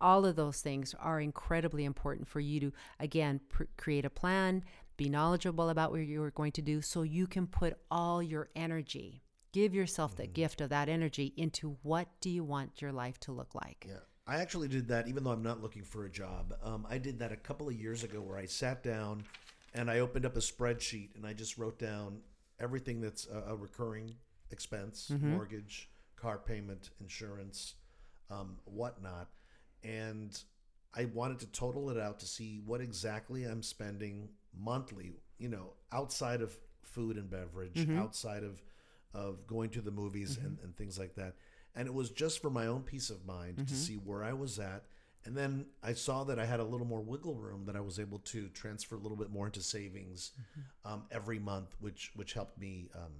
All 0.00 0.26
of 0.26 0.36
those 0.36 0.60
things 0.60 0.94
are 1.00 1.20
incredibly 1.20 1.84
important 1.84 2.28
for 2.28 2.40
you 2.40 2.60
to, 2.60 2.72
again, 3.00 3.40
pr- 3.48 3.64
create 3.76 4.04
a 4.04 4.10
plan, 4.10 4.62
be 4.96 5.08
knowledgeable 5.08 5.70
about 5.70 5.90
what 5.90 6.00
you're 6.00 6.30
going 6.30 6.52
to 6.52 6.62
do 6.62 6.82
so 6.82 7.02
you 7.02 7.26
can 7.26 7.46
put 7.46 7.78
all 7.90 8.22
your 8.22 8.48
energy, 8.54 9.22
give 9.52 9.74
yourself 9.74 10.16
the 10.16 10.26
gift 10.26 10.60
of 10.60 10.68
that 10.70 10.88
energy 10.88 11.32
into 11.36 11.76
what 11.82 12.08
do 12.20 12.28
you 12.28 12.44
want 12.44 12.82
your 12.82 12.92
life 12.92 13.18
to 13.20 13.32
look 13.32 13.54
like. 13.54 13.86
Yeah. 13.88 14.00
I 14.28 14.40
actually 14.40 14.66
did 14.66 14.88
that 14.88 15.06
even 15.06 15.22
though 15.22 15.30
I'm 15.30 15.42
not 15.42 15.62
looking 15.62 15.84
for 15.84 16.04
a 16.04 16.10
job. 16.10 16.52
Um, 16.62 16.84
I 16.90 16.98
did 16.98 17.20
that 17.20 17.30
a 17.30 17.36
couple 17.36 17.68
of 17.68 17.74
years 17.74 18.02
ago 18.02 18.20
where 18.20 18.36
I 18.36 18.46
sat 18.46 18.82
down 18.82 19.22
and 19.76 19.90
I 19.90 20.00
opened 20.00 20.24
up 20.24 20.36
a 20.36 20.40
spreadsheet 20.40 21.14
and 21.16 21.26
I 21.26 21.34
just 21.34 21.58
wrote 21.58 21.78
down 21.78 22.20
everything 22.58 23.00
that's 23.00 23.26
a, 23.26 23.52
a 23.52 23.56
recurring 23.56 24.14
expense, 24.50 25.10
mm-hmm. 25.12 25.32
mortgage, 25.32 25.90
car 26.16 26.38
payment, 26.38 26.90
insurance, 27.00 27.74
um, 28.30 28.56
whatnot. 28.64 29.28
And 29.84 30.36
I 30.94 31.04
wanted 31.04 31.38
to 31.40 31.46
total 31.48 31.90
it 31.90 31.98
out 31.98 32.18
to 32.20 32.26
see 32.26 32.62
what 32.64 32.80
exactly 32.80 33.44
I'm 33.44 33.62
spending 33.62 34.30
monthly, 34.58 35.12
you 35.38 35.50
know, 35.50 35.74
outside 35.92 36.40
of 36.40 36.56
food 36.82 37.16
and 37.16 37.28
beverage, 37.28 37.74
mm-hmm. 37.74 37.98
outside 37.98 38.42
of, 38.42 38.62
of 39.12 39.46
going 39.46 39.68
to 39.70 39.82
the 39.82 39.90
movies 39.90 40.36
mm-hmm. 40.36 40.46
and, 40.46 40.58
and 40.64 40.76
things 40.76 40.98
like 40.98 41.14
that. 41.16 41.34
And 41.74 41.86
it 41.86 41.92
was 41.92 42.08
just 42.08 42.40
for 42.40 42.48
my 42.48 42.66
own 42.66 42.80
peace 42.80 43.10
of 43.10 43.26
mind 43.26 43.68
to 43.68 43.74
see 43.74 43.94
where 43.96 44.24
I 44.24 44.32
was 44.32 44.58
at. 44.58 44.84
And 45.26 45.36
then 45.36 45.66
I 45.82 45.92
saw 45.92 46.24
that 46.24 46.38
I 46.38 46.46
had 46.46 46.60
a 46.60 46.64
little 46.64 46.86
more 46.86 47.00
wiggle 47.00 47.34
room 47.34 47.64
that 47.66 47.76
I 47.76 47.80
was 47.80 47.98
able 47.98 48.20
to 48.20 48.48
transfer 48.48 48.94
a 48.94 48.98
little 48.98 49.16
bit 49.16 49.30
more 49.30 49.46
into 49.46 49.60
savings 49.60 50.30
um, 50.84 51.02
every 51.10 51.38
month, 51.38 51.74
which 51.80 52.12
which 52.14 52.32
helped 52.32 52.58
me 52.58 52.88
um, 52.94 53.12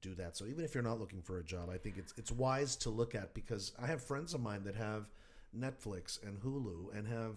do 0.00 0.14
that. 0.14 0.36
So 0.36 0.46
even 0.46 0.64
if 0.64 0.74
you're 0.74 0.84
not 0.84 1.00
looking 1.00 1.20
for 1.20 1.38
a 1.38 1.44
job, 1.44 1.68
I 1.68 1.76
think 1.76 1.98
it's 1.98 2.14
it's 2.16 2.30
wise 2.30 2.76
to 2.76 2.90
look 2.90 3.14
at 3.14 3.34
because 3.34 3.72
I 3.80 3.86
have 3.86 4.02
friends 4.02 4.34
of 4.34 4.40
mine 4.40 4.62
that 4.64 4.76
have 4.76 5.06
Netflix 5.56 6.22
and 6.22 6.40
Hulu 6.40 6.96
and 6.96 7.06
have 7.08 7.36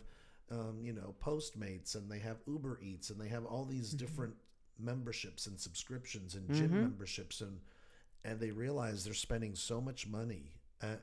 um, 0.51 0.79
you 0.83 0.93
know 0.93 1.15
Postmates 1.23 1.95
and 1.95 2.11
they 2.11 2.19
have 2.19 2.37
Uber 2.47 2.79
Eats 2.81 3.09
and 3.09 3.19
they 3.19 3.29
have 3.29 3.45
all 3.45 3.65
these 3.65 3.89
mm-hmm. 3.89 4.05
different 4.05 4.33
memberships 4.79 5.47
and 5.47 5.59
subscriptions 5.59 6.35
and 6.35 6.51
gym 6.53 6.69
mm-hmm. 6.69 6.81
memberships 6.81 7.41
and 7.41 7.59
and 8.23 8.39
they 8.39 8.51
realize 8.51 9.03
they're 9.03 9.13
spending 9.13 9.55
so 9.55 9.81
much 9.81 10.07
money 10.07 10.51
uh, 10.81 10.95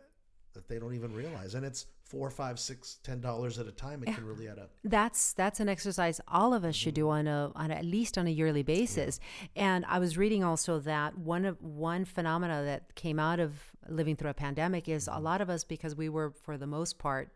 that 0.52 0.68
they 0.68 0.78
don't 0.78 0.94
even 0.94 1.12
realize 1.14 1.54
and 1.54 1.64
it's 1.64 1.86
four 2.08 2.30
five 2.30 2.58
six 2.58 2.98
ten 3.02 3.20
dollars 3.20 3.58
at 3.58 3.66
a 3.66 3.72
time 3.72 4.02
it 4.02 4.08
yeah. 4.08 4.14
can 4.14 4.24
really 4.24 4.48
add 4.48 4.58
up 4.58 4.70
that's 4.82 5.34
that's 5.34 5.60
an 5.60 5.68
exercise 5.68 6.20
all 6.26 6.54
of 6.54 6.64
us 6.64 6.74
mm-hmm. 6.74 6.84
should 6.84 6.94
do 6.94 7.08
on 7.10 7.26
a 7.26 7.52
on 7.54 7.70
a, 7.70 7.74
at 7.74 7.84
least 7.84 8.16
on 8.16 8.26
a 8.26 8.30
yearly 8.30 8.62
basis 8.62 9.20
yeah. 9.54 9.74
and 9.74 9.84
i 9.86 9.98
was 9.98 10.16
reading 10.16 10.42
also 10.42 10.78
that 10.78 11.16
one 11.18 11.44
of 11.44 11.60
one 11.62 12.04
phenomena 12.04 12.64
that 12.64 12.94
came 12.94 13.18
out 13.18 13.38
of 13.38 13.52
living 13.88 14.16
through 14.16 14.30
a 14.30 14.34
pandemic 14.34 14.88
is 14.88 15.06
mm-hmm. 15.06 15.18
a 15.18 15.20
lot 15.20 15.40
of 15.40 15.50
us 15.50 15.64
because 15.64 15.94
we 15.94 16.08
were 16.08 16.32
for 16.42 16.56
the 16.56 16.66
most 16.66 16.98
part 16.98 17.30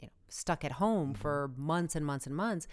you 0.00 0.06
know 0.06 0.12
stuck 0.28 0.64
at 0.64 0.72
home 0.72 1.12
mm-hmm. 1.12 1.20
for 1.20 1.52
months 1.56 1.94
and 1.94 2.04
months 2.04 2.26
and 2.26 2.34
months 2.34 2.66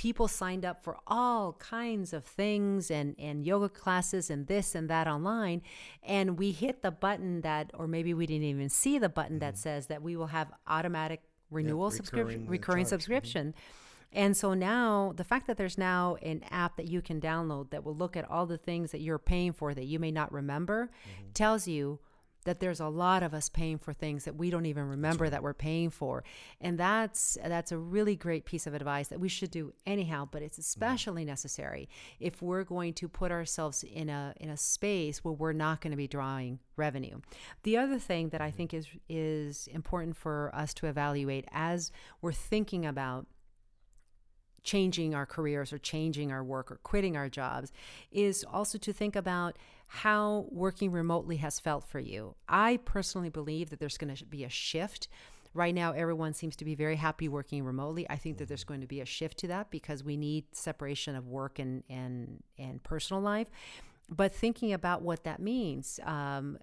people 0.00 0.26
signed 0.26 0.64
up 0.64 0.82
for 0.82 0.96
all 1.06 1.52
kinds 1.58 2.14
of 2.14 2.24
things 2.24 2.90
and, 2.90 3.14
and 3.18 3.44
yoga 3.44 3.68
classes 3.68 4.30
and 4.30 4.46
this 4.46 4.74
and 4.74 4.88
that 4.88 5.06
online. 5.06 5.60
And 6.02 6.38
we 6.38 6.52
hit 6.52 6.80
the 6.80 6.90
button 6.90 7.42
that, 7.42 7.70
or 7.74 7.86
maybe 7.86 8.14
we 8.14 8.24
didn't 8.24 8.44
even 8.44 8.70
see 8.70 8.96
the 8.96 9.10
button 9.10 9.32
mm-hmm. 9.32 9.40
that 9.40 9.58
says 9.58 9.88
that 9.88 10.00
we 10.00 10.16
will 10.16 10.28
have 10.28 10.50
automatic 10.66 11.20
renewal 11.50 11.88
yep, 11.88 11.96
subscription, 11.96 12.46
recurring 12.46 12.84
mm-hmm. 12.84 12.88
subscription. 12.88 13.48
Mm-hmm. 13.48 14.18
And 14.18 14.34
so 14.34 14.54
now 14.54 15.12
the 15.14 15.22
fact 15.22 15.46
that 15.48 15.58
there's 15.58 15.76
now 15.76 16.16
an 16.22 16.44
app 16.50 16.78
that 16.78 16.88
you 16.88 17.02
can 17.02 17.20
download 17.20 17.68
that 17.68 17.84
will 17.84 17.94
look 17.94 18.16
at 18.16 18.26
all 18.30 18.46
the 18.46 18.56
things 18.56 18.92
that 18.92 19.02
you're 19.02 19.18
paying 19.18 19.52
for 19.52 19.74
that 19.74 19.84
you 19.84 19.98
may 19.98 20.10
not 20.10 20.32
remember 20.32 20.86
mm-hmm. 20.86 21.32
tells 21.34 21.68
you 21.68 21.98
that 22.44 22.60
there's 22.60 22.80
a 22.80 22.88
lot 22.88 23.22
of 23.22 23.34
us 23.34 23.48
paying 23.48 23.78
for 23.78 23.92
things 23.92 24.24
that 24.24 24.36
we 24.36 24.50
don't 24.50 24.66
even 24.66 24.88
remember 24.88 25.28
that 25.28 25.42
we're 25.42 25.54
paying 25.54 25.90
for 25.90 26.24
and 26.60 26.78
that's 26.78 27.36
that's 27.44 27.72
a 27.72 27.78
really 27.78 28.16
great 28.16 28.44
piece 28.44 28.66
of 28.66 28.74
advice 28.74 29.08
that 29.08 29.20
we 29.20 29.28
should 29.28 29.50
do 29.50 29.72
anyhow 29.86 30.26
but 30.30 30.42
it's 30.42 30.56
mm-hmm. 30.56 30.60
especially 30.60 31.24
necessary 31.24 31.88
if 32.18 32.40
we're 32.40 32.64
going 32.64 32.92
to 32.92 33.08
put 33.08 33.30
ourselves 33.30 33.82
in 33.84 34.08
a 34.08 34.34
in 34.38 34.48
a 34.48 34.56
space 34.56 35.24
where 35.24 35.34
we're 35.34 35.52
not 35.52 35.80
going 35.80 35.90
to 35.90 35.96
be 35.96 36.08
drawing 36.08 36.58
revenue 36.76 37.20
the 37.62 37.76
other 37.76 37.98
thing 37.98 38.30
that 38.30 38.40
i 38.40 38.48
mm-hmm. 38.48 38.56
think 38.56 38.74
is 38.74 38.86
is 39.08 39.68
important 39.72 40.16
for 40.16 40.50
us 40.54 40.72
to 40.72 40.86
evaluate 40.86 41.44
as 41.52 41.90
we're 42.22 42.32
thinking 42.32 42.86
about 42.86 43.26
changing 44.62 45.14
our 45.14 45.26
careers 45.26 45.72
or 45.72 45.78
changing 45.78 46.30
our 46.30 46.44
work 46.44 46.70
or 46.70 46.76
quitting 46.82 47.16
our 47.16 47.28
jobs 47.28 47.72
is 48.10 48.44
also 48.44 48.78
to 48.78 48.92
think 48.92 49.16
about 49.16 49.56
how 49.92 50.46
working 50.52 50.92
remotely 50.92 51.38
has 51.38 51.58
felt 51.58 51.82
for 51.82 51.98
you. 51.98 52.36
I 52.48 52.78
personally 52.84 53.28
believe 53.28 53.70
that 53.70 53.80
there's 53.80 53.98
going 53.98 54.14
to 54.14 54.24
be 54.24 54.44
a 54.44 54.48
shift. 54.48 55.08
Right 55.52 55.74
now, 55.74 55.90
everyone 55.90 56.32
seems 56.32 56.54
to 56.56 56.64
be 56.64 56.76
very 56.76 56.94
happy 56.94 57.26
working 57.26 57.64
remotely. 57.64 58.08
I 58.08 58.14
think 58.14 58.38
that 58.38 58.46
there's 58.46 58.62
going 58.62 58.82
to 58.82 58.86
be 58.86 59.00
a 59.00 59.04
shift 59.04 59.38
to 59.38 59.48
that 59.48 59.72
because 59.72 60.04
we 60.04 60.16
need 60.16 60.44
separation 60.52 61.16
of 61.16 61.26
work 61.26 61.58
and 61.58 61.82
and 61.90 62.40
and 62.56 62.80
personal 62.84 63.20
life. 63.20 63.48
But 64.08 64.32
thinking 64.32 64.72
about 64.72 65.02
what 65.02 65.24
that 65.24 65.40
means, 65.40 65.98
um, 66.04 66.56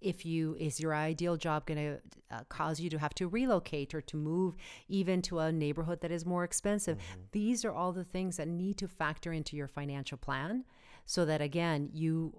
if 0.00 0.24
you 0.24 0.56
is 0.58 0.80
your 0.80 0.94
ideal 0.94 1.36
job 1.36 1.66
going 1.66 1.76
to 1.76 2.34
uh, 2.34 2.44
cause 2.48 2.80
you 2.80 2.88
to 2.88 2.98
have 2.98 3.12
to 3.12 3.28
relocate 3.28 3.92
or 3.92 4.00
to 4.00 4.16
move 4.16 4.56
even 4.88 5.20
to 5.20 5.38
a 5.38 5.52
neighborhood 5.52 6.00
that 6.00 6.10
is 6.10 6.24
more 6.24 6.42
expensive 6.42 6.96
mm-hmm. 6.96 7.20
these 7.32 7.62
are 7.66 7.72
all 7.72 7.92
the 7.92 8.02
things 8.02 8.38
that 8.38 8.48
need 8.48 8.78
to 8.78 8.88
factor 8.88 9.30
into 9.30 9.56
your 9.56 9.68
financial 9.68 10.16
plan 10.16 10.64
so 11.04 11.26
that 11.26 11.42
again 11.42 11.90
you 11.92 12.32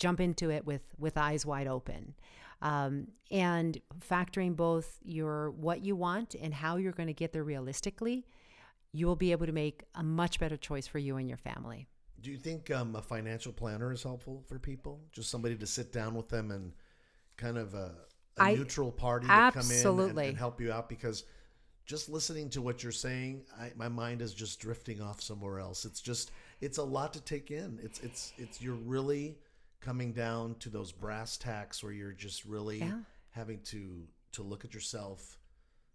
jump 0.00 0.20
into 0.20 0.50
it 0.50 0.66
with 0.66 0.82
with 0.98 1.16
eyes 1.16 1.46
wide 1.46 1.68
open 1.68 2.14
um, 2.62 3.06
and 3.30 3.80
factoring 4.10 4.56
both 4.56 4.98
your 5.04 5.50
what 5.52 5.84
you 5.84 5.94
want 5.94 6.34
and 6.34 6.52
how 6.52 6.76
you're 6.76 6.92
going 6.92 7.06
to 7.06 7.14
get 7.14 7.32
there 7.32 7.44
realistically 7.44 8.26
you 8.92 9.06
will 9.06 9.16
be 9.16 9.30
able 9.30 9.46
to 9.46 9.52
make 9.52 9.84
a 9.94 10.02
much 10.02 10.40
better 10.40 10.56
choice 10.56 10.88
for 10.88 10.98
you 10.98 11.16
and 11.16 11.28
your 11.28 11.38
family 11.38 11.86
do 12.20 12.30
you 12.30 12.38
think 12.38 12.70
um, 12.70 12.96
a 12.96 13.02
financial 13.02 13.52
planner 13.52 13.92
is 13.92 14.02
helpful 14.02 14.42
for 14.48 14.58
people 14.58 15.00
just 15.12 15.30
somebody 15.30 15.54
to 15.54 15.66
sit 15.66 15.92
down 15.92 16.14
with 16.14 16.28
them 16.28 16.50
and 16.50 16.72
kind 17.36 17.56
of 17.56 17.74
a, 17.74 17.92
a 18.38 18.42
I, 18.42 18.54
neutral 18.54 18.90
party 18.90 19.26
to 19.26 19.32
absolutely. 19.32 20.08
come 20.08 20.10
in 20.10 20.18
and, 20.18 20.28
and 20.30 20.38
help 20.38 20.60
you 20.60 20.72
out 20.72 20.88
because 20.88 21.24
just 21.90 22.08
listening 22.08 22.48
to 22.50 22.62
what 22.62 22.84
you're 22.84 22.92
saying, 22.92 23.42
I, 23.58 23.72
my 23.74 23.88
mind 23.88 24.22
is 24.22 24.32
just 24.32 24.60
drifting 24.60 25.02
off 25.02 25.20
somewhere 25.20 25.58
else. 25.58 25.84
It's 25.84 26.00
just 26.00 26.30
it's 26.60 26.78
a 26.78 26.84
lot 26.84 27.12
to 27.14 27.20
take 27.20 27.50
in. 27.50 27.80
It's 27.82 27.98
it's 27.98 28.32
it's 28.38 28.62
you're 28.62 28.76
really 28.76 29.38
coming 29.80 30.12
down 30.12 30.54
to 30.56 30.68
those 30.68 30.92
brass 30.92 31.36
tacks 31.36 31.82
where 31.82 31.92
you're 31.92 32.12
just 32.12 32.44
really 32.44 32.78
yeah. 32.78 32.98
having 33.30 33.60
to 33.60 34.04
to 34.32 34.42
look 34.42 34.64
at 34.64 34.74
yourself 34.74 35.38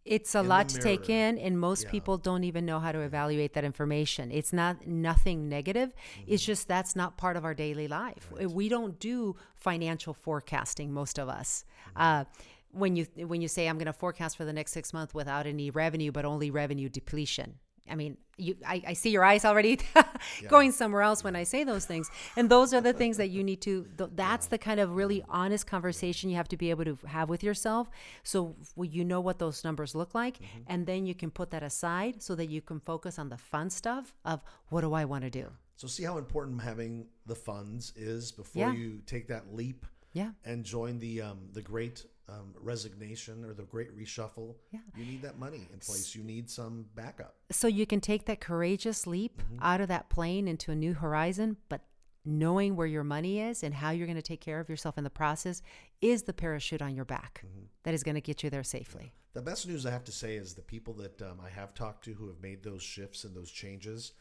it's 0.06 0.36
a 0.36 0.43
lot 0.43 0.69
to 0.69 0.80
take 0.80 1.10
in 1.10 1.38
and 1.39 1.60
most 1.60 1.86
yeah. 1.86 1.89
people 1.89 2.17
don't 2.17 2.43
even 2.43 2.63
know 2.63 2.80
how 2.80 2.91
to 2.91 3.00
evaluate 3.00 3.54
that 3.54 3.63
information 3.63 4.32
it's 4.32 4.54
not 4.54 4.86
nothing 4.86 5.50
negative 5.50 5.89
mm-hmm. 5.89 6.34
it's 6.34 6.45
just 6.45 6.67
that's 6.67 6.95
not 6.95 7.17
part 7.17 7.36
of 7.36 7.43
our 7.43 7.54
daily 7.54 7.88
life 7.88 8.32
right. 8.32 8.50
we 8.50 8.69
don't 8.69 9.00
do 9.00 9.36
financial 9.56 10.13
forecasting 10.13 10.93
most 10.93 11.17
of 11.17 11.28
us 11.28 11.65
mm-hmm. 11.89 12.02
uh, 12.02 12.24
when 12.71 12.95
you 12.95 13.08
when 13.26 13.41
you 13.41 13.48
say 13.48 13.67
i'm 13.67 13.78
going 13.78 13.88
to 13.88 13.93
forecast 13.93 14.38
for 14.38 14.45
the 14.45 14.54
next 14.54 14.71
six 14.71 14.93
months 14.93 15.13
without 15.13 15.48
any 15.48 15.71
revenue 15.71 16.12
but 16.12 16.24
only 16.24 16.52
revenue 16.52 16.88
depletion 16.88 17.56
I 17.89 17.95
mean, 17.95 18.17
you, 18.38 18.56
I, 18.65 18.82
I 18.88 18.93
see 18.93 19.12
your 19.12 19.24
eyes 19.24 19.45
already 19.45 19.80
going 20.48 20.71
somewhere 20.71 21.02
else 21.02 21.24
when 21.24 21.36
I 21.36 21.43
say 21.43 21.63
those 21.63 21.86
things. 21.86 22.10
And 22.36 22.50
those 22.50 22.74
are 22.74 22.82
the 22.82 22.93
things 22.93 23.17
that 23.17 23.30
you 23.30 23.43
need 23.43 23.62
to, 23.62 23.88
that's 24.15 24.48
the 24.48 24.58
kind 24.58 24.80
of 24.80 24.95
really 24.95 25.24
honest 25.30 25.67
conversation 25.67 26.30
you 26.30 26.36
have 26.36 26.48
to 26.50 26.58
be 26.58 26.69
able 26.69 26.86
to 26.86 26.98
have 27.08 27.30
with 27.30 27.43
yourself. 27.43 27.89
So 28.24 28.56
well, 28.76 28.89
you 28.89 29.06
know 29.06 29.21
what 29.21 29.39
those 29.39 29.63
numbers 29.63 29.95
look 29.95 30.15
like. 30.15 30.39
Mm-hmm. 30.39 30.62
And 30.67 30.86
then 30.86 31.06
you 31.06 31.15
can 31.15 31.32
put 31.32 31.52
that 31.52 31.63
aside 31.63 32.21
so 32.21 32.36
that 32.36 32.50
you 32.50 32.62
can 32.62 32.80
focus 32.80 33.19
on 33.19 33.30
the 33.30 33.38
fun 33.38 33.69
stuff 33.69 34.13
of 34.26 34.41
what 34.69 34.82
do 34.82 34.93
I 34.93 35.06
want 35.06 35.24
to 35.24 35.30
do? 35.30 35.52
So 35.78 35.88
see 35.88 36.04
how 36.04 36.17
important 36.17 36.62
having 36.62 37.08
the 37.26 37.36
funds 37.36 37.93
is 37.95 38.32
before 38.32 38.67
yeah. 38.67 38.74
you 38.74 39.02
take 39.06 39.28
that 39.28 39.54
leap 39.54 39.86
yeah. 40.13 40.32
and 40.45 40.63
join 40.63 40.98
the 41.00 41.21
um, 41.21 41.50
the 41.52 41.62
great 41.62 42.06
um, 42.28 42.54
resignation 42.60 43.46
or 43.46 43.54
the 43.54 43.64
great 43.64 43.96
reshuffle, 43.98 44.56
yeah. 44.72 44.80
you 44.96 45.06
need 45.06 45.22
that 45.22 45.38
money 45.38 45.68
in 45.72 45.80
place. 45.80 46.16
You 46.16 46.24
need 46.24 46.50
some 46.50 46.86
backup. 46.96 47.36
So 47.52 47.68
you 47.68 47.86
can 47.86 48.02
take 48.02 48.26
that 48.26 48.42
courageous 48.42 49.06
leap 49.06 49.42
mm-hmm. 49.42 49.62
out 49.62 49.82
of 49.82 49.88
that 49.90 50.10
plane 50.10 50.48
into 50.48 50.72
a 50.72 50.76
new 50.76 50.94
horizon, 50.94 51.58
but 51.70 51.82
knowing 52.26 52.76
where 52.76 52.88
your 52.88 53.04
money 53.04 53.40
is 53.40 53.64
and 53.64 53.74
how 53.74 53.92
you're 53.92 54.08
going 54.08 54.16
to 54.16 54.22
take 54.22 54.42
care 54.42 54.60
of 54.60 54.68
yourself 54.68 54.98
in 54.98 55.04
the 55.04 55.10
process 55.10 55.62
is 56.02 56.24
the 56.24 56.34
parachute 56.34 56.82
on 56.82 56.96
your 56.96 57.06
back 57.06 57.44
mm-hmm. 57.46 57.66
that 57.84 57.94
is 57.94 58.04
going 58.04 58.16
to 58.16 58.22
get 58.22 58.44
you 58.44 58.50
there 58.50 58.64
safely. 58.64 59.14
The 59.34 59.42
best 59.42 59.68
news 59.68 59.86
I 59.86 59.92
have 59.92 60.06
to 60.06 60.12
say 60.12 60.36
is 60.36 60.54
the 60.54 60.62
people 60.62 60.94
that 60.96 61.22
um, 61.22 61.40
I 61.46 61.50
have 61.50 61.74
talked 61.74 62.06
to 62.06 62.14
who 62.14 62.28
have 62.28 62.42
made 62.42 62.64
those 62.64 62.82
shifts 62.82 63.26
and 63.26 63.36
those 63.36 63.52
changes, 63.52 64.14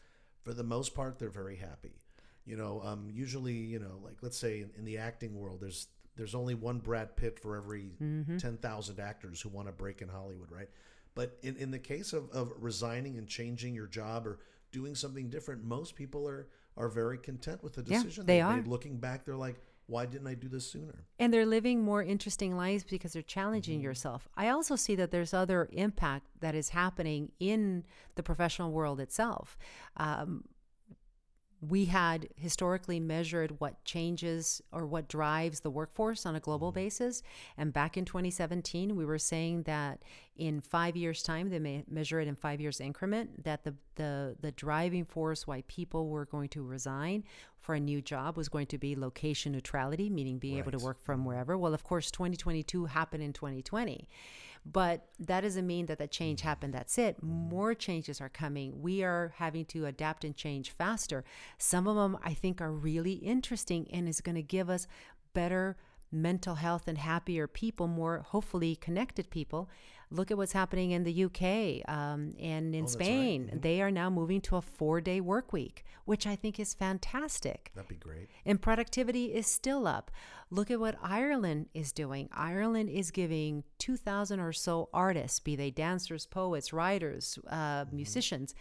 for 0.43 0.53
the 0.53 0.63
most 0.63 0.93
part, 0.93 1.17
they're 1.17 1.29
very 1.29 1.55
happy. 1.55 2.01
You 2.45 2.57
know, 2.57 2.81
um, 2.83 3.09
usually, 3.11 3.53
you 3.53 3.79
know, 3.79 3.99
like 4.03 4.17
let's 4.21 4.37
say 4.37 4.61
in, 4.61 4.69
in 4.77 4.85
the 4.85 4.99
acting 4.99 5.33
world, 5.35 5.61
there's 5.61 5.87
there's 6.15 6.35
only 6.35 6.55
one 6.55 6.79
Brad 6.79 7.15
Pitt 7.15 7.39
for 7.39 7.55
every 7.57 7.91
mm-hmm. 8.01 8.37
10,000 8.37 8.99
actors 8.99 9.41
who 9.41 9.49
want 9.49 9.67
to 9.67 9.71
break 9.71 10.01
in 10.01 10.07
Hollywood, 10.07 10.51
right? 10.51 10.69
But 11.13 11.37
in, 11.41 11.55
in 11.57 11.71
the 11.71 11.79
case 11.79 12.13
of, 12.13 12.29
of 12.31 12.53
resigning 12.59 13.17
and 13.17 13.27
changing 13.27 13.73
your 13.73 13.87
job 13.87 14.27
or 14.27 14.39
doing 14.71 14.95
something 14.95 15.29
different, 15.29 15.63
most 15.63 15.95
people 15.95 16.27
are 16.27 16.47
are 16.77 16.89
very 16.89 17.17
content 17.17 17.63
with 17.63 17.73
the 17.73 17.81
decision 17.81 18.23
yeah, 18.23 18.27
they, 18.27 18.33
they 18.33 18.41
are. 18.41 18.57
Made. 18.57 18.67
Looking 18.67 18.97
back, 18.97 19.23
they're 19.23 19.35
like, 19.35 19.55
why 19.87 20.05
didn't 20.05 20.27
I 20.27 20.33
do 20.33 20.47
this 20.47 20.69
sooner? 20.69 21.05
And 21.19 21.33
they're 21.33 21.45
living 21.45 21.83
more 21.83 22.01
interesting 22.01 22.57
lives 22.57 22.83
because 22.83 23.13
they're 23.13 23.21
challenging 23.21 23.77
mm-hmm. 23.77 23.85
yourself. 23.85 24.27
I 24.35 24.49
also 24.49 24.75
see 24.75 24.95
that 24.95 25.11
there's 25.11 25.33
other 25.33 25.69
impact 25.71 26.27
that 26.39 26.55
is 26.55 26.69
happening 26.69 27.31
in 27.39 27.83
the 28.15 28.23
professional 28.23 28.71
world 28.71 28.99
itself. 28.99 29.57
Um, 29.97 30.43
we 31.69 31.85
had 31.85 32.27
historically 32.35 32.99
measured 32.99 33.59
what 33.59 33.83
changes 33.85 34.61
or 34.71 34.85
what 34.85 35.07
drives 35.07 35.61
the 35.61 35.69
workforce 35.69 36.25
on 36.25 36.35
a 36.35 36.39
global 36.39 36.69
mm-hmm. 36.69 36.81
basis. 36.81 37.23
And 37.57 37.73
back 37.73 37.97
in 37.97 38.05
2017, 38.05 38.95
we 38.95 39.05
were 39.05 39.19
saying 39.19 39.63
that 39.63 40.03
in 40.37 40.59
five 40.59 40.95
years' 40.97 41.23
time, 41.23 41.49
they 41.49 41.59
may 41.59 41.83
measure 41.89 42.19
it 42.19 42.27
in 42.27 42.35
five 42.35 42.59
years 42.59 42.81
increment, 42.81 43.43
that 43.45 43.63
the, 43.63 43.73
the, 43.95 44.35
the 44.41 44.51
driving 44.51 45.05
force 45.05 45.47
why 45.47 45.63
people 45.67 46.09
were 46.09 46.25
going 46.25 46.49
to 46.49 46.63
resign 46.63 47.23
for 47.59 47.73
a 47.75 47.79
new 47.79 48.01
job 48.01 48.37
was 48.37 48.49
going 48.49 48.67
to 48.67 48.77
be 48.77 48.95
location 48.95 49.53
neutrality, 49.53 50.09
meaning 50.09 50.37
being 50.37 50.55
right. 50.55 50.67
able 50.67 50.77
to 50.77 50.83
work 50.83 50.99
from 51.01 51.25
wherever. 51.25 51.57
Well, 51.57 51.73
of 51.73 51.83
course, 51.83 52.11
2022 52.11 52.85
happened 52.85 53.23
in 53.23 53.33
2020. 53.33 54.07
But 54.65 55.05
that 55.19 55.41
doesn't 55.41 55.67
mean 55.67 55.85
that 55.85 55.99
the 55.99 56.07
change 56.07 56.41
happened. 56.41 56.73
That's 56.73 56.97
it. 56.97 57.21
More 57.21 57.75
changes 57.75 58.19
are 58.19 58.29
coming. 58.29 58.81
We 58.81 59.03
are 59.03 59.33
having 59.37 59.65
to 59.65 59.85
adapt 59.85 60.23
and 60.23 60.35
change 60.35 60.71
faster. 60.71 61.23
Some 61.59 61.87
of 61.87 61.95
them 61.95 62.17
I 62.23 62.33
think 62.33 62.61
are 62.61 62.71
really 62.71 63.13
interesting 63.13 63.87
and 63.91 64.09
is 64.09 64.21
going 64.21 64.35
to 64.35 64.41
give 64.41 64.69
us 64.69 64.87
better 65.33 65.77
mental 66.11 66.55
health 66.55 66.87
and 66.87 66.97
happier 66.97 67.47
people, 67.47 67.87
more 67.87 68.25
hopefully 68.29 68.75
connected 68.75 69.29
people 69.29 69.69
Look 70.15 70.31
at 70.31 70.37
what's 70.37 70.53
happening 70.53 70.91
in 70.91 71.03
the 71.03 71.25
UK 71.25 71.81
um, 71.87 72.33
and 72.39 72.73
in 72.73 72.83
Oh, 72.83 72.87
that's 72.87 72.95
right. 72.95 73.05
Spain. 73.05 73.51
Mhm. 73.53 73.61
They 73.61 73.81
are 73.81 73.91
now 73.91 74.09
moving 74.09 74.41
to 74.41 74.55
a 74.55 74.61
four 74.61 75.01
day 75.01 75.19
work 75.21 75.51
week, 75.51 75.83
which 76.05 76.25
I 76.25 76.35
think 76.35 76.59
is 76.59 76.73
fantastic. 76.73 77.71
That'd 77.75 77.89
be 77.89 77.95
great. 77.95 78.29
And 78.45 78.61
productivity 78.61 79.33
is 79.33 79.47
still 79.47 79.87
up. 79.87 80.11
Look 80.49 80.71
at 80.71 80.79
what 80.79 80.97
Ireland 81.01 81.67
is 81.73 81.91
doing. 81.91 82.29
Ireland 82.31 82.89
is 82.89 83.11
giving 83.11 83.63
2,000 83.79 84.39
or 84.39 84.53
so 84.53 84.89
artists, 84.93 85.39
be 85.39 85.55
they 85.55 85.71
dancers, 85.71 86.25
poets, 86.25 86.71
writers, 86.71 87.37
uh, 87.47 87.85
musicians, 87.91 88.53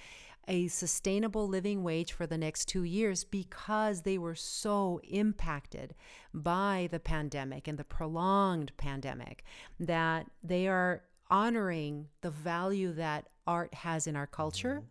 a 0.46 0.68
sustainable 0.68 1.48
living 1.48 1.82
wage 1.82 2.12
for 2.12 2.26
the 2.26 2.36
next 2.36 2.66
two 2.66 2.82
years 2.82 3.24
because 3.24 4.02
they 4.02 4.18
were 4.18 4.34
so 4.34 5.00
impacted 5.04 5.94
by 6.34 6.88
the 6.90 7.00
pandemic 7.00 7.66
and 7.66 7.78
the 7.78 7.84
prolonged 7.84 8.70
pandemic 8.76 9.42
that 9.80 10.26
they 10.42 10.68
are 10.68 11.02
honoring 11.34 12.06
the 12.20 12.30
value 12.30 12.92
that 12.92 13.28
art 13.44 13.74
has 13.74 14.06
in 14.06 14.14
our 14.14 14.26
culture 14.26 14.76
mm-hmm. 14.76 14.86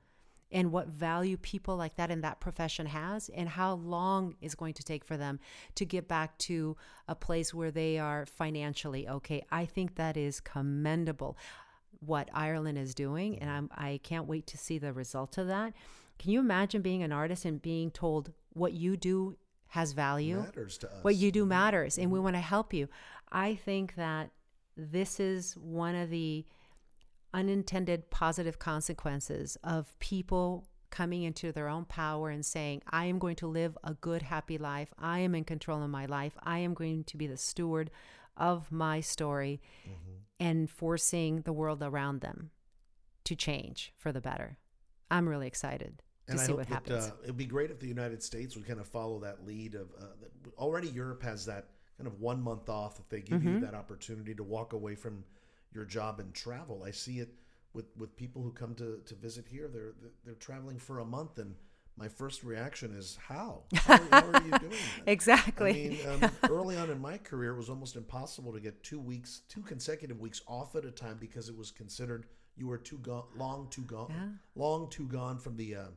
and 0.51 0.73
what 0.73 0.89
value 0.89 1.37
people 1.37 1.77
like 1.77 1.95
that 1.95 2.11
in 2.11 2.19
that 2.19 2.41
profession 2.41 2.85
has 2.85 3.29
and 3.29 3.47
how 3.47 3.75
long 3.75 4.35
is 4.41 4.53
going 4.53 4.73
to 4.73 4.83
take 4.83 5.05
for 5.05 5.15
them 5.15 5.39
to 5.73 5.85
get 5.85 6.05
back 6.05 6.37
to 6.37 6.75
a 7.07 7.15
place 7.15 7.53
where 7.53 7.71
they 7.71 7.97
are 7.97 8.25
financially 8.25 9.07
okay. 9.07 9.41
I 9.51 9.65
think 9.65 9.95
that 9.95 10.17
is 10.17 10.41
commendable 10.41 11.37
what 12.05 12.27
ireland 12.33 12.77
is 12.77 12.93
doing 12.93 13.39
and 13.39 13.49
mm-hmm. 13.49 13.73
I'm, 13.79 13.91
i 13.93 13.99
can't 14.03 14.27
wait 14.27 14.45
to 14.47 14.57
see 14.57 14.77
the 14.77 14.91
result 14.91 15.37
of 15.37 15.47
that. 15.47 15.71
Can 16.19 16.31
you 16.31 16.41
imagine 16.41 16.81
being 16.81 17.03
an 17.03 17.13
artist 17.13 17.45
and 17.45 17.61
being 17.61 17.89
told 17.89 18.33
what 18.51 18.73
you 18.73 18.97
do 18.97 19.37
has 19.67 19.93
value? 19.93 20.41
Matters 20.41 20.77
to 20.79 20.91
us. 20.91 21.03
what 21.03 21.15
you 21.15 21.31
do 21.31 21.43
mm-hmm. 21.43 21.49
matters 21.49 21.97
and 21.97 22.11
we 22.11 22.19
want 22.19 22.35
to 22.35 22.41
help 22.41 22.73
you. 22.73 22.89
I 23.31 23.55
think 23.55 23.95
that 23.95 24.31
this 24.75 25.19
is 25.19 25.53
one 25.53 25.95
of 25.95 26.09
the 26.09 26.45
unintended 27.33 28.09
positive 28.09 28.59
consequences 28.59 29.57
of 29.63 29.97
people 29.99 30.67
coming 30.91 31.23
into 31.23 31.51
their 31.51 31.67
own 31.67 31.85
power 31.85 32.29
and 32.29 32.45
saying 32.45 32.79
i 32.91 33.05
am 33.05 33.17
going 33.17 33.35
to 33.35 33.47
live 33.47 33.75
a 33.83 33.95
good 33.95 34.21
happy 34.21 34.59
life. 34.59 34.93
I 34.99 35.19
am 35.19 35.33
in 35.33 35.43
control 35.43 35.81
of 35.81 35.89
my 35.89 36.05
life. 36.05 36.37
I 36.43 36.59
am 36.59 36.75
going 36.75 37.03
to 37.05 37.17
be 37.17 37.25
the 37.25 37.37
steward 37.37 37.89
of 38.37 38.71
my 38.71 38.99
story 38.99 39.61
and 40.39 40.69
forcing 40.69 41.41
the 41.41 41.53
world 41.53 41.81
around 41.81 42.21
them 42.21 42.51
to 43.25 43.35
change 43.35 43.93
for 43.97 44.11
the 44.11 44.21
better. 44.21 44.57
I'm 45.09 45.27
really 45.27 45.47
excited 45.47 46.01
to 46.27 46.33
I 46.33 46.37
see 46.37 46.53
what 46.53 46.67
that, 46.67 46.73
happens. 46.73 47.05
Uh, 47.07 47.11
it'd 47.23 47.37
be 47.37 47.45
great 47.45 47.71
if 47.71 47.79
the 47.79 47.87
United 47.87 48.21
States 48.23 48.55
would 48.55 48.67
kind 48.67 48.79
of 48.79 48.87
follow 48.87 49.19
that 49.19 49.45
lead 49.45 49.75
of 49.75 49.89
uh, 49.99 50.05
already 50.57 50.89
Europe 50.89 51.21
has 51.23 51.45
that 51.45 51.67
kind 51.97 52.07
of 52.07 52.19
one 52.19 52.41
month 52.41 52.69
off 52.69 52.99
if 52.99 53.09
they 53.09 53.21
give 53.21 53.39
Mm-hmm. 53.39 53.53
you 53.53 53.57
that 53.57 53.73
opportunity 53.73 54.33
to 54.35 54.43
walk 54.43 54.73
away 54.73 54.95
from 54.95 55.23
your 55.73 55.85
job 55.85 56.19
and 56.19 56.33
travel. 56.33 56.83
I 56.85 56.91
see 56.91 57.19
it 57.19 57.33
with 57.73 57.85
with 57.97 58.15
people 58.15 58.41
who 58.41 58.51
come 58.51 58.75
to 58.75 59.01
to 59.05 59.15
visit 59.15 59.47
here. 59.47 59.67
They're 59.67 59.93
they're 60.25 60.35
traveling 60.35 60.79
for 60.79 60.99
a 60.99 61.05
month, 61.05 61.37
and 61.39 61.55
my 61.97 62.07
first 62.07 62.43
reaction 62.43 62.95
is 62.95 63.17
how 63.27 63.63
how, 63.75 63.97
how 64.11 64.25
are 64.25 64.37
you 64.37 64.55
doing 64.55 64.91
that? 64.97 65.07
exactly 65.07 65.71
I 65.71 65.73
mean, 65.73 65.99
um, 66.07 66.31
early 66.49 66.77
on 66.77 66.89
in 66.89 66.99
my 66.99 67.17
career, 67.17 67.53
it 67.53 67.57
was 67.57 67.69
almost 67.69 67.95
impossible 67.95 68.53
to 68.53 68.59
get 68.59 68.83
two 68.83 68.99
weeks, 68.99 69.41
two 69.47 69.61
consecutive 69.61 70.19
weeks 70.19 70.41
off 70.47 70.75
at 70.75 70.85
a 70.85 70.91
time 70.91 71.17
because 71.19 71.47
it 71.49 71.57
was 71.57 71.71
considered 71.71 72.25
you 72.55 72.67
were 72.67 72.77
too 72.77 72.97
gone, 72.99 73.23
long 73.35 73.67
too 73.69 73.83
gone, 73.83 74.09
Yeah. 74.09 74.27
long 74.55 74.89
too 74.89 75.07
gone 75.07 75.37
from 75.39 75.55
the, 75.57 75.75
uh, 75.75 75.87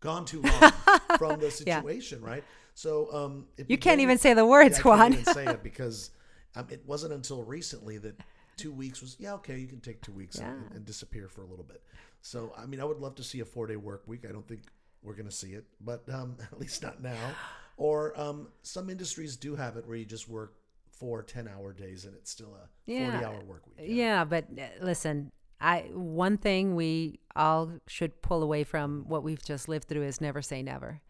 gone 0.00 0.24
too 0.24 0.42
long 0.46 0.74
from 1.20 1.38
the 1.40 1.46
Yeah. 1.66 1.80
situation, 1.80 2.22
right? 2.22 2.44
So 2.74 3.12
um, 3.12 3.46
you 3.68 3.76
can't 3.78 4.00
even 4.00 4.16
say 4.18 4.32
the 4.34 4.46
words 4.46 4.76
yeah, 4.78 4.84
I 4.84 4.96
juan 4.96 4.98
can't 5.12 5.20
even 5.20 5.34
say 5.34 5.46
it 5.46 5.62
because 5.70 6.10
um, 6.56 6.66
it 6.70 6.82
wasn't 6.86 7.12
until 7.12 7.42
recently 7.44 7.98
that 7.98 8.14
two 8.56 8.72
weeks 8.72 9.00
was 9.00 9.16
yeah 9.18 9.32
okay 9.34 9.56
you 9.58 9.66
can 9.66 9.80
take 9.80 10.00
two 10.02 10.12
weeks 10.12 10.36
and, 10.36 10.46
Yeah. 10.70 10.76
and 10.76 10.84
disappear 10.84 11.28
for 11.28 11.42
a 11.42 11.46
little 11.46 11.64
bit. 11.64 11.82
So 12.22 12.52
I 12.56 12.66
mean 12.66 12.80
I 12.80 12.84
would 12.84 12.98
love 12.98 13.14
to 13.16 13.22
see 13.24 13.40
a 13.40 13.44
four 13.44 13.66
day 13.66 13.76
work 13.76 14.02
week. 14.06 14.24
I 14.28 14.32
don't 14.32 14.46
think 14.48 14.62
we're 15.02 15.14
going 15.14 15.28
to 15.28 15.34
see 15.34 15.52
it, 15.52 15.64
but 15.80 16.02
um, 16.12 16.36
at 16.52 16.58
least 16.58 16.82
not 16.82 17.02
now. 17.02 17.34
Or 17.76 18.18
um, 18.20 18.48
some 18.62 18.90
industries 18.90 19.36
do 19.36 19.56
have 19.56 19.76
it 19.78 19.86
where 19.86 19.96
you 19.96 20.04
just 20.04 20.28
work 20.28 20.54
four 20.90 21.22
10 21.22 21.48
hour 21.48 21.72
days 21.72 22.04
and 22.04 22.14
it's 22.14 22.30
still 22.30 22.54
a 22.54 22.66
40 23.10 23.24
hour 23.24 23.40
work 23.44 23.62
week. 23.66 23.86
Yeah, 23.88 24.24
but 24.24 24.44
uh, 24.58 24.84
listen, 24.84 25.30
I 25.60 25.90
one 25.92 26.36
thing 26.38 26.74
we 26.74 27.20
all 27.36 27.70
should 27.86 28.20
pull 28.22 28.42
away 28.42 28.64
from 28.64 29.04
what 29.08 29.22
we've 29.22 29.42
just 29.42 29.68
lived 29.68 29.88
through 29.88 30.04
is 30.04 30.20
never 30.20 30.42
say 30.42 30.62
never. 30.62 31.00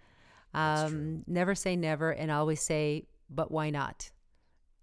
Um, 0.55 1.25
never 1.27 1.55
say 1.55 1.77
never, 1.77 2.11
and 2.11 2.31
always 2.31 2.61
say, 2.61 3.07
"But 3.29 3.51
why 3.51 3.71
not?" 3.71 4.11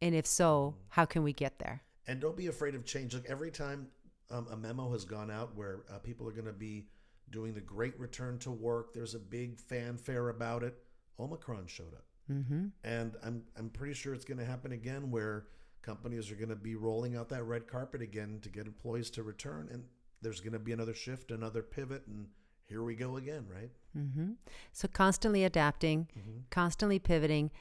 And 0.02 0.16
if 0.16 0.26
so, 0.26 0.76
how 0.90 1.06
can 1.06 1.24
we 1.24 1.34
get 1.34 1.60
there? 1.60 1.84
And 2.08 2.20
don't 2.20 2.38
be 2.38 2.48
afraid 2.48 2.76
of 2.76 2.86
change. 2.86 3.14
Like 3.14 3.26
every 3.28 3.52
time 3.52 3.88
um, 4.32 4.48
a 4.52 4.58
memo 4.58 4.92
has 4.92 5.06
gone 5.06 5.32
out 5.32 5.56
where 5.56 5.82
uh, 5.94 5.98
people 6.00 6.28
are 6.28 6.32
going 6.32 6.46
to 6.46 6.54
be 6.54 6.86
doing 7.32 7.54
the 7.54 7.62
great 7.62 8.00
return 8.00 8.38
to 8.40 8.52
work, 8.52 8.94
there's 8.94 9.16
a 9.16 9.20
big 9.20 9.60
fanfare 9.60 10.30
about 10.30 10.64
it. 10.64 10.78
Omicron 11.20 11.66
showed 11.68 11.94
up. 11.94 12.06
Mm-hmm. 12.32 12.68
And 12.84 13.16
I'm 13.24 13.44
I'm 13.58 13.70
pretty 13.70 13.94
sure 13.94 14.14
it's 14.14 14.26
going 14.26 14.40
to 14.40 14.46
happen 14.46 14.72
again 14.72 15.10
where 15.12 15.48
companies 15.82 16.30
are 16.32 16.36
going 16.36 16.50
to 16.50 16.56
be 16.56 16.76
rolling 16.76 17.16
out 17.16 17.30
that 17.30 17.44
red 17.44 17.68
carpet 17.68 18.02
again 18.02 18.40
to 18.42 18.50
get 18.50 18.68
employees 18.68 19.10
to 19.12 19.24
return 19.24 19.70
and 19.72 19.86
there's 20.22 20.42
going 20.42 20.54
to 20.54 20.60
be 20.60 20.72
another 20.74 20.94
shift, 20.94 21.32
another 21.32 21.62
pivot 21.62 22.04
and 22.08 22.28
here 22.68 22.84
we 22.84 22.96
go 22.96 23.18
again, 23.18 23.46
right? 23.54 23.72
Mm-hmm. 23.98 24.32
So 24.74 24.88
constantly 24.88 25.44
adapting, 25.44 26.08
mm-hmm. 26.18 26.40
constantly 26.50 27.00
pivoting. 27.00 27.52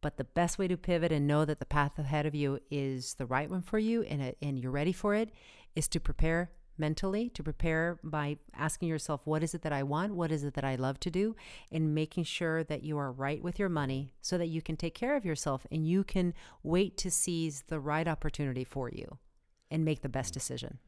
But 0.00 0.16
the 0.16 0.24
best 0.24 0.58
way 0.58 0.68
to 0.68 0.76
pivot 0.76 1.12
and 1.12 1.26
know 1.26 1.44
that 1.44 1.58
the 1.58 1.66
path 1.66 1.98
ahead 1.98 2.26
of 2.26 2.34
you 2.34 2.60
is 2.70 3.14
the 3.14 3.26
right 3.26 3.50
one 3.50 3.62
for 3.62 3.78
you 3.78 4.02
and, 4.02 4.22
it, 4.22 4.38
and 4.40 4.58
you're 4.58 4.70
ready 4.70 4.92
for 4.92 5.14
it 5.14 5.30
is 5.74 5.88
to 5.88 6.00
prepare 6.00 6.50
mentally, 6.78 7.30
to 7.30 7.42
prepare 7.42 7.98
by 8.04 8.36
asking 8.54 8.88
yourself, 8.88 9.22
what 9.24 9.42
is 9.42 9.54
it 9.54 9.62
that 9.62 9.72
I 9.72 9.82
want? 9.82 10.14
What 10.14 10.30
is 10.30 10.44
it 10.44 10.54
that 10.54 10.64
I 10.64 10.76
love 10.76 11.00
to 11.00 11.10
do? 11.10 11.34
And 11.72 11.94
making 11.94 12.24
sure 12.24 12.62
that 12.64 12.82
you 12.82 12.98
are 12.98 13.10
right 13.10 13.42
with 13.42 13.58
your 13.58 13.68
money 13.70 14.12
so 14.20 14.36
that 14.38 14.46
you 14.46 14.60
can 14.60 14.76
take 14.76 14.94
care 14.94 15.16
of 15.16 15.24
yourself 15.24 15.66
and 15.70 15.86
you 15.86 16.04
can 16.04 16.34
wait 16.62 16.96
to 16.98 17.10
seize 17.10 17.64
the 17.68 17.80
right 17.80 18.06
opportunity 18.06 18.64
for 18.64 18.90
you 18.90 19.18
and 19.70 19.84
make 19.84 20.02
the 20.02 20.08
best 20.08 20.30
mm. 20.30 20.34
decision. 20.34 20.78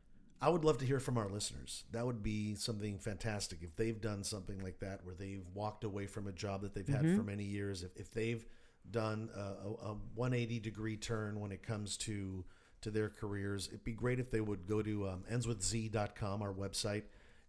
I 0.40 0.48
would 0.48 0.64
love 0.64 0.78
to 0.78 0.86
hear 0.86 1.00
from 1.00 1.18
our 1.18 1.28
listeners. 1.28 1.84
That 1.92 2.06
would 2.06 2.22
be 2.22 2.54
something 2.54 2.98
fantastic 2.98 3.58
if 3.62 3.74
they've 3.76 4.00
done 4.00 4.22
something 4.22 4.60
like 4.60 4.78
that, 4.80 5.04
where 5.04 5.14
they've 5.14 5.44
walked 5.52 5.82
away 5.84 6.06
from 6.06 6.28
a 6.28 6.32
job 6.32 6.62
that 6.62 6.74
they've 6.74 6.86
had 6.86 7.00
for 7.16 7.22
many 7.24 7.44
years. 7.44 7.82
If, 7.82 7.96
if 7.96 8.12
they've 8.12 8.44
done 8.90 9.30
a, 9.34 9.40
a, 9.40 9.90
a 9.90 9.96
180 10.14 10.60
degree 10.60 10.96
turn 10.96 11.40
when 11.40 11.50
it 11.52 11.62
comes 11.62 11.96
to 11.98 12.44
to 12.82 12.90
their 12.92 13.08
careers, 13.08 13.66
it'd 13.66 13.82
be 13.82 13.92
great 13.92 14.20
if 14.20 14.30
they 14.30 14.40
would 14.40 14.66
go 14.68 14.80
to 14.82 15.08
um, 15.08 15.24
endswithz.com, 15.30 16.42
our 16.42 16.52
website, 16.52 17.02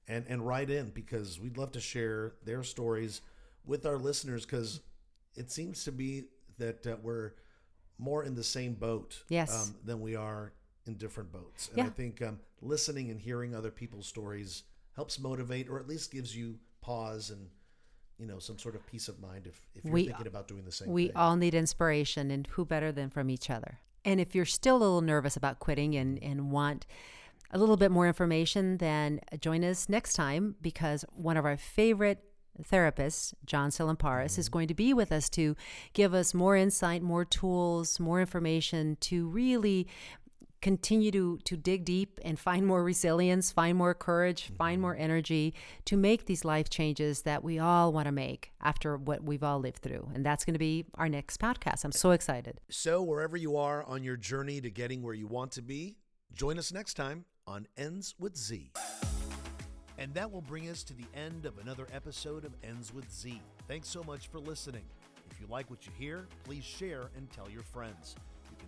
and 0.07 0.25
and 0.27 0.45
write 0.45 0.69
in 0.71 0.89
because 0.89 1.39
we'd 1.39 1.57
love 1.57 1.71
to 1.73 1.79
share 1.79 2.33
their 2.43 2.63
stories 2.63 3.21
with 3.65 3.85
our 3.85 3.97
listeners 3.97 4.45
because 4.45 4.81
it 5.35 5.51
seems 5.51 5.83
to 5.83 5.91
be 5.91 6.23
that 6.57 6.85
uh, 6.87 6.95
we're 7.03 7.33
more 7.99 8.23
in 8.23 8.33
the 8.33 8.43
same 8.43 8.73
boat 8.73 9.21
Yes. 9.29 9.67
um, 9.69 9.75
than 9.85 10.01
we 10.01 10.15
are 10.15 10.53
in 10.89 10.95
different 10.97 11.31
boats. 11.31 11.69
And 11.73 11.87
I 11.87 11.89
think 11.89 12.21
um, 12.21 12.39
listening 12.61 13.09
and 13.11 13.19
hearing 13.19 13.55
other 13.55 13.71
people's 13.71 14.07
stories 14.07 14.63
helps 14.95 15.19
motivate, 15.19 15.69
or 15.69 15.79
at 15.79 15.87
least 15.87 16.11
gives 16.11 16.35
you 16.35 16.59
pause 16.81 17.29
and 17.29 17.47
you 18.17 18.25
know 18.25 18.39
some 18.39 18.57
sort 18.59 18.75
of 18.75 18.85
peace 18.87 19.07
of 19.07 19.19
mind 19.21 19.47
if, 19.47 19.61
if 19.75 19.85
you're 19.85 19.93
We- 19.93 20.07
thinking 20.07 20.27
about 20.27 20.47
doing 20.47 20.65
the 20.65 20.71
same 20.71 20.89
We 20.91 21.07
thing. 21.07 21.15
all 21.15 21.35
need 21.37 21.53
inspiration, 21.53 22.31
and 22.31 22.45
who 22.47 22.65
better 22.65 22.91
than 22.91 23.09
from 23.09 23.29
each 23.29 23.49
other? 23.49 23.79
And 24.03 24.19
if 24.19 24.33
you're 24.35 24.45
still 24.45 24.77
a 24.77 24.79
little 24.79 25.01
nervous 25.01 25.35
about 25.37 25.59
quitting 25.59 25.95
and, 25.95 26.21
and 26.23 26.51
want 26.51 26.85
a 27.51 27.57
little 27.57 27.77
bit 27.77 27.91
more 27.91 28.07
information, 28.07 28.77
then 28.77 29.19
join 29.39 29.63
us 29.63 29.89
next 29.89 30.13
time 30.13 30.55
because 30.61 31.03
one 31.13 31.37
of 31.37 31.45
our 31.45 31.57
favorite 31.57 32.23
therapists, 32.61 33.33
John 33.45 33.69
Silamparis, 33.69 34.37
is 34.37 34.49
going 34.49 34.67
to 34.67 34.73
be 34.73 34.93
with 34.93 35.11
us 35.11 35.29
to 35.31 35.55
give 35.93 36.13
us 36.13 36.33
more 36.33 36.55
insight, 36.55 37.01
more 37.01 37.23
tools, 37.25 37.99
more 37.99 38.19
information 38.19 38.97
to 39.01 39.27
really 39.27 39.87
continue 40.61 41.11
to 41.11 41.37
to 41.45 41.57
dig 41.57 41.85
deep 41.85 42.19
and 42.23 42.39
find 42.39 42.65
more 42.65 42.83
resilience, 42.83 43.51
find 43.51 43.77
more 43.77 43.93
courage, 43.93 44.51
find 44.57 44.75
mm-hmm. 44.75 44.81
more 44.81 44.95
energy 44.95 45.53
to 45.85 45.97
make 45.97 46.25
these 46.25 46.43
life 46.45 46.69
changes 46.69 47.21
that 47.23 47.43
we 47.43 47.59
all 47.59 47.91
want 47.93 48.05
to 48.05 48.11
make 48.11 48.51
after 48.61 48.97
what 48.97 49.23
we've 49.23 49.43
all 49.43 49.59
lived 49.59 49.77
through. 49.77 50.09
And 50.13 50.25
that's 50.25 50.45
going 50.45 50.53
to 50.53 50.59
be 50.59 50.85
our 50.95 51.09
next 51.09 51.39
podcast. 51.39 51.83
I'm 51.83 51.91
so 51.91 52.11
excited. 52.11 52.59
So, 52.69 53.01
wherever 53.01 53.37
you 53.37 53.57
are 53.57 53.83
on 53.83 54.03
your 54.03 54.17
journey 54.17 54.61
to 54.61 54.69
getting 54.69 55.01
where 55.01 55.13
you 55.13 55.27
want 55.27 55.51
to 55.53 55.61
be, 55.61 55.97
join 56.33 56.57
us 56.59 56.71
next 56.71 56.95
time 56.95 57.25
on 57.47 57.67
Ends 57.77 58.15
with 58.19 58.37
Z. 58.37 58.71
And 59.97 60.13
that 60.13 60.31
will 60.31 60.41
bring 60.41 60.69
us 60.69 60.83
to 60.83 60.93
the 60.93 61.05
end 61.13 61.45
of 61.45 61.57
another 61.57 61.87
episode 61.91 62.45
of 62.45 62.53
Ends 62.63 62.93
with 62.93 63.11
Z. 63.11 63.41
Thanks 63.67 63.89
so 63.89 64.01
much 64.03 64.27
for 64.27 64.39
listening. 64.39 64.83
If 65.29 65.41
you 65.41 65.47
like 65.49 65.69
what 65.69 65.85
you 65.85 65.91
hear, 65.97 66.27
please 66.45 66.63
share 66.63 67.09
and 67.17 67.29
tell 67.31 67.49
your 67.49 67.63
friends. 67.63 68.15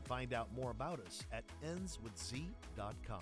Find 0.05 0.33
out 0.33 0.53
more 0.55 0.71
about 0.71 0.99
us 0.99 1.23
at 1.31 1.43
endswithz.com. 1.65 3.21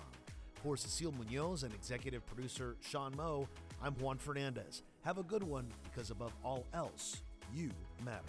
For 0.62 0.76
Cecile 0.76 1.12
Munoz 1.12 1.62
and 1.62 1.72
executive 1.72 2.26
producer 2.26 2.76
Sean 2.80 3.14
Moe, 3.16 3.48
I'm 3.82 3.94
Juan 3.94 4.18
Fernandez. 4.18 4.82
Have 5.04 5.18
a 5.18 5.22
good 5.22 5.42
one 5.42 5.66
because 5.84 6.10
above 6.10 6.32
all 6.44 6.66
else, 6.74 7.22
you 7.54 7.70
matter. 8.04 8.24